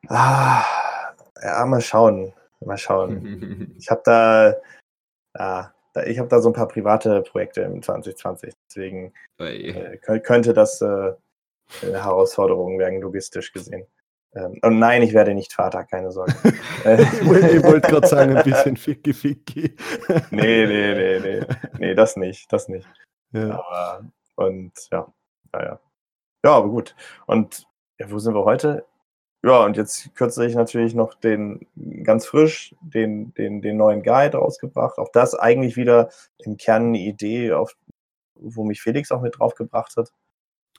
[0.08, 0.64] Ah,
[1.42, 3.76] ja, mal schauen, mal schauen.
[3.78, 4.56] Ich habe da,
[5.38, 5.74] ja, da,
[6.06, 10.82] ich habe da so ein paar private Projekte im 2020, deswegen äh, kö- könnte das
[10.82, 11.14] äh,
[11.82, 13.86] eine Herausforderung werden, logistisch gesehen.
[14.36, 16.34] Ähm, und nein, ich werde nicht Vater, keine Sorge.
[16.86, 19.76] Äh, Ich wollte ich wollte gerade sagen, ein bisschen Ficky Ficky.
[20.32, 21.46] nee, nee, nee, nee,
[21.80, 22.88] nee, das nicht, das nicht.
[23.32, 23.60] Ja.
[23.60, 25.12] Aber, und ja,
[25.52, 25.80] naja.
[26.46, 26.96] Ja, aber gut.
[27.26, 27.68] Und
[28.00, 28.86] ja, wo sind wir heute?
[29.42, 31.66] Ja, und jetzt kürzlich natürlich noch den
[32.04, 34.98] ganz frisch, den, den, den neuen Guide rausgebracht.
[34.98, 36.10] Auch das eigentlich wieder
[36.40, 37.74] im Kern eine Idee, auf,
[38.36, 40.12] wo mich Felix auch mit draufgebracht hat.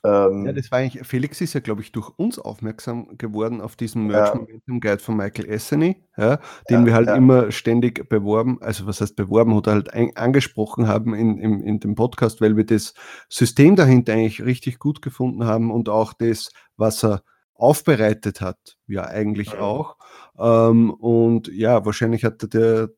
[0.03, 3.75] Ähm, Ja, das war eigentlich, Felix ist ja, glaube ich, durch uns aufmerksam geworden auf
[3.75, 4.07] diesen.
[4.07, 6.37] Merch Momentum Guide von Michael Esseny, ja,
[6.69, 7.15] den Ja, wir halt ja.
[7.15, 11.79] immer ständig beworben, also was heißt beworben oder halt ein, angesprochen haben in, in, in
[11.79, 12.93] dem Podcast, weil wir das
[13.29, 17.23] System dahinter eigentlich richtig gut gefunden haben und auch das, was er
[17.61, 19.59] aufbereitet hat, ja eigentlich Mhm.
[19.59, 19.97] auch.
[20.39, 22.89] Ähm, und ja, wahrscheinlich hat er der,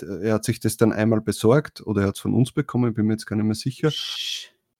[0.00, 2.94] der, er hat sich das dann einmal besorgt oder er hat es von uns bekommen,
[2.94, 3.88] bin mir jetzt gar nicht mehr sicher.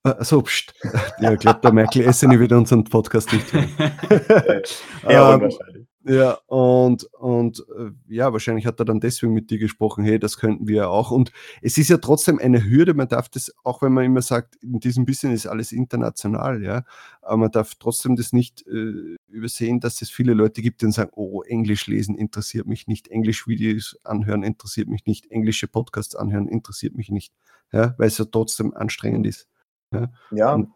[0.04, 0.72] Äh, so, pst.
[1.20, 3.68] Ja, ich glaube, der Michael Esseny wird unseren Podcast nicht hören.
[5.06, 5.86] eher Ähm.
[6.04, 10.38] Ja, und, und äh, ja, wahrscheinlich hat er dann deswegen mit dir gesprochen, hey, das
[10.38, 11.10] könnten wir auch.
[11.10, 11.30] Und
[11.60, 14.80] es ist ja trotzdem eine Hürde, man darf das, auch wenn man immer sagt, in
[14.80, 16.84] diesem Business ist alles international, ja,
[17.20, 21.10] aber man darf trotzdem das nicht äh, übersehen, dass es viele Leute gibt, die sagen,
[21.14, 26.94] oh, Englisch lesen interessiert mich nicht, Englisch-Videos anhören interessiert mich nicht, englische Podcasts anhören interessiert
[26.94, 27.34] mich nicht,
[27.72, 29.48] ja, weil es ja trotzdem anstrengend ist.
[29.92, 30.70] Ja, und-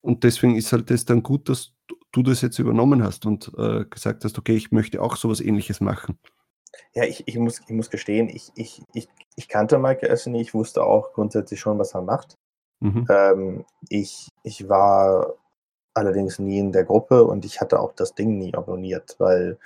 [0.00, 1.72] Und deswegen ist halt das dann gut, dass
[2.12, 5.80] du- das jetzt übernommen hast und äh, gesagt hast, okay, ich möchte auch sowas ähnliches
[5.80, 6.18] machen.
[6.94, 10.54] Ja, ich, ich, muss, ich muss gestehen, ich, ich, ich, ich kannte Michael Esseny, ich
[10.54, 12.34] wusste auch grundsätzlich schon, was er macht.
[12.80, 13.06] Mhm.
[13.10, 15.34] Ähm, ich, ich war
[15.94, 19.58] allerdings nie in der Gruppe und ich hatte auch das Ding nie abonniert, weil,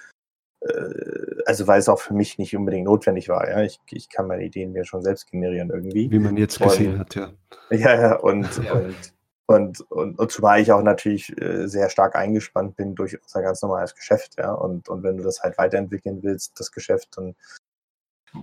[0.61, 3.49] äh, also weil es auch für mich nicht unbedingt notwendig war.
[3.51, 3.63] Ja?
[3.63, 6.11] Ich, ich kann meine Ideen mir schon selbst generieren irgendwie.
[6.11, 7.33] Wie man jetzt Und- gesehen hat, ja.
[7.71, 8.73] Ja, ja, und, Ja.
[8.75, 9.12] und,
[9.47, 13.63] und, und, und zumal ich auch natürlich äh, sehr stark eingespannt bin durch unser ganz
[13.63, 14.53] normales Geschäft, ja.
[14.53, 17.35] Und, und wenn du das halt weiterentwickeln willst, das Geschäft, dann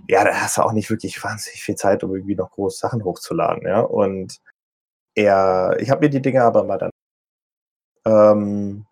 [0.07, 3.03] ja, da hast du auch nicht wirklich wahnsinnig viel Zeit, um irgendwie noch große Sachen
[3.03, 3.81] hochzuladen, ja.
[3.81, 4.39] Und
[5.15, 6.91] er, ich habe mir die Dinge aber mal dann.
[8.05, 8.85] Ähm,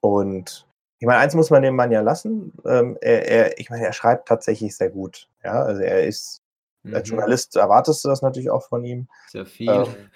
[0.00, 0.66] und
[0.98, 2.52] ich meine, eins muss man dem Mann ja lassen.
[2.64, 5.28] Ähm, er, er, ich meine, er schreibt tatsächlich sehr gut.
[5.44, 6.40] Ja, also er ist,
[6.92, 7.16] als Mhm.
[7.16, 9.08] Journalist erwartest du das natürlich auch von ihm.
[9.28, 9.68] Sehr viel.
[9.68, 10.10] Ähm,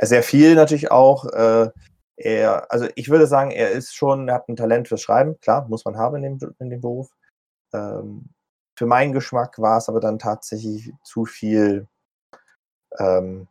[0.00, 1.26] sehr viel natürlich auch.
[1.26, 1.70] Äh,
[2.16, 5.66] er, also ich würde sagen, er ist schon, er hat ein Talent fürs Schreiben, klar,
[5.68, 7.10] muss man haben in dem, in dem Beruf.
[7.72, 8.30] Ähm,
[8.76, 11.88] für meinen Geschmack war es aber dann tatsächlich zu viel.
[12.98, 13.48] Ähm,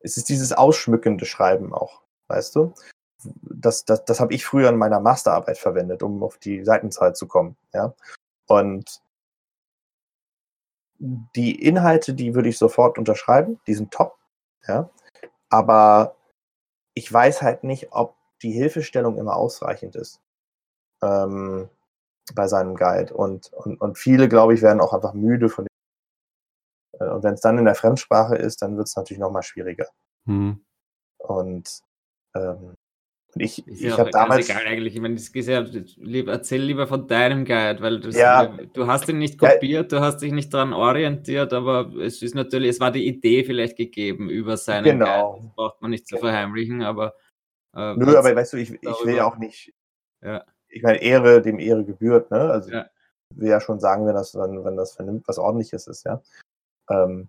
[0.00, 2.02] es ist dieses ausschmückende Schreiben auch.
[2.28, 2.74] Weißt du?
[3.42, 7.26] Das, das, das habe ich früher in meiner Masterarbeit verwendet, um auf die Seitenzahl zu
[7.26, 7.56] kommen.
[7.72, 7.94] Ja?
[8.46, 9.02] Und
[10.98, 14.16] die Inhalte, die würde ich sofort unterschreiben, die sind top.
[14.66, 14.90] Ja?
[15.54, 16.16] Aber
[16.94, 20.20] ich weiß halt nicht, ob die Hilfestellung immer ausreichend ist
[21.00, 21.68] ähm,
[22.34, 23.14] bei seinem Guide.
[23.14, 26.98] Und, und, und viele, glaube ich, werden auch einfach müde von dem.
[26.98, 29.86] Äh, und wenn es dann in der Fremdsprache ist, dann wird es natürlich nochmal schwieriger.
[30.24, 30.64] Mhm.
[31.18, 31.82] Und
[32.34, 32.74] ähm,
[33.36, 34.48] ich, ich ja habe damals.
[34.48, 34.94] Egal eigentlich.
[34.94, 35.64] Ich meine, das ist ja,
[36.26, 40.18] erzähl lieber von deinem Guide, weil das, ja, du hast ihn nicht kopiert, du hast
[40.18, 44.56] dich nicht daran orientiert, aber es ist natürlich, es war die Idee vielleicht gegeben über
[44.56, 45.32] seinen genau.
[45.32, 45.46] Guide.
[45.46, 47.14] Das braucht man nicht zu verheimlichen, aber.
[47.74, 49.72] Äh, Nö, aber weißt du, ich, ich will ja auch nicht.
[50.22, 50.44] Ja.
[50.68, 52.38] Ich meine, Ehre dem Ehre gebührt, ne?
[52.38, 52.86] Also ja.
[53.30, 56.22] ich will ja schon sagen, wenn das, wenn, wenn das vernimmt, was ordentliches ist, ja.
[56.90, 57.28] Ähm,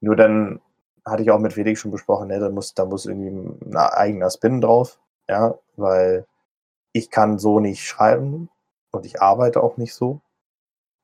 [0.00, 0.60] nur dann
[1.04, 4.30] hatte ich auch mit Felix schon besprochen, ne, da muss, da muss irgendwie ein eigener
[4.30, 4.98] Spin drauf
[5.28, 6.26] ja, weil
[6.92, 8.48] ich kann so nicht schreiben
[8.92, 10.20] und ich arbeite auch nicht so.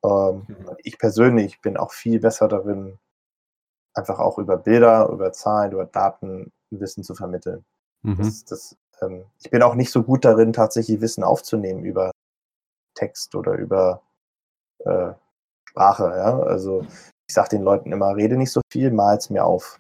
[0.05, 0.77] Ähm, mhm.
[0.79, 2.99] Ich persönlich bin auch viel besser darin,
[3.95, 7.65] einfach auch über Bilder, über Zahlen, über Daten Wissen zu vermitteln.
[8.03, 8.19] Mhm.
[8.19, 12.11] Das, das, ähm, ich bin auch nicht so gut darin, tatsächlich Wissen aufzunehmen über
[12.95, 14.03] Text oder über
[14.81, 15.13] äh,
[15.69, 16.05] Sprache.
[16.17, 16.39] Ja?
[16.41, 16.87] Also
[17.27, 19.79] ich sage den Leuten immer, rede nicht so viel, mal es mir auf.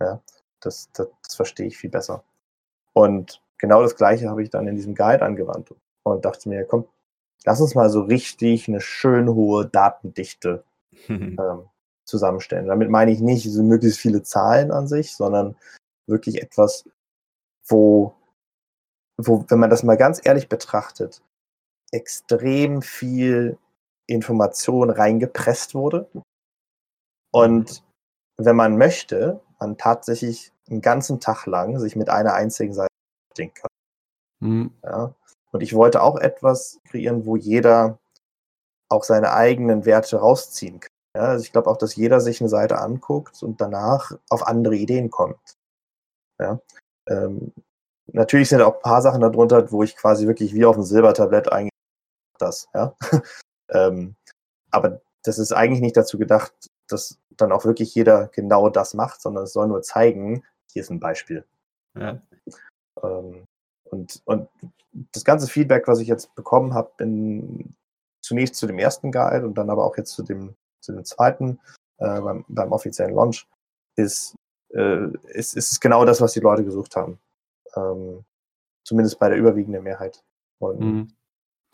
[0.00, 0.20] Ja?
[0.60, 2.22] Das, das, das verstehe ich viel besser.
[2.92, 6.86] Und genau das Gleiche habe ich dann in diesem Guide angewandt und dachte mir, komm,
[7.44, 10.64] lass uns mal so richtig eine schön hohe Datendichte
[11.08, 11.68] ähm,
[12.04, 12.66] zusammenstellen.
[12.66, 15.56] Damit meine ich nicht so möglichst viele Zahlen an sich, sondern
[16.06, 16.84] wirklich etwas,
[17.66, 18.14] wo,
[19.16, 21.22] wo, wenn man das mal ganz ehrlich betrachtet,
[21.92, 23.58] extrem viel
[24.06, 26.08] Information reingepresst wurde.
[27.32, 27.84] Und
[28.36, 32.89] wenn man möchte, man tatsächlich einen ganzen Tag lang sich mit einer einzigen Seite
[33.40, 33.70] beschäftigen kann.
[34.40, 34.70] Mhm.
[34.82, 35.14] Ja?
[35.52, 37.98] Und ich wollte auch etwas kreieren, wo jeder
[38.88, 40.90] auch seine eigenen Werte rausziehen kann.
[41.16, 41.22] Ja?
[41.22, 45.10] Also ich glaube auch, dass jeder sich eine Seite anguckt und danach auf andere Ideen
[45.10, 45.56] kommt.
[46.38, 46.60] Ja?
[47.08, 47.52] Ähm,
[48.06, 51.52] natürlich sind auch ein paar Sachen darunter, wo ich quasi wirklich wie auf dem Silbertablett
[51.52, 51.70] eigentlich
[52.38, 52.68] das.
[52.74, 52.94] Ja?
[53.70, 54.16] ähm,
[54.70, 56.52] aber das ist eigentlich nicht dazu gedacht,
[56.88, 60.90] dass dann auch wirklich jeder genau das macht, sondern es soll nur zeigen, hier ist
[60.90, 61.44] ein Beispiel.
[61.98, 62.20] Ja.
[63.02, 63.44] Ähm,
[63.84, 64.48] und, und
[65.12, 66.90] das ganze Feedback, was ich jetzt bekommen habe,
[68.20, 71.60] zunächst zu dem ersten Guide und dann aber auch jetzt zu dem, zu dem zweiten
[71.98, 73.46] äh, beim, beim offiziellen Launch,
[73.96, 74.34] ist,
[74.74, 77.18] äh, ist, ist genau das, was die Leute gesucht haben.
[77.76, 78.24] Ähm,
[78.84, 80.22] zumindest bei der überwiegenden Mehrheit.
[80.58, 81.12] Und mhm.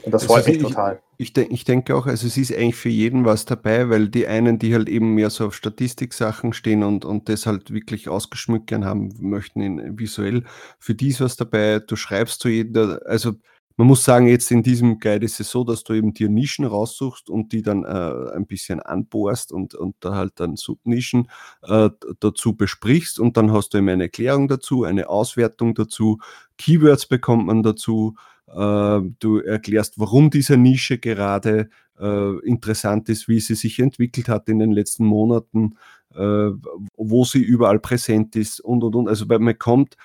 [0.04, 1.00] Und das freut also mich total.
[1.16, 4.26] Ich, ich, ich, denke auch, also es ist eigentlich für jeden was dabei, weil die
[4.26, 8.66] einen, die halt eben mehr so auf Statistik-Sachen stehen und, und das halt wirklich ausgeschmückt
[8.66, 10.44] gern haben möchten in, visuell,
[10.78, 11.78] für die ist was dabei.
[11.80, 13.34] Du schreibst zu jedem, also
[13.78, 16.64] man muss sagen, jetzt in diesem Guide ist es so, dass du eben dir Nischen
[16.64, 21.28] raussuchst und die dann äh, ein bisschen anbohrst und, und da halt dann Subnischen
[21.62, 21.90] äh,
[22.20, 26.18] dazu besprichst und dann hast du eben eine Erklärung dazu, eine Auswertung dazu,
[26.56, 28.16] Keywords bekommt man dazu,
[28.48, 31.68] du erklärst, warum diese Nische gerade
[31.98, 35.76] äh, interessant ist, wie sie sich entwickelt hat in den letzten Monaten,
[36.14, 36.50] äh,
[36.96, 39.08] wo sie überall präsent ist und und und.
[39.08, 39.96] Also man kommt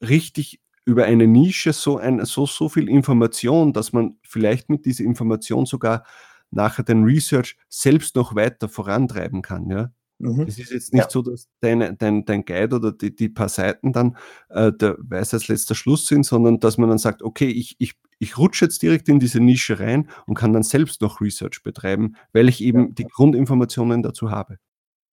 [0.00, 5.04] richtig über eine Nische so, ein, so, so viel Information, dass man vielleicht mit dieser
[5.04, 6.04] Information sogar
[6.50, 9.68] nachher den Research selbst noch weiter vorantreiben kann.
[9.68, 9.90] Ja?
[10.18, 10.42] Mhm.
[10.42, 11.10] Es ist jetzt nicht ja.
[11.10, 14.16] so, dass dein, dein, dein Guide oder die, die paar Seiten dann
[14.48, 18.38] äh, der als letzter Schluss sind, sondern dass man dann sagt, okay, ich, ich, ich
[18.38, 22.48] rutsche jetzt direkt in diese Nische rein und kann dann selbst noch Research betreiben, weil
[22.48, 22.92] ich eben ja.
[22.92, 24.58] die Grundinformationen dazu habe.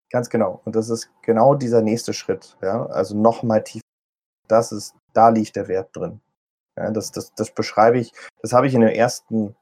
[0.10, 0.62] Ganz genau.
[0.64, 2.56] Und das ist genau dieser nächste Schritt.
[2.62, 2.86] Ja?
[2.86, 3.84] Also nochmal tiefer.
[4.48, 6.22] Das ist, da liegt der Wert drin.
[6.78, 9.56] Ja, das, das, das beschreibe ich, das habe ich in dem ersten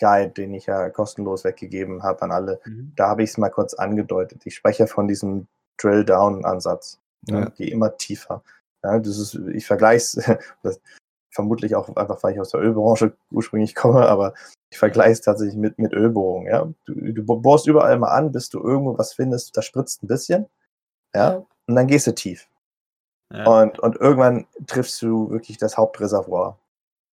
[0.00, 2.92] Guide, den ich ja kostenlos weggegeben habe an alle, mhm.
[2.96, 4.42] da habe ich es mal kurz angedeutet.
[4.44, 5.46] Ich spreche von diesem
[5.78, 6.98] Drill-Down-Ansatz.
[7.28, 7.40] Ja.
[7.40, 8.42] Ja, geh immer tiefer.
[8.82, 10.20] Ja, das ist, ich vergleiche
[10.62, 10.80] es,
[11.30, 14.34] vermutlich auch einfach, weil ich aus der Ölbranche ursprünglich komme, aber
[14.70, 16.46] ich vergleiche es tatsächlich mit, mit Ölbohrung.
[16.46, 16.68] Ja?
[16.86, 20.46] Du, du bohrst überall mal an, bis du irgendwo was findest, da spritzt ein bisschen,
[21.14, 22.48] ja, und dann gehst du tief.
[23.32, 23.46] Ja.
[23.46, 26.58] Und, und irgendwann triffst du wirklich das Hauptreservoir.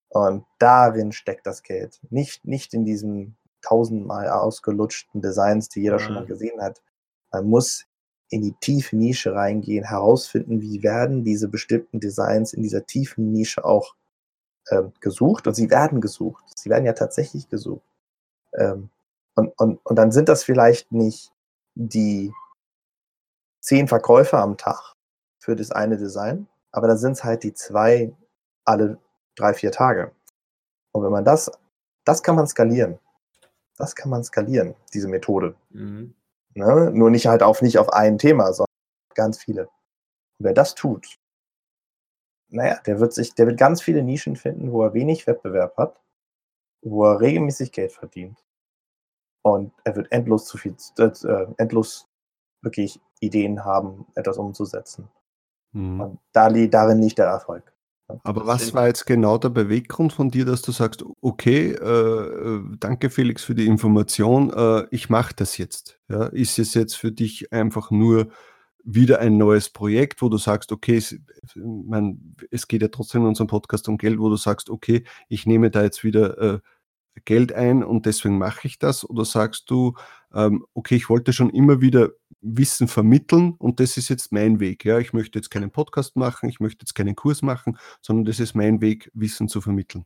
[0.09, 1.99] Und darin steckt das Geld.
[2.09, 5.99] Nicht, nicht in diesen tausendmal ausgelutschten Designs, die jeder mhm.
[5.99, 6.81] schon mal gesehen hat.
[7.31, 7.85] Man muss
[8.29, 13.63] in die tiefe Nische reingehen, herausfinden, wie werden diese bestimmten Designs in dieser tiefen Nische
[13.63, 13.95] auch
[14.69, 15.47] ähm, gesucht.
[15.47, 16.43] Und sie werden gesucht.
[16.55, 17.85] Sie werden ja tatsächlich gesucht.
[18.53, 18.89] Ähm,
[19.35, 21.31] und, und, und dann sind das vielleicht nicht
[21.75, 22.33] die
[23.61, 24.93] zehn Verkäufer am Tag
[25.39, 28.13] für das eine Design, aber dann sind es halt die zwei
[28.65, 28.97] alle
[29.37, 30.11] drei, vier Tage.
[30.91, 31.49] Und wenn man das,
[32.03, 32.99] das kann man skalieren.
[33.77, 35.55] Das kann man skalieren, diese Methode.
[35.69, 36.15] Mhm.
[36.55, 36.91] Ne?
[36.91, 38.65] Nur nicht halt auf nicht auf ein Thema, sondern
[39.13, 39.67] ganz viele.
[40.39, 41.19] Und wer das tut,
[42.49, 46.01] naja, der wird sich, der wird ganz viele Nischen finden, wo er wenig Wettbewerb hat,
[46.81, 48.43] wo er regelmäßig Geld verdient.
[49.43, 52.07] Und er wird endlos zu viel, äh, endlos
[52.61, 55.09] wirklich Ideen haben, etwas umzusetzen.
[55.73, 56.01] Mhm.
[56.01, 57.73] Und da, darin liegt der Erfolg.
[58.23, 62.61] Aber was war jetzt genau der Beweggrund von dir, dass du sagst, okay, äh, äh,
[62.79, 65.99] danke Felix für die Information, äh, ich mache das jetzt.
[66.07, 68.29] Ja, ist es jetzt für dich einfach nur
[68.83, 71.19] wieder ein neues Projekt, wo du sagst, okay, es,
[71.55, 75.45] man, es geht ja trotzdem in unserem Podcast um Geld, wo du sagst, okay, ich
[75.45, 76.59] nehme da jetzt wieder äh,
[77.25, 79.07] Geld ein und deswegen mache ich das?
[79.07, 79.95] Oder sagst du,
[80.33, 82.11] ähm, okay, ich wollte schon immer wieder
[82.41, 84.85] Wissen vermitteln und das ist jetzt mein Weg.
[84.85, 88.39] Ja, ich möchte jetzt keinen Podcast machen, ich möchte jetzt keinen Kurs machen, sondern das
[88.39, 90.05] ist mein Weg, Wissen zu vermitteln.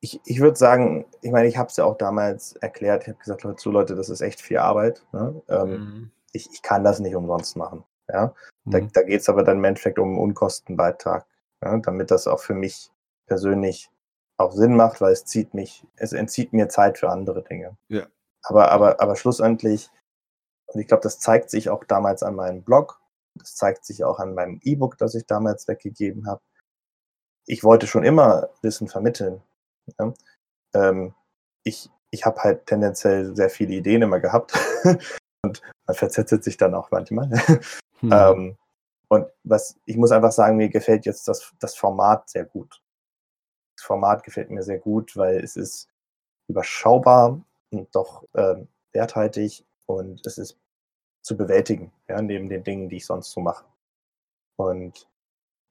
[0.00, 3.18] Ich, ich würde sagen, ich meine, ich habe es ja auch damals erklärt, ich habe
[3.18, 5.04] gesagt, Leute, zu Leute, das ist echt viel Arbeit.
[5.12, 5.42] Ne?
[5.48, 6.10] Ähm, mhm.
[6.32, 7.82] ich, ich kann das nicht umsonst machen.
[8.08, 8.34] Ja?
[8.66, 8.90] Da, mhm.
[8.92, 11.26] da geht es aber dann im Endeffekt um einen Unkostenbeitrag,
[11.64, 11.76] ja?
[11.78, 12.90] damit das auch für mich
[13.26, 13.90] persönlich
[14.36, 17.76] auch Sinn macht, weil es zieht mich, es entzieht mir Zeit für andere Dinge.
[17.88, 18.06] Ja.
[18.42, 19.90] Aber, aber, aber schlussendlich,
[20.66, 23.00] und ich glaube, das zeigt sich auch damals an meinem Blog,
[23.34, 26.40] das zeigt sich auch an meinem E-Book, das ich damals weggegeben habe.
[27.46, 29.42] Ich wollte schon immer Wissen vermitteln.
[29.98, 30.12] Ja?
[30.74, 31.14] Ähm,
[31.62, 34.54] ich ich habe halt tendenziell sehr viele Ideen immer gehabt
[35.42, 37.30] und man verzettelt sich dann auch manchmal.
[38.00, 38.10] Hm.
[38.12, 38.58] ähm,
[39.08, 42.82] und was ich muss einfach sagen, mir gefällt jetzt das, das Format sehr gut.
[43.78, 45.88] Das Format gefällt mir sehr gut, weil es ist
[46.46, 47.40] überschaubar
[47.70, 50.58] und doch äh, werthaltig und es ist
[51.22, 53.64] zu bewältigen, ja, neben den Dingen, die ich sonst so mache.
[54.56, 55.08] Und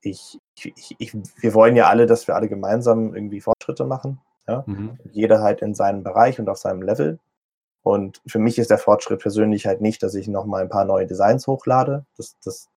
[0.01, 4.21] ich, ich, ich, wir wollen ja alle, dass wir alle gemeinsam irgendwie Fortschritte machen.
[4.47, 4.63] Ja?
[4.67, 4.99] Mhm.
[5.11, 7.19] Jeder halt in seinem Bereich und auf seinem Level.
[7.83, 11.07] Und für mich ist der Fortschritt persönlich halt nicht, dass ich nochmal ein paar neue
[11.07, 12.05] Designs hochlade.
[12.17, 12.69] Das, das,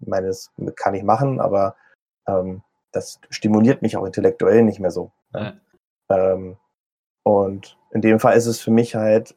[0.00, 1.76] meine, das kann ich machen, aber
[2.26, 5.12] ähm, das stimuliert mich auch intellektuell nicht mehr so.
[5.34, 5.54] Ja.
[6.10, 6.56] Ähm,
[7.24, 9.36] und in dem Fall ist es für mich halt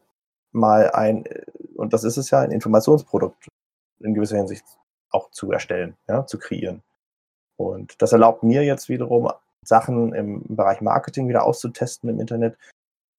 [0.56, 1.26] mal ein,
[1.76, 3.48] und das ist es ja, ein Informationsprodukt
[4.00, 4.66] in gewisser Hinsicht
[5.12, 6.82] auch zu erstellen, ja, zu kreieren.
[7.58, 9.32] Und das erlaubt mir jetzt wiederum,
[9.64, 12.58] Sachen im Bereich Marketing wieder auszutesten im Internet,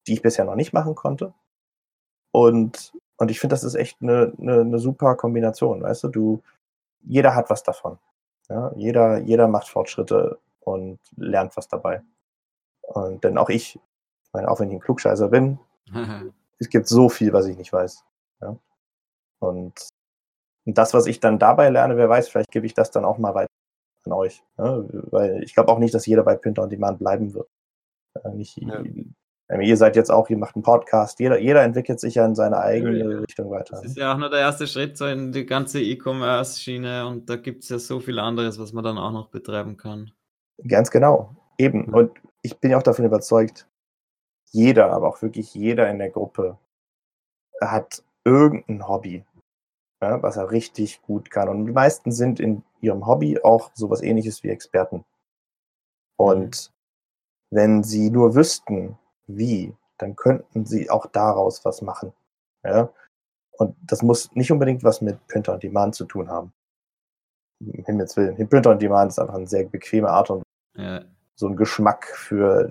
[0.07, 1.33] die ich bisher noch nicht machen konnte.
[2.31, 6.43] Und, und ich finde, das ist echt eine, eine, eine super Kombination, weißt du, du,
[7.01, 7.99] jeder hat was davon.
[8.49, 12.01] Ja, jeder, jeder macht Fortschritte und lernt was dabei.
[12.81, 15.59] Und denn auch ich, ich meine, auch wenn ich ein Klugscheißer bin,
[16.59, 18.03] es gibt so viel, was ich nicht weiß.
[18.41, 18.57] Ja?
[19.39, 19.73] Und,
[20.65, 23.17] und das, was ich dann dabei lerne, wer weiß, vielleicht gebe ich das dann auch
[23.17, 23.51] mal weiter
[24.05, 24.43] an euch.
[24.57, 24.83] Ja?
[25.11, 27.49] Weil ich glaube auch nicht, dass jeder bei Pinter on Demand bleiben wird.
[28.23, 28.59] Ja, nicht.
[29.61, 32.57] Ihr seid jetzt auch, ihr macht einen Podcast, jeder, jeder entwickelt sich ja in seine
[32.57, 33.77] eigene Richtung weiter.
[33.77, 37.37] Das ist ja auch nur der erste Schritt so in die ganze E-Commerce-Schiene und da
[37.37, 40.11] gibt es ja so viel anderes, was man dann auch noch betreiben kann.
[40.67, 41.93] Ganz genau, eben.
[41.93, 43.69] Und ich bin ja auch davon überzeugt,
[44.51, 46.57] jeder, aber auch wirklich jeder in der Gruppe
[47.61, 49.25] hat irgendein Hobby,
[50.01, 51.49] ja, was er richtig gut kann.
[51.49, 55.05] Und die meisten sind in ihrem Hobby auch sowas ähnliches wie Experten.
[56.17, 56.71] Und
[57.51, 57.55] mhm.
[57.55, 58.97] wenn sie nur wüssten,
[59.27, 62.13] wie, dann könnten sie auch daraus was machen.
[62.63, 62.89] Ja?
[63.57, 66.53] Und das muss nicht unbedingt was mit Printer on Demand zu tun haben.
[67.59, 68.35] Im Himmels Willen.
[68.49, 70.43] Printer on Demand ist einfach eine sehr bequeme Art und
[70.75, 71.03] ja.
[71.35, 72.69] so ein Geschmack für,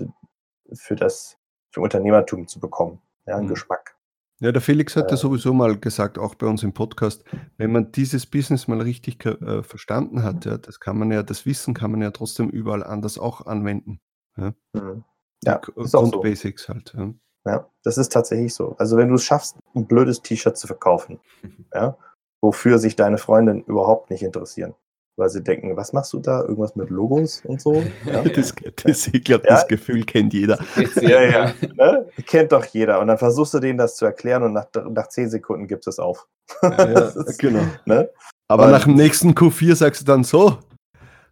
[0.72, 1.36] für das
[1.76, 3.02] für Unternehmertum zu bekommen.
[3.26, 3.50] Ja, einen mhm.
[3.50, 3.96] Geschmack.
[4.40, 5.18] Ja, der Felix hat ja äh.
[5.18, 7.22] sowieso mal gesagt, auch bei uns im Podcast,
[7.58, 11.44] wenn man dieses Business mal richtig äh, verstanden hat, ja, das kann man ja, das
[11.44, 14.00] Wissen kann man ja trotzdem überall anders auch anwenden.
[14.38, 14.54] Ja.
[14.72, 15.04] Mhm.
[15.44, 16.72] Ja, Grundbasics so.
[16.72, 16.94] halt.
[16.96, 17.12] Ja.
[17.44, 17.70] ja.
[17.82, 18.74] das ist tatsächlich so.
[18.78, 21.20] Also wenn du es schaffst, ein blödes T-Shirt zu verkaufen,
[21.74, 21.98] ja,
[22.40, 24.74] wofür sich deine Freundinnen überhaupt nicht interessieren,
[25.16, 26.42] weil sie denken, was machst du da?
[26.42, 27.82] Irgendwas mit Logos und so?
[28.04, 28.22] Ja.
[28.22, 30.58] das, das, ich glaube, das Gefühl kennt jeder.
[31.00, 31.54] ja, ja.
[31.74, 32.06] Ne?
[32.26, 33.00] Kennt doch jeder.
[33.00, 35.98] Und dann versuchst du denen das zu erklären und nach, nach zehn Sekunden gibt es
[35.98, 36.26] auf.
[36.62, 37.64] Ja, genau.
[37.84, 38.10] Ne?
[38.48, 40.58] Aber und, nach dem nächsten Q4 sagst du dann so,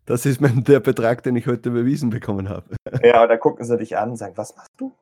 [0.06, 2.74] das ist mein, der Betrag, den ich heute überwiesen bekommen habe.
[3.02, 4.92] Ja, und dann gucken sie dich an und sagen, was machst du?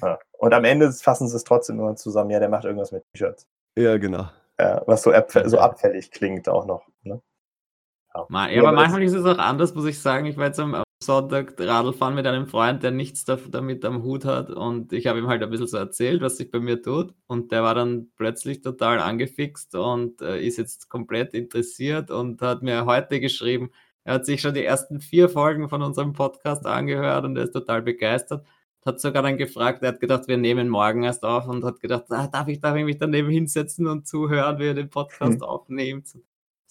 [0.00, 0.18] Ja.
[0.32, 3.46] Und am Ende fassen sie es trotzdem nur zusammen, ja, der macht irgendwas mit T-Shirts.
[3.76, 4.28] Ja, genau.
[4.58, 5.12] Ja, was so,
[5.46, 6.86] so abfällig klingt auch noch.
[7.02, 7.20] Ne?
[8.14, 8.48] Ja.
[8.48, 10.26] ja, aber manchmal ist es auch anders, muss ich sagen.
[10.26, 14.24] Ich war jetzt am Sonntag Radl fahren mit einem Freund, der nichts damit am Hut
[14.24, 17.14] hat und ich habe ihm halt ein bisschen so erzählt, was sich bei mir tut
[17.26, 22.62] und der war dann plötzlich total angefixt und äh, ist jetzt komplett interessiert und hat
[22.62, 23.70] mir heute geschrieben,
[24.04, 27.52] Er hat sich schon die ersten vier Folgen von unserem Podcast angehört und er ist
[27.52, 28.46] total begeistert.
[28.84, 32.04] Hat sogar dann gefragt, er hat gedacht, wir nehmen morgen erst auf und hat gedacht,
[32.10, 35.42] ah, darf, ich, darf ich mich daneben hinsetzen und zuhören, wie er den Podcast mhm.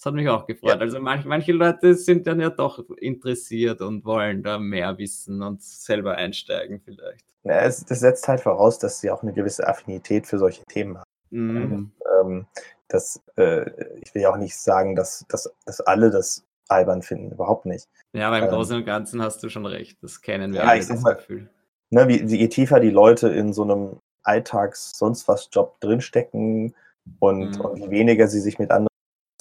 [0.03, 0.75] Das hat mich auch gefreut.
[0.75, 0.79] Ja.
[0.79, 5.63] Also manch, manche Leute sind dann ja doch interessiert und wollen da mehr wissen und
[5.63, 7.23] selber einsteigen vielleicht.
[7.43, 10.97] Ja, es, das setzt halt voraus, dass sie auch eine gewisse Affinität für solche Themen
[10.97, 11.09] haben.
[11.29, 11.91] Mhm.
[12.19, 12.45] Ähm,
[12.89, 13.61] das, äh,
[14.01, 17.87] ich will ja auch nicht sagen, dass, dass, dass alle das albern finden, überhaupt nicht.
[18.11, 20.67] Ja, aber im ähm, Großen und Ganzen hast du schon recht, das kennen wir ja,
[20.67, 21.49] alle, ich das mal, Gefühl.
[21.91, 26.75] Ne, wie, je tiefer die Leute in so einem Alltags-Sonst-was-Job drinstecken
[27.19, 27.61] und, mhm.
[27.61, 28.89] und je weniger sie sich mit anderen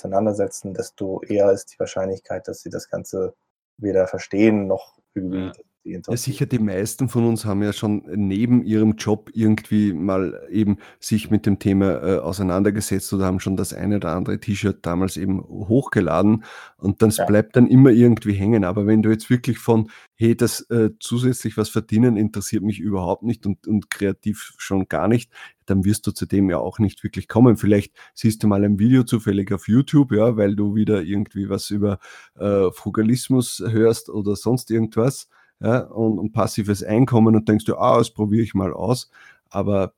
[0.03, 3.35] auseinandersetzen, desto eher ist die Wahrscheinlichkeit, dass sie das Ganze
[3.79, 5.53] weder verstehen noch irgendwie ja.
[5.85, 10.79] Ja, sicher, die meisten von uns haben ja schon neben ihrem Job irgendwie mal eben
[11.01, 15.17] sich mit dem Thema äh, auseinandergesetzt oder haben schon das eine oder andere T-Shirt damals
[15.17, 16.45] eben hochgeladen
[16.77, 17.25] und dann ja.
[17.25, 18.63] bleibt dann immer irgendwie hängen.
[18.63, 23.25] Aber wenn du jetzt wirklich von, hey, das äh, zusätzlich was verdienen interessiert mich überhaupt
[23.25, 25.33] nicht und, und kreativ schon gar nicht,
[25.67, 27.57] dann wirst du zu dem ja auch nicht wirklich kommen.
[27.57, 31.71] Vielleicht siehst du mal ein Video zufällig auf YouTube, ja, weil du wieder irgendwie was
[31.71, 31.99] über
[32.39, 35.29] äh, Frugalismus hörst oder sonst irgendwas
[35.63, 39.11] ja, und, und passives Einkommen und denkst du, ah, das probiere ich mal aus.
[39.51, 39.93] Aber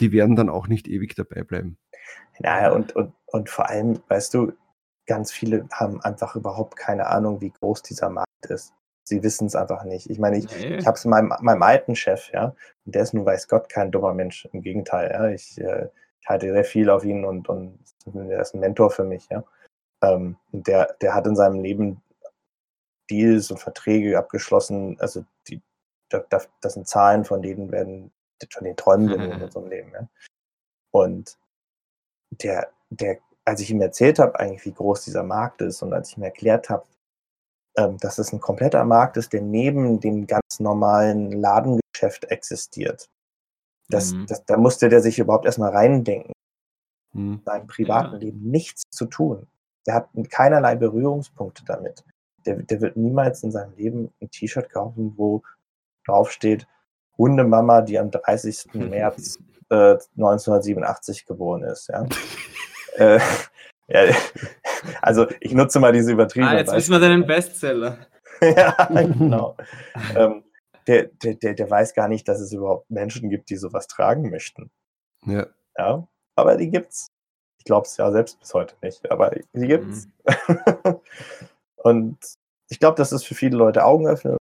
[0.00, 1.78] die werden dann auch nicht ewig dabei bleiben.
[2.38, 4.52] Naja, und, und, und vor allem, weißt du,
[5.06, 8.72] ganz viele haben einfach überhaupt keine Ahnung, wie groß dieser Markt ist.
[9.04, 10.10] Sie wissen es einfach nicht.
[10.10, 10.76] Ich meine, ich, nee.
[10.76, 12.54] ich habe es meinem, meinem alten Chef, ja,
[12.84, 14.46] und der ist nun weiß Gott kein dummer Mensch.
[14.52, 15.28] Im Gegenteil, ja.
[15.28, 15.88] Ich, äh,
[16.20, 17.78] ich halte sehr viel auf ihn und, und
[18.14, 19.42] er ist ein Mentor für mich, ja.
[20.02, 22.02] Ähm, der, der hat in seinem Leben
[23.10, 24.98] Deals und Verträge abgeschlossen.
[25.00, 25.60] Also die,
[26.08, 28.12] das, das sind Zahlen, von denen werden
[28.48, 29.92] schon den Träumen genommen in unserem Leben.
[29.92, 30.08] Ja.
[30.90, 31.38] Und
[32.30, 36.10] der, der, als ich ihm erzählt habe, eigentlich, wie groß dieser Markt ist und als
[36.10, 36.86] ich ihm erklärt habe,
[37.76, 43.08] ähm, dass es ein kompletter Markt ist, der neben dem ganz normalen Ladengeschäft existiert.
[43.88, 44.26] Das, mhm.
[44.26, 46.32] das, da musste der sich überhaupt erstmal reindenken.
[47.12, 47.40] Mhm.
[47.44, 48.18] Seinem privaten ja.
[48.18, 49.46] Leben nichts zu tun.
[49.86, 52.04] Der hat keinerlei Berührungspunkte damit
[52.48, 55.42] der, der wird niemals in seinem Leben ein T-Shirt kaufen, wo
[56.06, 56.66] draufsteht,
[57.16, 58.66] Hundemama, die am 30.
[58.74, 59.38] März
[59.70, 61.88] äh, 1987 geboren ist.
[61.88, 62.06] Ja?
[62.96, 63.20] äh,
[63.88, 64.14] ja,
[65.02, 66.52] also ich nutze mal diese übertriebene.
[66.52, 67.98] Ah, jetzt wissen wir deinen Bestseller.
[68.40, 69.56] ja, genau.
[70.14, 70.44] ähm,
[70.86, 74.30] der, der, der, der weiß gar nicht, dass es überhaupt Menschen gibt, die sowas tragen
[74.30, 74.70] möchten.
[75.24, 75.46] Ja.
[75.76, 76.06] Ja,
[76.36, 77.08] aber die gibt's.
[77.58, 80.08] Ich glaube es ja selbst bis heute nicht, aber die gibt's.
[80.46, 81.00] Mhm.
[81.76, 82.18] Und
[82.68, 84.36] ich glaube, das ist für viele Leute Augenöffner.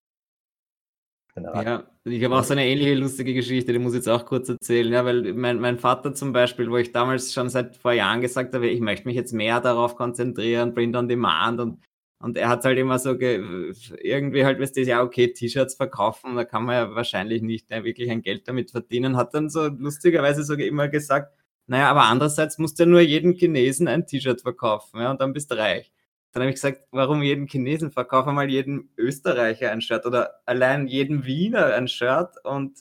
[1.37, 4.49] Ja, ich habe auch so eine ähnliche lustige Geschichte, die muss ich jetzt auch kurz
[4.49, 4.91] erzählen.
[4.91, 8.55] Ja, weil mein, mein Vater zum Beispiel, wo ich damals schon seit vor Jahren gesagt
[8.55, 11.85] habe, ich möchte mich jetzt mehr darauf konzentrieren, Print on Demand und,
[12.23, 16.45] und er hat halt immer so irgendwie halt, weißt du, ja, okay, T-Shirts verkaufen, da
[16.45, 20.43] kann man ja wahrscheinlich nicht äh, wirklich ein Geld damit verdienen, hat dann so lustigerweise
[20.43, 21.35] sogar immer gesagt,
[21.67, 25.35] naja, aber andererseits musst du ja nur jeden Chinesen ein T-Shirt verkaufen, ja, und dann
[25.35, 25.93] bist du reich.
[26.37, 27.91] Dann habe ich gesagt, warum jeden Chinesen?
[27.91, 32.77] Verkaufe mal jedem Österreicher ein Shirt oder allein jedem Wiener ein Shirt und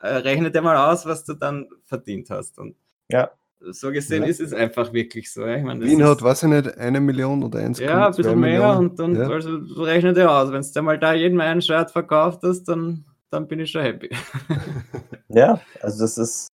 [0.00, 2.58] äh, rechne dir mal aus, was du dann verdient hast.
[2.58, 2.76] Und
[3.08, 3.30] ja.
[3.70, 4.28] So gesehen ja.
[4.28, 5.46] ist es einfach wirklich so.
[5.46, 7.78] Ich meine, Wien hat, weiß ich nicht, eine Million oder eins.
[7.78, 8.90] Ja, ein bisschen mehr Millionen.
[8.90, 9.30] und, und ja.
[9.30, 10.52] also rechne dir aus.
[10.52, 14.10] Wenn du mal da jedem ein Shirt verkauft hast, dann, dann bin ich schon happy.
[15.28, 16.48] ja, also das ist,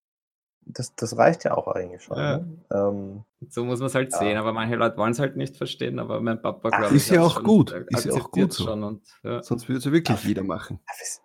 [0.67, 2.19] das, das reicht ja auch eigentlich schon.
[2.19, 2.39] Ja.
[2.39, 2.59] Ne?
[2.73, 4.19] Ähm, so muss man es halt ja.
[4.19, 7.11] sehen, aber manche Leute wollen es halt nicht verstehen, aber mein Papa, glaube ich, ist
[7.11, 7.73] ja auch gut.
[7.89, 8.71] Ist ja auch gut so.
[8.71, 9.43] Und, ja.
[9.43, 10.81] Sonst würde es ja wirklich jeder machen.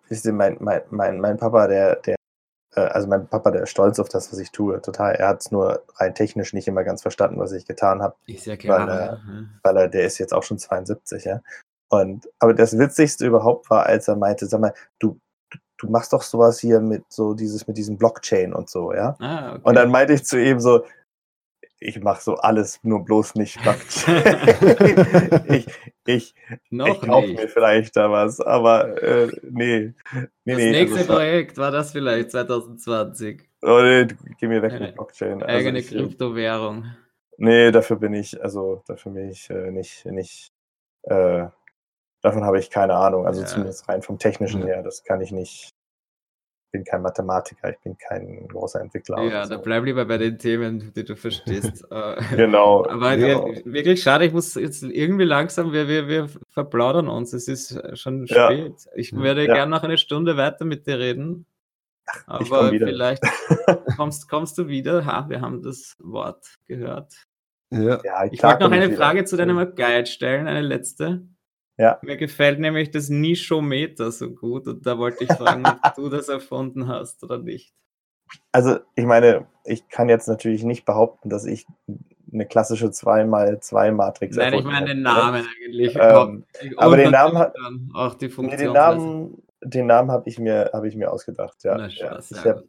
[0.08, 2.16] Wisst ihr, mein, mein, mein, mein Papa, der, der,
[2.74, 5.14] äh, also mein Papa, der ist stolz auf das, was ich tue, total.
[5.14, 8.16] Er hat es nur rein technisch nicht immer ganz verstanden, was ich getan habe.
[8.26, 8.86] Ist ja klar.
[8.86, 9.20] Weil, er,
[9.62, 11.40] weil er, der ist jetzt auch schon 72, ja.
[11.88, 15.20] Und, aber das Witzigste überhaupt war, als er meinte, sag mal, du,
[15.78, 19.16] du machst doch sowas hier mit so dieses, mit diesem Blockchain und so, ja.
[19.18, 19.60] Ah, okay.
[19.62, 20.84] Und dann meinte ich zu ihm so,
[21.78, 25.44] ich mache so alles, nur bloß nicht Blockchain.
[25.48, 25.66] ich
[26.06, 26.34] ich,
[26.70, 29.92] ich kaufe mir vielleicht da was, aber äh, nee.
[30.14, 30.22] nee.
[30.44, 33.48] Das nee, nächste also, Projekt war das vielleicht 2020.
[33.62, 34.06] Oh nee,
[34.38, 35.42] geh mir weg eine, mit Blockchain.
[35.42, 36.86] Also eigene ich, Kryptowährung.
[37.38, 40.52] Nee, dafür bin ich, also dafür bin ich äh, nicht, nicht
[41.02, 41.46] äh,
[42.26, 43.24] Davon habe ich keine Ahnung.
[43.24, 43.46] Also ja.
[43.46, 45.70] zumindest rein vom Technischen her, das kann ich nicht.
[45.70, 49.22] Ich bin kein Mathematiker, ich bin kein großer Entwickler.
[49.22, 49.54] Ja, so.
[49.54, 51.86] da bleib lieber bei den Themen, die du verstehst.
[51.92, 52.84] Äh, genau.
[52.88, 53.46] Aber genau.
[53.64, 57.32] wirklich schade, ich muss jetzt irgendwie langsam, wir, wir, wir verplaudern uns.
[57.32, 58.74] Es ist schon spät.
[58.84, 58.92] Ja.
[58.96, 59.54] Ich würde ja.
[59.54, 61.46] gerne noch eine Stunde weiter mit dir reden.
[62.26, 63.22] Aber vielleicht
[63.96, 65.06] kommst, kommst du wieder.
[65.06, 67.14] Ha, wir haben das Wort gehört.
[67.70, 68.00] Ja.
[68.02, 71.22] ja ich wollte noch eine Frage zu deinem Guide stellen, eine letzte.
[71.78, 71.98] Ja.
[72.02, 76.28] Mir gefällt nämlich das Nischometer so gut und da wollte ich fragen, ob du das
[76.28, 77.74] erfunden hast oder nicht.
[78.50, 81.66] Also, ich meine, ich kann jetzt natürlich nicht behaupten, dass ich
[82.32, 85.96] eine klassische 2x2-Matrix Nein, ich meine den Namen eigentlich.
[86.00, 86.44] Ähm,
[86.76, 87.54] aber den Namen hat
[87.94, 88.58] auch die Funktion.
[88.58, 91.62] Nee, den Namen, den Namen habe ich mir habe ich mir ausgedacht.
[91.62, 92.62] Ja, Na, Spaß, ja.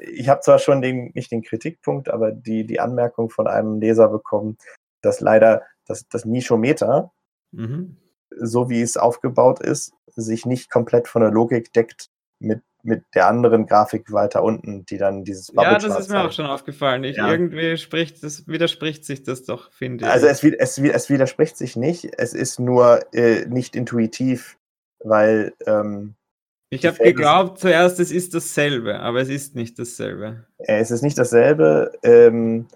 [0.00, 3.80] Ich habe hab zwar schon den, nicht den Kritikpunkt, aber die, die Anmerkung von einem
[3.80, 4.58] Leser bekommen,
[5.00, 7.12] dass leider das, das Nischometer,
[7.52, 7.96] Mhm.
[8.38, 13.28] So wie es aufgebaut ist, sich nicht komplett von der Logik deckt mit, mit der
[13.28, 16.46] anderen Grafik weiter unten, die dann dieses Ja, Bubble das Chart ist mir auch schon
[16.46, 17.04] aufgefallen.
[17.04, 17.30] Ich, Ja.
[17.30, 20.32] Irgendwie spricht das, widerspricht sich das doch, finde Also ich.
[20.32, 24.58] es, wi- es, wi- es widerspricht sich nicht, es ist nur äh, nicht intuitiv,
[25.04, 26.14] weil ähm,
[26.70, 30.46] Ich habe geglaubt zuerst, es ist dasselbe, aber es ist nicht dasselbe.
[30.58, 31.92] Äh, Es ist nicht dasselbe.
[32.02, 32.66] Ähm,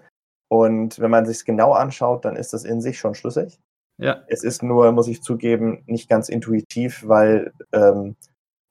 [0.49, 3.59] und wenn man sich genau anschaut, dann ist das in sich schon schlüssig.
[3.97, 8.15] Ja, Es ist nur, muss ich zugeben, nicht ganz intuitiv, weil ähm,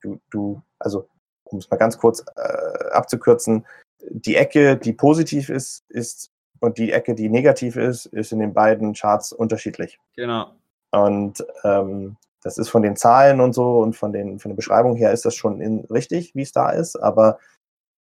[0.01, 1.07] du, du, also
[1.43, 3.65] um es mal ganz kurz äh, abzukürzen,
[4.09, 8.53] die Ecke, die positiv ist, ist und die Ecke, die negativ ist, ist in den
[8.53, 9.99] beiden Charts unterschiedlich.
[10.15, 10.51] genau.
[10.91, 14.95] Und ähm, das ist von den Zahlen und so und von, den, von der Beschreibung
[14.95, 17.39] her ist das schon in, richtig, wie es da ist, aber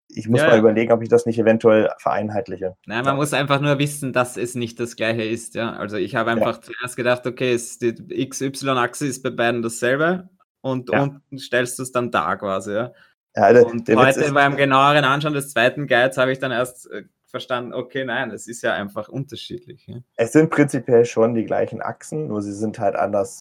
[0.08, 0.58] ich muss Ja, mal ja.
[0.60, 2.76] überlegen, ob ich das nicht eventuell vereinheitliche.
[2.86, 5.54] Nein, man muss einfach nur wissen, dass es nicht das gleiche ist.
[5.54, 5.72] Ja?
[5.72, 10.28] Also ich habe einfach zuerst gedacht, okay, es, die XY-Achse ist bei beiden dasselbe
[10.60, 11.02] und Ja.
[11.02, 12.72] unten stellst du es dann da quasi.
[12.72, 12.92] Ja?
[13.34, 16.38] Ja, der, Und der Witz heute ist, beim genaueren Anschauen des zweiten Guides habe ich
[16.38, 19.86] dann erst äh, verstanden, okay, nein, es ist ja einfach unterschiedlich.
[19.86, 19.96] Ja?
[20.16, 23.40] es sind prinzipiell schon die gleichen Achsen, nur sie sind halt anders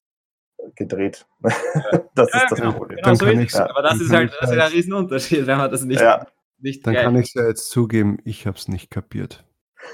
[0.75, 1.25] gedreht.
[2.15, 2.97] das Ja, ist das genau, Problem.
[2.97, 3.55] genau so ist es.
[3.55, 6.25] Aber das dann ist halt das ist ein Riesenunterschied, wenn man das nicht, Ja.
[6.65, 9.45] Nicht Dann kann ich es ja jetzt zugeben, ich habe es nicht kapiert.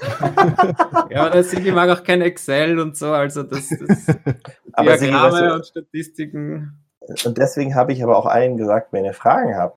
[1.10, 4.06] Ja, aber das Sigi mag auch kein Excel und so, also das, das
[4.72, 6.78] Aber Sigi, Diagramme weißt du, und Statistiken.
[7.26, 9.76] Und deswegen habe ich aber auch allen gesagt, wenn ihr Fragen habt,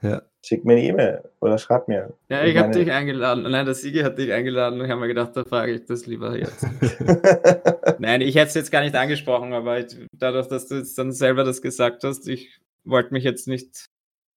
[0.00, 0.22] Ja.
[0.42, 2.14] schickt mir eine E-Mail oder schreibt mir.
[2.30, 3.42] Ja, ich habe meine- dich eingeladen.
[3.42, 6.06] Nein, der Sigi hat dich eingeladen und ich habe mir gedacht, da frage ich das
[6.06, 6.64] lieber jetzt.
[7.98, 11.12] Nein, ich hätte es jetzt gar nicht angesprochen, aber ich, dadurch, dass du jetzt dann
[11.12, 13.84] selber das gesagt hast, ich wollte mich jetzt nicht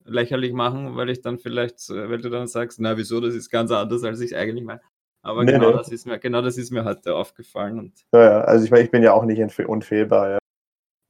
[0.05, 3.49] lächerlich machen, weil ich dann vielleicht, äh, weil du dann sagst, na wieso, das ist
[3.49, 4.81] ganz anders, als ich es eigentlich meine.
[5.21, 5.77] Aber Nee, genau, nee.
[5.77, 7.79] Das ist mir, genau das ist mir heute aufgefallen.
[7.79, 10.29] Und, ja, ja, also ich meine, ich bin ja auch nicht unfehlbar.
[10.31, 10.39] Ja.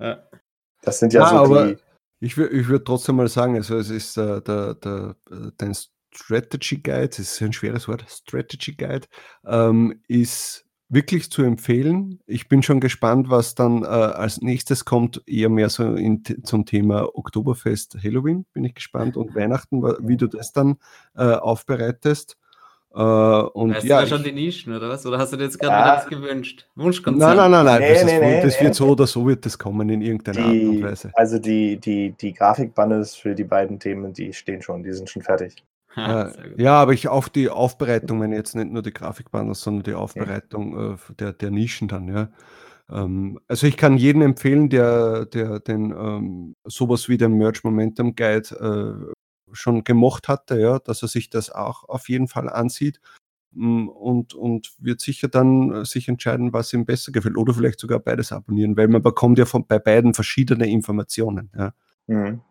[0.02, 0.24] ja.
[0.82, 1.78] Das sind ja Ja, so aber- die.
[2.22, 5.74] Ich, ich würde trotzdem mal sagen, also es ist äh, der, der, äh, dein
[6.16, 9.06] Strategy Guide, das ist ein schweres Wort, Strategy Guide,
[9.46, 12.20] ähm, ist wirklich zu empfehlen.
[12.28, 16.66] Ich bin schon gespannt, was dann äh, als nächstes kommt, eher mehr so in, zum
[16.66, 20.78] Thema Oktoberfest, Halloween, bin ich gespannt, und Weihnachten, wa- wie du das dann
[21.16, 22.38] äh, aufbereitest.
[22.94, 25.06] Äh, und weißt ja, du da schon ich- die Nischen, oder was?
[25.06, 25.98] Oder hast du dir jetzt gerade Ja.
[25.98, 26.68] was gewünscht?
[26.76, 27.36] Wunschkonzert?
[27.36, 27.82] Nein, nein, nein, nein.
[27.82, 28.66] Nee, das, nee, nee, das nee.
[28.66, 31.12] wird so oder so wird das kommen in irgendeiner Art und die Weise.
[31.16, 35.24] also die, die, die Grafikbannes für die beiden Themen, die stehen schon, die sind schon
[35.24, 35.64] fertig.
[35.96, 39.84] Ha, Äh, ja, aber ich auf die Aufbereitung, wenn jetzt nicht nur die Grafikbanner, sondern
[39.84, 42.30] die Aufbereitung äh, der, der Nischen dann, ja.
[42.90, 48.16] Ähm, also ich kann jedem empfehlen, der, der den ähm, sowas wie den Merch Momentum
[48.16, 49.14] Guide äh,
[49.54, 53.00] schon gemocht hatte, ja, dass er sich das auch auf jeden Fall ansieht
[53.54, 57.80] mm, und, und wird sicher dann äh, sich entscheiden, was ihm besser gefällt oder vielleicht
[57.80, 61.52] sogar beides abonnieren, weil man bekommt ja von, bei beiden verschiedene Informationen.
[61.58, 61.74] Ja.
[62.08, 62.42] Mhm.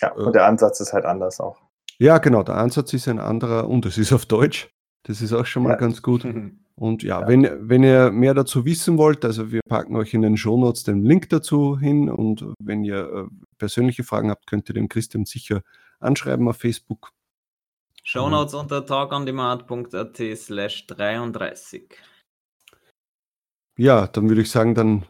[0.00, 0.20] Ja, Äh.
[0.22, 1.60] und der Ansatz ist halt anders auch.
[1.98, 4.68] Ja, genau, der Ansatz ist ein anderer und es ist auf Deutsch.
[5.04, 5.76] Das ist auch schon mal Ja.
[5.76, 6.24] ganz gut.
[6.76, 7.28] Und ja, Ja.
[7.28, 11.04] Wenn, wenn ihr mehr dazu wissen wollt, also wir packen euch in den Shownotes den
[11.04, 15.62] Link dazu hin und wenn ihr äh, persönliche Fragen habt, könnt ihr dem Christian sicher
[16.00, 17.10] anschreiben auf Facebook.
[18.02, 21.94] Shownotes unter talkondemand.at slash 33.
[23.78, 25.04] Ja, dann würde ich sagen, dann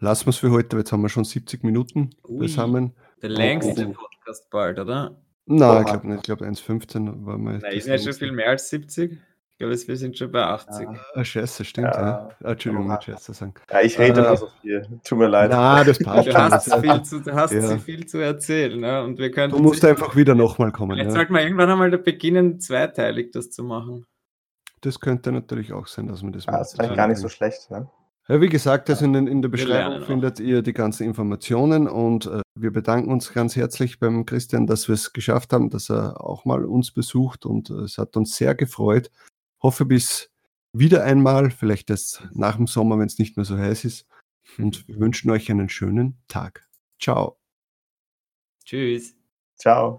[0.00, 0.72] lassen wir es für heute.
[0.76, 2.40] weil Jetzt haben wir schon 70 Minuten Ui.
[2.40, 2.92] beisammen.
[3.22, 3.92] Der längste Oh.
[3.94, 5.18] Podcast bald, oder?
[5.50, 6.16] Nein, ich glaube nicht.
[6.18, 7.52] Ich glaube 1,15 war mal.
[7.54, 9.12] Nein, das ist nicht schon viel mehr als 70.
[9.12, 10.86] Ich glaube, wir sind schon bei 80.
[10.88, 10.94] Ja.
[11.14, 12.00] Ah, scheiße, stimmt, Ja.
[12.00, 12.28] ja.
[12.42, 13.52] Ah, Entschuldigung, nicht scheiße sagen.
[13.70, 14.86] Ja, ich rede Äh, immer so viel.
[15.04, 15.50] Tut mir leid.
[15.50, 17.60] Na, das passt Du hast, Das- viel zu, du hast Ja.
[17.62, 18.80] so viel zu erzählen.
[18.80, 19.02] Ne?
[19.04, 20.92] Und wir können Du musst einfach wieder nochmal kommen.
[20.92, 21.14] Vielleicht Ja.
[21.16, 24.06] sollten wir irgendwann einmal da beginnen, zweiteilig das zu machen.
[24.80, 26.62] Das könnte natürlich auch sein, dass man das Ja, macht.
[26.62, 27.70] ist vielleicht gar nicht so schlecht.
[27.70, 27.86] Ne?
[28.30, 30.06] Ja, wie gesagt, also in, den, in der Beschreibung auch.
[30.06, 34.86] findet ihr die ganzen Informationen und äh, wir bedanken uns ganz herzlich beim Christian, dass
[34.86, 38.36] wir es geschafft haben, dass er auch mal uns besucht und äh, es hat uns
[38.36, 39.10] sehr gefreut.
[39.60, 40.30] Hoffe bis
[40.72, 44.06] wieder einmal, vielleicht erst nach dem Sommer, wenn es nicht mehr so heiß ist
[44.58, 46.68] und wir wünschen euch einen schönen Tag.
[47.00, 47.36] Ciao.
[48.64, 49.16] Tschüss.
[49.56, 49.98] Ciao.